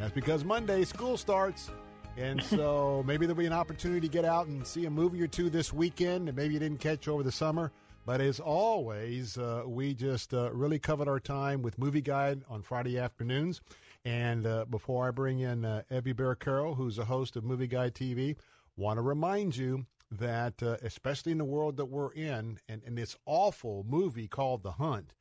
[0.00, 1.70] That's because Monday school starts,
[2.16, 5.26] and so maybe there'll be an opportunity to get out and see a movie or
[5.26, 7.72] two this weekend that maybe you didn't catch over the summer.
[8.06, 12.62] But as always, uh, we just uh, really covered our time with Movie Guide on
[12.62, 13.60] Friday afternoons.
[14.04, 17.66] And uh, before I bring in uh, Evy Baehr Carroll, who's a host of Movie
[17.66, 18.36] Guide TV,
[18.76, 22.98] want to remind you that, uh, especially in the world that we're in, and, and
[22.98, 25.14] this awful movie called The Hunt,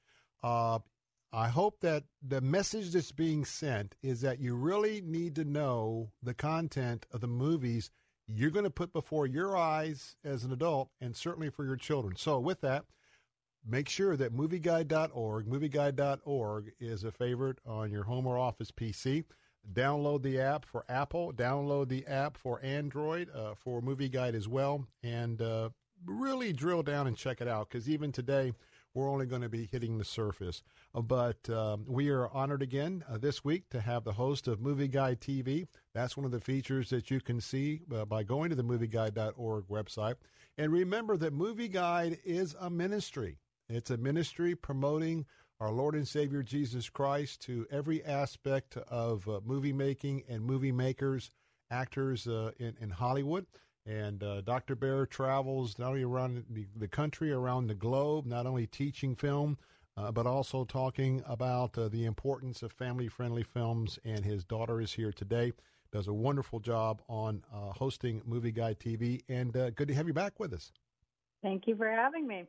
[0.43, 0.79] uh,
[1.31, 6.11] I hope that the message that's being sent is that you really need to know
[6.21, 7.89] the content of the movies
[8.27, 12.15] you're going to put before your eyes as an adult and certainly for your children.
[12.17, 12.85] So, with that,
[13.65, 19.23] make sure that movieguide.org, movieguide.org is a favorite on your home or office PC.
[19.73, 24.47] Download the app for Apple, download the app for Android, uh, for Movie Guide as
[24.47, 25.69] well, and uh,
[26.05, 28.53] really drill down and check it out because even today,
[28.93, 30.61] we're only going to be hitting the surface.
[30.93, 34.87] But um, we are honored again uh, this week to have the host of Movie
[34.87, 35.67] Guide TV.
[35.93, 39.67] That's one of the features that you can see uh, by going to the movieguide.org
[39.67, 40.15] website.
[40.57, 43.39] And remember that Movie Guide is a ministry.
[43.69, 45.25] It's a ministry promoting
[45.59, 50.71] our Lord and Savior Jesus Christ to every aspect of uh, movie making and movie
[50.71, 51.31] makers,
[51.71, 53.45] actors uh, in, in Hollywood.
[53.85, 54.75] And uh, Dr.
[54.75, 59.57] Baehr travels not only around the, the, country, around the globe, not only teaching film,
[59.95, 63.99] uh, but also talking about uh, the importance of family friendly films.
[64.03, 65.53] And his daughter is here today,
[65.91, 69.21] does a wonderful job on uh, hosting Movie Guide TV.
[69.29, 70.71] And good to have you back with us.
[71.41, 72.45] Thank you for having me.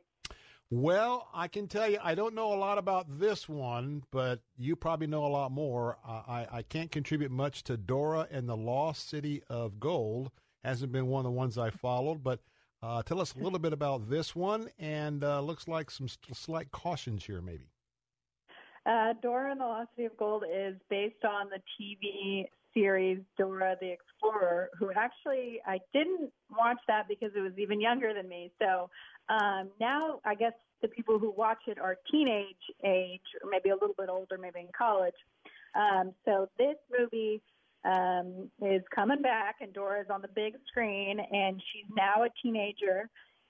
[0.71, 4.75] Well, I can tell you, I don't know a lot about this one, but you
[4.75, 5.97] probably know a lot more.
[6.03, 10.31] I, I can't contribute much to Dora and the Lost City of Gold
[10.63, 12.39] hasn't been one of the ones I followed, but
[12.81, 16.71] uh, tell us a little bit about this one, and uh, looks like some slight
[16.71, 17.69] cautions here, maybe.
[18.85, 23.75] Uh, Dora and the Lost City of Gold is based on the TV series Dora
[23.79, 28.51] the Explorer, who actually I didn't watch that because it was even younger than me.
[28.59, 28.89] So
[29.29, 33.73] um, now I guess the people who watch it are teenage age, or maybe a
[33.73, 35.15] little bit older, maybe in college.
[35.75, 37.41] Um, so this movie
[37.83, 43.09] um, is coming back, and Dora's on the big screen, and she's now a teenager,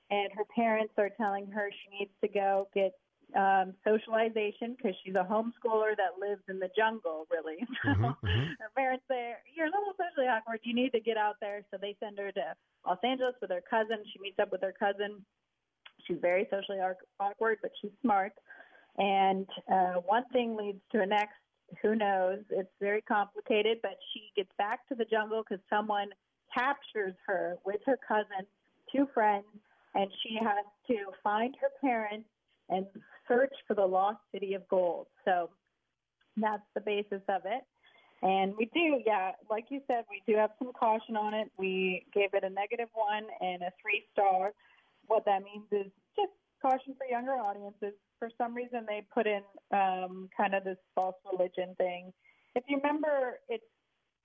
[0.10, 2.94] and her parents are telling her she needs to go get
[3.36, 7.58] um, socialization because she's a homeschooler that lives in the jungle, really.
[7.86, 8.58] Mm-hmm, mm-hmm.
[8.60, 10.60] her parents say, You're a little socially awkward.
[10.64, 11.62] You need to get out there.
[11.70, 14.02] So they send her to Los Angeles with her cousin.
[14.12, 15.24] She meets up with her cousin.
[16.08, 16.80] She's very socially
[17.20, 18.34] awkward, but she's smart.
[18.98, 21.36] And uh, one thing leads to the next
[21.82, 22.40] who knows?
[22.50, 26.10] It's very complicated, but she gets back to the jungle because someone
[26.54, 28.46] captures her with her cousin,
[28.94, 29.46] two friends,
[29.94, 32.28] and she has to find her parents
[32.70, 32.86] and
[33.28, 35.08] search for the lost city of gold.
[35.24, 35.50] So
[36.38, 37.64] that's the basis of it.
[38.22, 41.52] And we do, yeah, like you said, we do have some caution on it.
[41.58, 44.54] We gave it a negative one and a three star.
[45.08, 49.42] What that means is just caution for younger audiences for some reason they put in
[49.72, 52.14] um, kind of this false religion thing.
[52.56, 53.64] If you remember, it's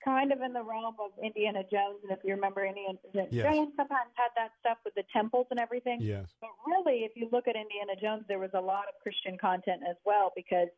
[0.03, 3.43] kind of in the realm of Indiana Jones, and if you remember, Indiana yes.
[3.43, 5.99] Jones sometimes had that stuff with the temples and everything.
[6.01, 6.25] Yes.
[6.39, 9.81] But really, if you look at Indiana Jones, there was a lot of Christian content
[9.87, 10.69] as well because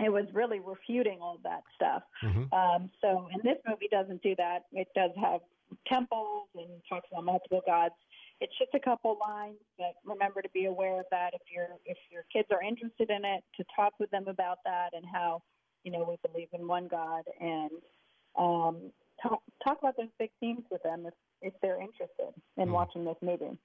[0.00, 2.02] it was really refuting all that stuff.
[2.24, 2.52] Mm-hmm.
[2.52, 4.64] Um, so, and this movie doesn't do that.
[4.72, 5.40] It does have
[5.86, 7.94] temples and talks about multiple gods.
[8.40, 11.96] It's just a couple lines, but remember to be aware of that if your if
[12.10, 15.42] your kids are interested in it, to talk with them about that and how
[15.84, 17.70] you know we believe in one God and
[18.36, 18.90] um,
[19.22, 22.72] talk talk about those big themes with them if if they're interested in mm.
[22.72, 23.56] watching this movie.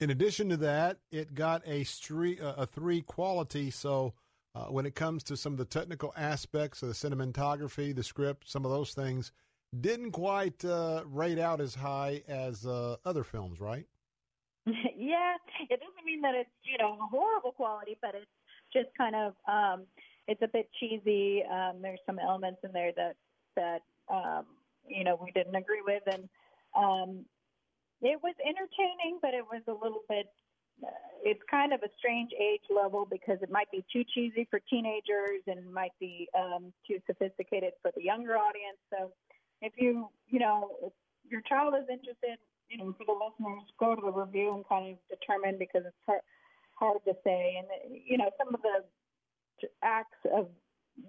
[0.00, 3.70] In addition to that, it got a three a three quality.
[3.70, 4.14] So
[4.54, 8.48] uh, when it comes to some of the technical aspects of the cinematography, the script,
[8.48, 9.32] some of those things
[9.80, 13.86] didn't quite uh, rate out as high as uh, other films, right?
[14.96, 18.30] yeah, it doesn't mean that it's you know horrible quality, but it's
[18.72, 19.84] just kind of um,
[20.26, 21.42] it's a bit cheesy.
[21.44, 23.16] Um, there's some elements in there that
[23.56, 24.46] that um,
[24.88, 26.28] you know we didn't agree with, and
[26.76, 27.26] um,
[28.00, 30.26] it was entertaining, but it was a little bit.
[30.82, 30.88] Uh,
[31.22, 35.44] it's kind of a strange age level because it might be too cheesy for teenagers
[35.46, 38.80] and might be um, too sophisticated for the younger audience.
[38.88, 39.12] So,
[39.60, 40.92] if you you know if
[41.28, 42.38] your child is interested
[42.74, 46.02] you know, for the listeners, go to the review and kind of determine because it's
[46.06, 46.20] hard,
[46.74, 47.54] hard to say.
[47.58, 47.68] And,
[48.04, 48.82] you know, some of the
[49.82, 50.48] acts of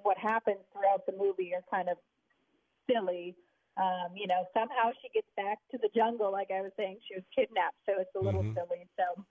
[0.03, 1.97] what happens throughout the movie are kind of
[2.89, 3.35] silly.
[3.77, 7.15] Um, you know, somehow she gets back to the jungle, like I was saying, she
[7.17, 8.55] was kidnapped, so it's a little mm-hmm.
[8.55, 8.87] silly.
[8.95, 9.25] So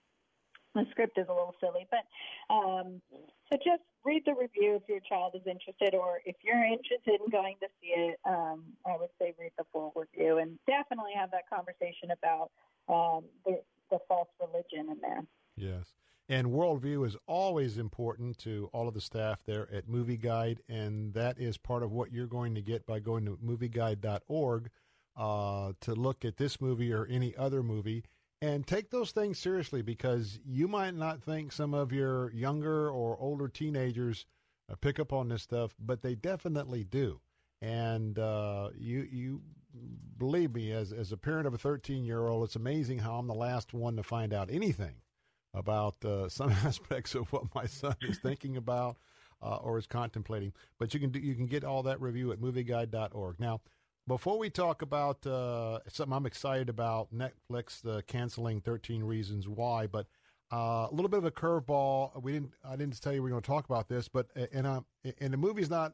[0.75, 2.05] the script is a little silly, but
[2.53, 3.01] um,
[3.49, 7.29] so just read the review if your child is interested, or if you're interested in
[7.31, 11.31] going to see it, um, I would say read the full review and definitely have
[11.31, 12.51] that conversation about
[12.87, 15.23] um, the, the false religion in there.
[15.57, 15.95] Yes.
[16.27, 21.13] And worldview is always important to all of the staff there at Movie Guide, and
[21.13, 24.69] that is part of what you're going to get by going to movieguide.org
[25.15, 28.03] uh, to look at this movie or any other movie
[28.41, 33.17] and take those things seriously because you might not think some of your younger or
[33.19, 34.25] older teenagers
[34.69, 37.21] uh, pick up on this stuff, but they definitely do.
[37.61, 39.41] And uh, you you
[40.17, 43.27] believe me, as as a parent of a 13 year old, it's amazing how I'm
[43.27, 44.95] the last one to find out anything
[45.53, 48.97] about uh, some aspects of what my son is thinking about
[49.41, 50.53] uh, or is contemplating.
[50.79, 53.39] But you can do, you can get all that review at movieguide.org.
[53.39, 53.61] Now,
[54.07, 59.87] before we talk about uh, something I'm excited about, Netflix uh, canceling 13 Reasons Why,
[59.87, 60.07] but
[60.53, 62.21] uh, a little bit of a curveball.
[62.21, 62.51] We didn't.
[62.63, 64.67] I didn't tell you we are going to talk about this, but uh, and
[65.19, 65.93] and the movie's not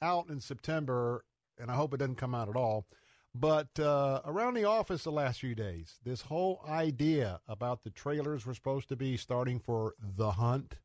[0.00, 1.24] out in September,
[1.58, 2.86] and I hope it doesn't come out at all.
[3.34, 8.44] But uh, around the office the last few days, this whole idea about the trailers
[8.44, 10.76] were supposed to be starting for The Hunt.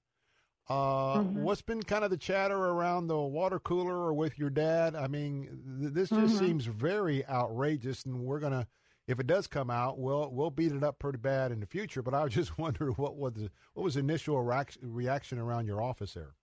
[0.68, 1.44] Uh, mm-hmm.
[1.44, 4.96] What's been kind of the chatter around the water cooler or with your dad?
[4.96, 6.46] I mean, th- this just mm-hmm.
[6.46, 8.68] seems very outrageous, and we're gonna,
[9.08, 12.02] if it does come out, we'll we'll beat it up pretty bad in the future.
[12.02, 15.84] But I was just wonder what was the, what was the initial reaction around your
[15.84, 16.34] office there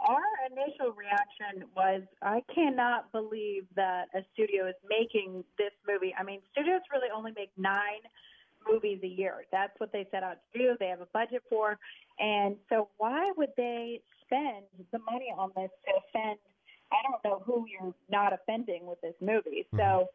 [0.00, 6.14] Our initial reaction was, I cannot believe that a studio is making this movie.
[6.16, 8.02] I mean, studios really only make nine
[8.70, 9.44] movies a year.
[9.50, 10.76] That's what they set out to do.
[10.78, 11.78] They have a budget for.
[12.18, 16.38] And so why would they spend the money on this to offend
[16.92, 19.66] I don't know who you're not offending with this movie.
[19.74, 19.78] Mm-hmm.
[19.78, 20.08] So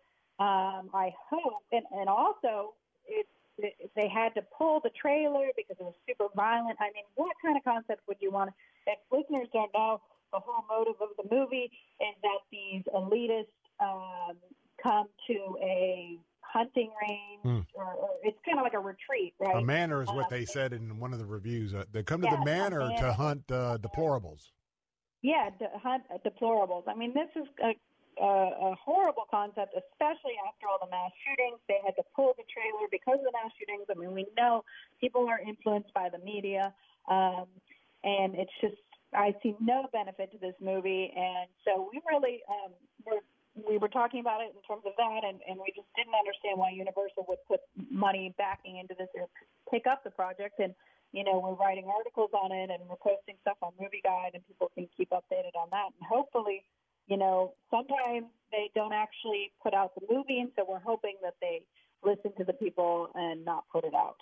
[0.43, 2.73] um I hope and, and also
[3.07, 6.77] it's it, they had to pull the trailer because it was super violent.
[6.79, 8.51] I mean, what kind of concept would you want?
[8.85, 9.99] If listeners don't know,
[10.31, 13.47] the whole motive of the movie is that these elitists
[13.79, 14.37] um,
[14.81, 16.17] come to a
[16.51, 17.65] hunting range, mm.
[17.73, 19.57] or, or, it's kind of like a retreat, right?
[19.57, 21.73] A manor is what um, they said in one of the reviews.
[21.73, 24.51] Uh, they come to yeah, the manor, to hunt uh, deplorables.
[25.21, 26.83] Yeah, to hunt uh, deplorables.
[26.87, 31.59] I mean, this is a, a, a horrible concept, especially after all the mass shootings.
[31.67, 33.87] They had to pull the trailer because of the mass shootings.
[33.89, 34.63] I mean, we know
[35.01, 36.73] people are influenced by the media,
[37.09, 37.45] um,
[38.03, 38.75] and it's just
[39.13, 42.73] I see no benefit to this movie, and so we really um,
[43.05, 43.21] were
[43.67, 46.59] we were talking about it in terms of that, and, and we just didn't understand
[46.59, 49.27] why Universal would put money backing into this or
[49.71, 50.59] pick up the project.
[50.59, 50.73] And
[51.13, 54.45] you know, we're writing articles on it, and we're posting stuff on Movie Guide, and
[54.47, 55.89] people can keep updated on that.
[55.95, 56.63] And hopefully,
[57.07, 61.35] you know, sometimes they don't actually put out the movie, and so we're hoping that
[61.41, 61.63] they
[62.03, 64.17] listen to the people and not put it out.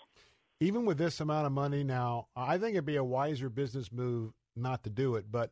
[0.59, 4.31] Even with this amount of money now, I think it'd be a wiser business move
[4.55, 5.25] not to do it.
[5.29, 5.51] But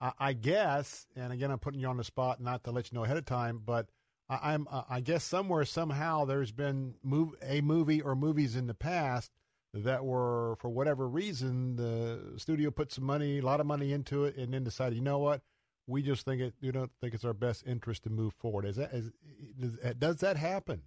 [0.00, 3.04] I, guess, and again, I'm putting you on the spot, not to let you know
[3.04, 3.86] ahead of time, but
[4.28, 8.74] I, am I guess somewhere somehow there's been move a movie or movies in the
[8.74, 9.30] past
[9.72, 14.24] that were for whatever reason the studio put some money, a lot of money into
[14.24, 15.42] it, and then decided, you know what,
[15.86, 18.64] we just think it, you don't think it's our best interest to move forward.
[18.64, 19.10] Is that is,
[19.58, 20.82] does, does that happen?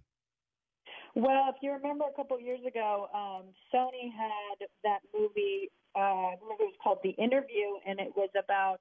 [1.14, 6.36] Well, if you remember a couple years ago, um, Sony had that movie uh, I
[6.38, 8.80] believe it was called The Interview, and it was about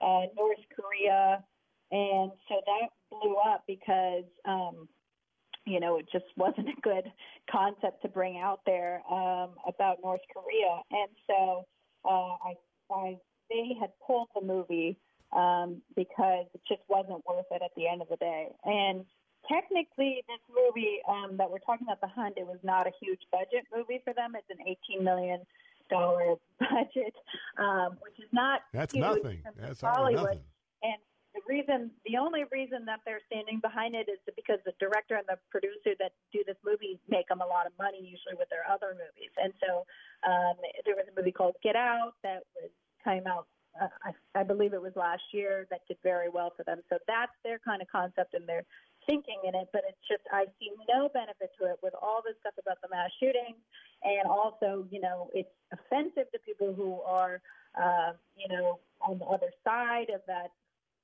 [0.00, 1.44] uh, North Korea.
[1.90, 4.88] And so that blew up because, um,
[5.66, 7.04] you know, it just wasn't a good
[7.50, 10.82] concept to bring out there um, about North Korea.
[10.90, 11.64] And so
[12.04, 12.54] uh, I,
[12.90, 13.18] I,
[13.50, 14.98] they had pulled the movie
[15.32, 18.48] um, because it just wasn't worth it at the end of the day.
[18.64, 19.04] And
[19.50, 23.20] technically, this movie um, that we're talking about, The Hunt, it was not a huge
[23.32, 24.32] budget movie for them.
[24.36, 25.40] It's an 18 million
[25.90, 27.14] dollar budget,
[27.58, 29.42] um, which not that's nothing.
[29.56, 30.24] That's Hollywood.
[30.24, 30.40] Nothing.
[30.82, 30.98] And
[31.34, 35.26] the reason, the only reason that they're standing behind it is because the director and
[35.28, 38.66] the producer that do this movie make them a lot of money, usually with their
[38.66, 39.32] other movies.
[39.36, 39.84] And so
[40.26, 42.70] um, there was a movie called Get Out that was
[43.04, 43.46] came out.
[43.78, 46.80] Uh, I, I believe it was last year that did very well for them.
[46.88, 48.66] So that's their kind of concept, and they're
[49.06, 52.34] thinking in it, but it's just I see no benefit to it with all this
[52.40, 53.62] stuff about the mass shootings,
[54.02, 57.40] and also you know it's offensive to people who are
[57.80, 60.48] uh, you know on the other side of that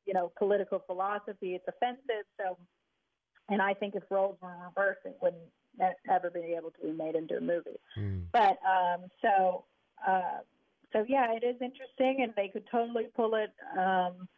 [0.07, 1.55] you know political philosophy.
[1.55, 2.27] It's offensive.
[2.39, 2.57] So,
[3.49, 5.43] and I think if roles were reversed, it wouldn't
[6.11, 7.81] ever be able to be made into a movie.
[7.99, 8.25] Mm.
[8.33, 9.65] But um, so.
[10.07, 10.41] Uh,
[10.93, 13.51] so yeah, it is interesting, and they could totally pull it.
[13.77, 14.29] Um,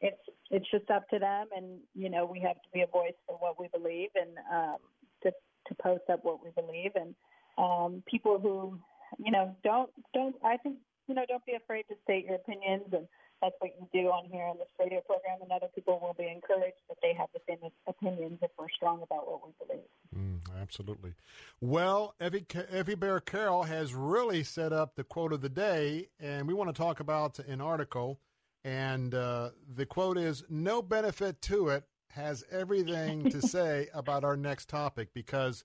[0.00, 3.14] it's it's just up to them, and you know we have to be a voice
[3.26, 4.76] for what we believe, and um,
[5.22, 7.14] to to post up what we believe, and
[7.58, 8.78] um, people who
[9.18, 10.76] you know don't don't I think
[11.06, 13.06] you know don't be afraid to state your opinions, and
[13.42, 16.30] that's what you do on here on this radio program, and other people will be
[16.30, 19.84] encouraged that they have the same opinions if we're strong about what we believe.
[20.16, 21.14] Mm, absolutely.
[21.60, 26.46] Well, Evy, Evy Baehr Carroll has really set up the quote of the day, and
[26.48, 28.20] we want to talk about an article
[28.66, 34.36] and uh, the quote is No benefit to it has everything to say about our
[34.36, 35.64] next topic because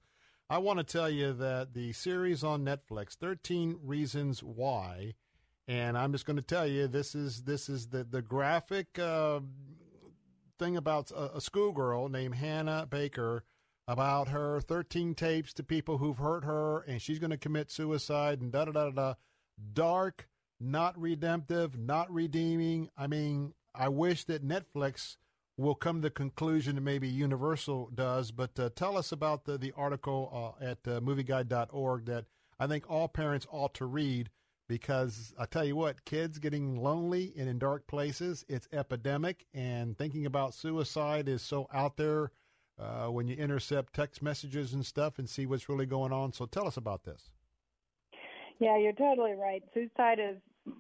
[0.52, 5.16] I want to tell you that the series on Netflix, 13 Reasons Why,
[5.68, 9.40] and I'm just going to tell you this is this is the the graphic uh,
[10.60, 13.44] thing about a, a schoolgirl named Hannah Baker
[13.88, 18.42] about her 13 tapes to people who've hurt her and she's going to commit suicide
[18.42, 19.14] and da da da da.
[19.74, 20.28] Dark,
[20.60, 22.90] not redemptive, not redeeming.
[22.98, 25.18] I mean, I wish that Netflix
[25.58, 28.32] will come to the conclusion that maybe Universal does.
[28.32, 32.26] But uh, tell us about the, the article uh, at uh, movieguide.org that
[32.60, 34.30] I think all parents ought to read
[34.72, 39.46] because I tell you what, kids getting lonely and in dark places, it's epidemic.
[39.54, 42.32] And thinking about suicide is so out there
[42.80, 46.32] uh, when you intercept text messages and stuff and see what's really going on.
[46.32, 47.32] So tell us about this.
[48.60, 49.62] Yeah, you're totally right.
[49.74, 50.74] Suicide is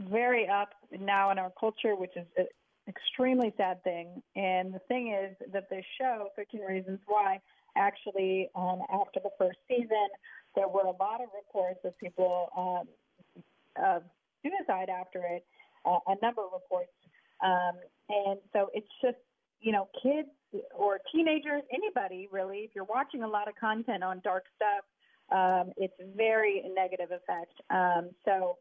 [0.00, 2.48] very up now in our culture, which is an
[2.88, 4.24] extremely sad thing.
[4.34, 7.38] And the thing is that this show, 13 Reasons Why,
[7.76, 10.08] actually, um, after the first season,
[10.56, 12.88] there were a lot of reports of people um,
[13.82, 14.02] of
[14.42, 15.44] suicide after it,
[15.84, 16.92] uh, a number of reports.
[17.42, 17.78] Um,
[18.08, 19.18] and so it's just,
[19.60, 20.28] you know, kids
[20.74, 24.84] or teenagers, anybody really, if you're watching a lot of content on dark stuff,
[25.32, 27.54] um, it's very negative effect.
[27.70, 28.58] Um, so,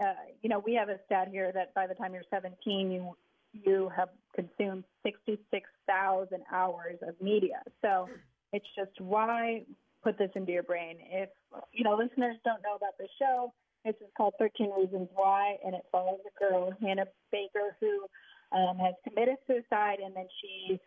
[0.00, 0.12] uh,
[0.42, 3.16] you know, we have a stat here that by the time you're 17, you
[3.64, 7.62] you have consumed 66,000 hours of media.
[7.80, 8.06] So
[8.52, 9.62] it's just why
[10.02, 10.98] put this into your brain.
[11.00, 11.30] If
[11.72, 13.52] you know listeners don't know about the show,
[13.86, 18.06] this is called 13 Reasons Why, and it follows a girl, Hannah Baker, who
[18.50, 20.80] um, has committed suicide, and then she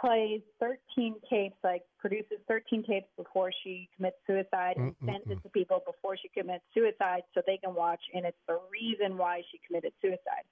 [0.00, 5.42] plays 13 tapes, like produces 13 tapes before she commits suicide and mm sends it
[5.42, 9.42] to people before she commits suicide so they can watch, and it's the reason why
[9.50, 10.46] she committed suicide.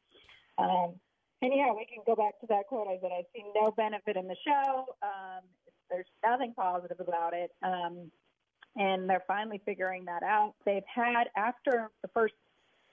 [0.59, 0.95] Um,
[1.43, 2.89] and yeah, we can go back to that quote.
[2.89, 4.87] I said, I see no benefit in the show.
[5.03, 5.43] Um,
[5.91, 7.51] there's nothing positive about it.
[7.63, 8.11] Um,
[8.77, 10.55] and they're finally figuring that out.
[10.65, 12.35] They've had after the first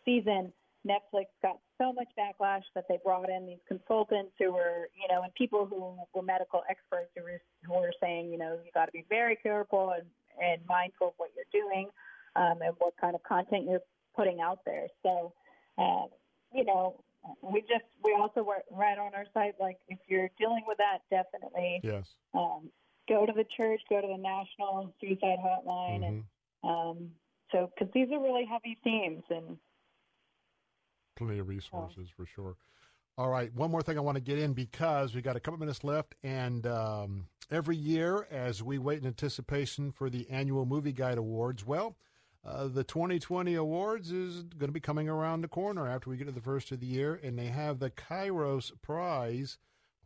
[0.06, 0.52] season,
[0.88, 5.24] Netflix got so much backlash that they brought in these consultants who were, you know,
[5.24, 8.86] and people who were medical experts who were, who were saying, you know, you got
[8.86, 10.06] to be very careful and,
[10.42, 11.90] and mindful of what you're doing
[12.36, 13.82] um, and what kind of content you're
[14.16, 14.88] putting out there.
[15.04, 15.34] So,
[15.78, 16.08] um,
[16.54, 17.02] you know,
[17.42, 21.80] we just we also write on our site like if you're dealing with that, definitely
[21.82, 22.06] yes.
[22.34, 22.70] Um,
[23.08, 26.04] go to the church, go to the National Suicide Hotline, mm-hmm.
[26.04, 26.24] and
[26.64, 27.10] um,
[27.52, 29.58] so because these are really heavy themes and
[31.16, 32.56] plenty of resources for sure.
[33.16, 35.60] All right, one more thing I want to get in because we got a couple
[35.60, 40.94] minutes left, and um, every year as we wait in anticipation for the annual Movie
[40.94, 41.96] Guide Awards, well.
[42.46, 46.26] Uh, the 2020 awards is going to be coming around the corner after we get
[46.26, 49.58] to the first of the year, and they have the Kairos Prize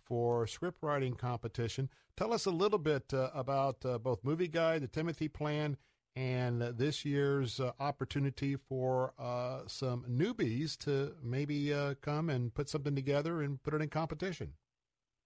[0.07, 1.89] for script writing competition.
[2.15, 5.77] Tell us a little bit uh, about uh, both Movie Guide, the Timothy Plan,
[6.15, 12.69] and this year's uh, opportunity for uh, some newbies to maybe uh, come and put
[12.69, 14.53] something together and put it in competition.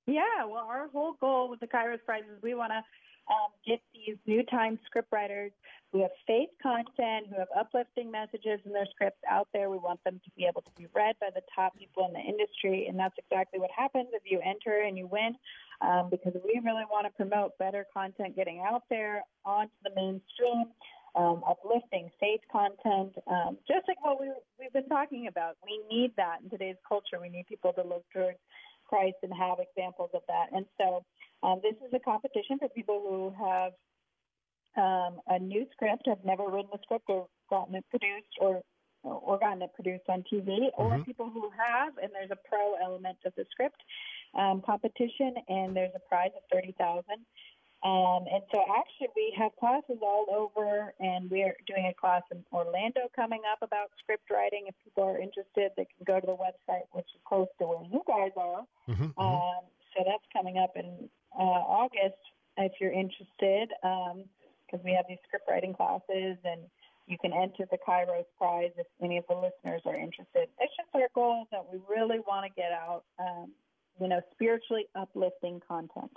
[0.07, 2.81] Yeah, well, our whole goal with the Kairos Prize is we want to
[3.29, 5.51] um, get these new time scriptwriters
[5.91, 9.69] who have faith content, who have uplifting messages in their scripts out there.
[9.69, 12.19] We want them to be able to be read by the top people in the
[12.19, 15.35] industry, and that's exactly what happens if you enter and you win.
[15.81, 20.65] Um, because we really want to promote better content getting out there onto the mainstream,
[21.15, 25.57] um, uplifting faith content, um, just like what we, we've been talking about.
[25.65, 27.19] We need that in today's culture.
[27.19, 28.37] We need people to look towards
[28.87, 30.47] Christ and have examples of that.
[30.53, 31.03] And so
[31.43, 33.73] um, this is a competition for people who have
[34.77, 38.61] um, a new script, have never written a script or gotten it produced or
[39.03, 41.01] or gotten it produced on TV, or mm-hmm.
[41.01, 43.81] people who have, and there's a pro element of the script
[44.37, 47.25] um, competition, and there's a prize of thirty thousand.
[47.83, 52.45] Um, and so actually we have classes all over and we're doing a class in
[52.53, 54.65] Orlando coming up about script writing.
[54.67, 57.83] If people are interested, they can go to the website, which is close to where
[57.89, 58.61] you guys are.
[58.87, 59.19] Mm-hmm, mm-hmm.
[59.19, 59.65] um,
[59.97, 62.19] so that's coming up in uh, August
[62.57, 66.61] if you're interested, because um, we have these script writing classes and
[67.07, 70.47] you can enter the Kairos Prize if any of the listeners are interested.
[70.59, 73.51] It's just our goal that we really want to get out, um,
[73.99, 76.11] you know, spiritually uplifting content.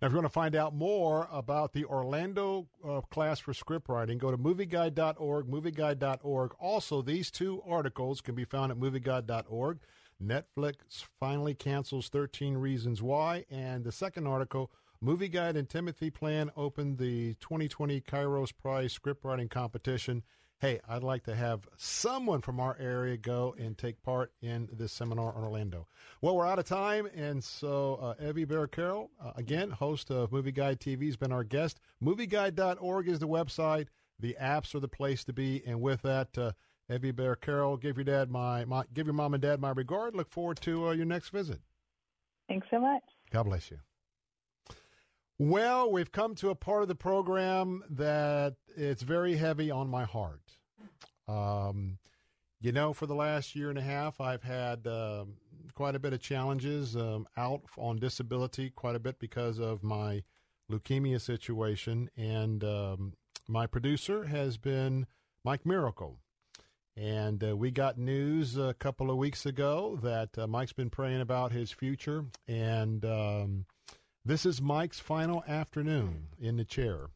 [0.00, 3.88] Now, if you want to find out more about the Orlando uh, class for script
[3.88, 6.54] writing, go to movieguide.org, movieguide.org.
[6.58, 9.78] Also, these two articles can be found at movieguide.org.
[10.24, 13.44] Netflix finally cancels 13 Reasons Why.
[13.50, 14.70] And the second article,
[15.00, 20.22] Movie Guide and Timothy Plan opened the 2020 Kairos Prize scriptwriting competition.
[20.60, 24.92] Hey, I'd like to have someone from our area go and take part in this
[24.92, 25.88] seminar in Orlando.
[26.22, 30.32] Well, we're out of time, and so uh, Evy Baehr Carroll, uh, again, host of
[30.32, 31.80] Movie Guide TV, has been our guest.
[32.02, 33.88] MovieGuide.org is the website.
[34.20, 36.52] The apps are the place to be, and with that, uh,
[36.90, 40.14] Evy Baehr Carroll, give your dad my, my, give your mom and dad my regard.
[40.14, 41.60] Look forward to uh, your next visit.
[42.48, 43.02] Thanks so much.
[43.30, 43.78] God bless you.
[45.38, 50.04] Well, we've come to a part of the program that it's very heavy on my
[50.04, 50.58] heart.
[51.26, 51.98] Um,
[52.60, 55.24] you know, for the last year and a half, I've had uh,
[55.74, 60.22] quite a bit of challenges um, out on disability, quite a bit because of my
[60.70, 62.10] leukemia situation.
[62.16, 63.14] And um,
[63.48, 65.06] my producer has been
[65.44, 66.20] Mike Miracle.
[66.96, 71.20] And uh, we got news a couple of weeks ago that uh, Mike's been praying
[71.20, 72.24] about his future.
[72.46, 73.66] And um,
[74.24, 77.08] this is Mike's final afternoon in the chair.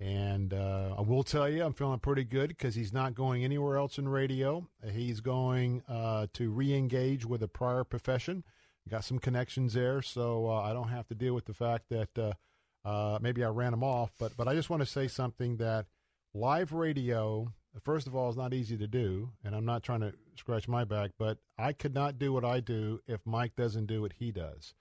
[0.00, 3.76] And uh, I will tell you, I'm feeling pretty good because he's not going anywhere
[3.76, 4.68] else in radio.
[4.92, 8.44] He's going uh, to re engage with a prior profession.
[8.88, 12.36] Got some connections there, so uh, I don't have to deal with the fact that
[12.84, 14.12] uh, maybe I ran him off.
[14.18, 15.86] But, but I just want to say something that
[16.32, 17.52] live radio,
[17.84, 19.30] first of all, is not easy to do.
[19.44, 22.60] And I'm not trying to scratch my back, but I could not do what I
[22.60, 24.74] do if Mike doesn't do what he does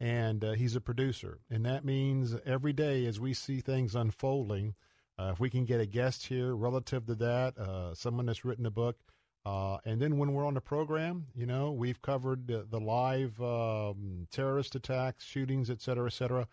[0.00, 1.40] and uh, he's a producer.
[1.50, 4.74] And that means every day as we see things unfolding,
[5.18, 8.66] uh, if we can get a guest here relative to that, uh, someone that's written
[8.66, 8.98] a book,
[9.44, 13.40] uh, and then when we're on the program, you know, we've covered the, the live
[13.40, 16.46] um, terrorist attacks, shootings, et cetera, et cetera.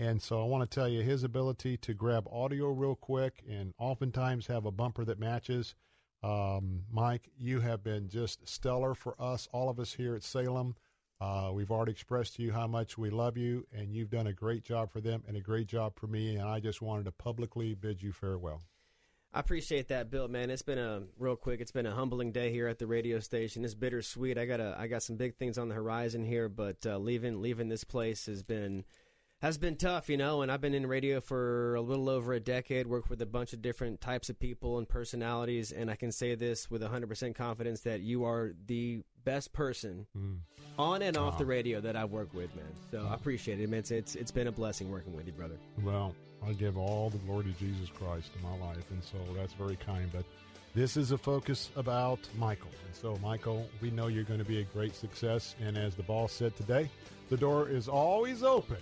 [0.00, 3.74] And so I want to tell you his ability to grab audio real quick and
[3.78, 5.74] oftentimes have a bumper that matches.
[6.22, 10.74] Um, Mike, you have been just stellar for us, all of us here at Salem.
[11.20, 14.32] Uh, we've already expressed to you how much we love you, and you've done a
[14.32, 16.36] great job for them and a great job for me.
[16.36, 18.62] And I just wanted to publicly bid you farewell.
[19.34, 20.28] I appreciate that, Bill.
[20.28, 21.60] Man, it's been a real quick.
[21.60, 23.66] It's been a humbling day here at the radio station.
[23.66, 24.38] It's bittersweet.
[24.38, 27.42] I got a, I got some big things on the horizon here, but uh, leaving
[27.42, 28.86] leaving this place has been
[29.40, 32.40] has been tough, you know, and I've been in radio for a little over a
[32.40, 36.12] decade, worked with a bunch of different types of people and personalities, and I can
[36.12, 40.38] say this with 100% confidence that you are the best person mm.
[40.78, 42.66] on and off the radio that I've worked with, man.
[42.90, 43.70] So I appreciate it.
[43.70, 45.56] Man, it's, it's, it's been a blessing working with you, brother.
[45.82, 46.14] Well,
[46.46, 49.76] I give all the glory to Jesus Christ in my life, and so that's very
[49.76, 50.24] kind, but
[50.74, 52.70] this is a focus about Michael.
[52.86, 56.02] And so, Michael, we know you're going to be a great success, and as the
[56.02, 56.90] boss said today,
[57.30, 58.76] the door is always open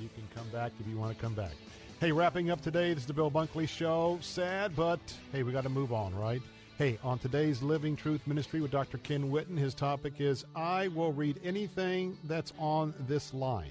[0.00, 1.52] you can come back if you want to come back.
[2.00, 4.18] Hey, wrapping up today, this is the Bill Bunkley Show.
[4.20, 5.00] Sad, but
[5.30, 6.42] hey, we got to move on, right?
[6.78, 8.98] Hey, on today's Living Truth Ministry with Dr.
[8.98, 13.70] Ken Whitten, his topic is I will read anything that's on this line.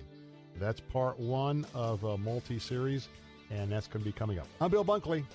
[0.60, 3.10] That's part one of a multi series,
[3.49, 4.48] and that's going to be coming up.
[4.61, 5.26] I'm Bill Bunkley.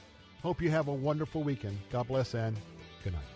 [0.42, 1.78] Hope you have a wonderful weekend.
[1.90, 2.56] God bless and
[3.02, 3.35] good night.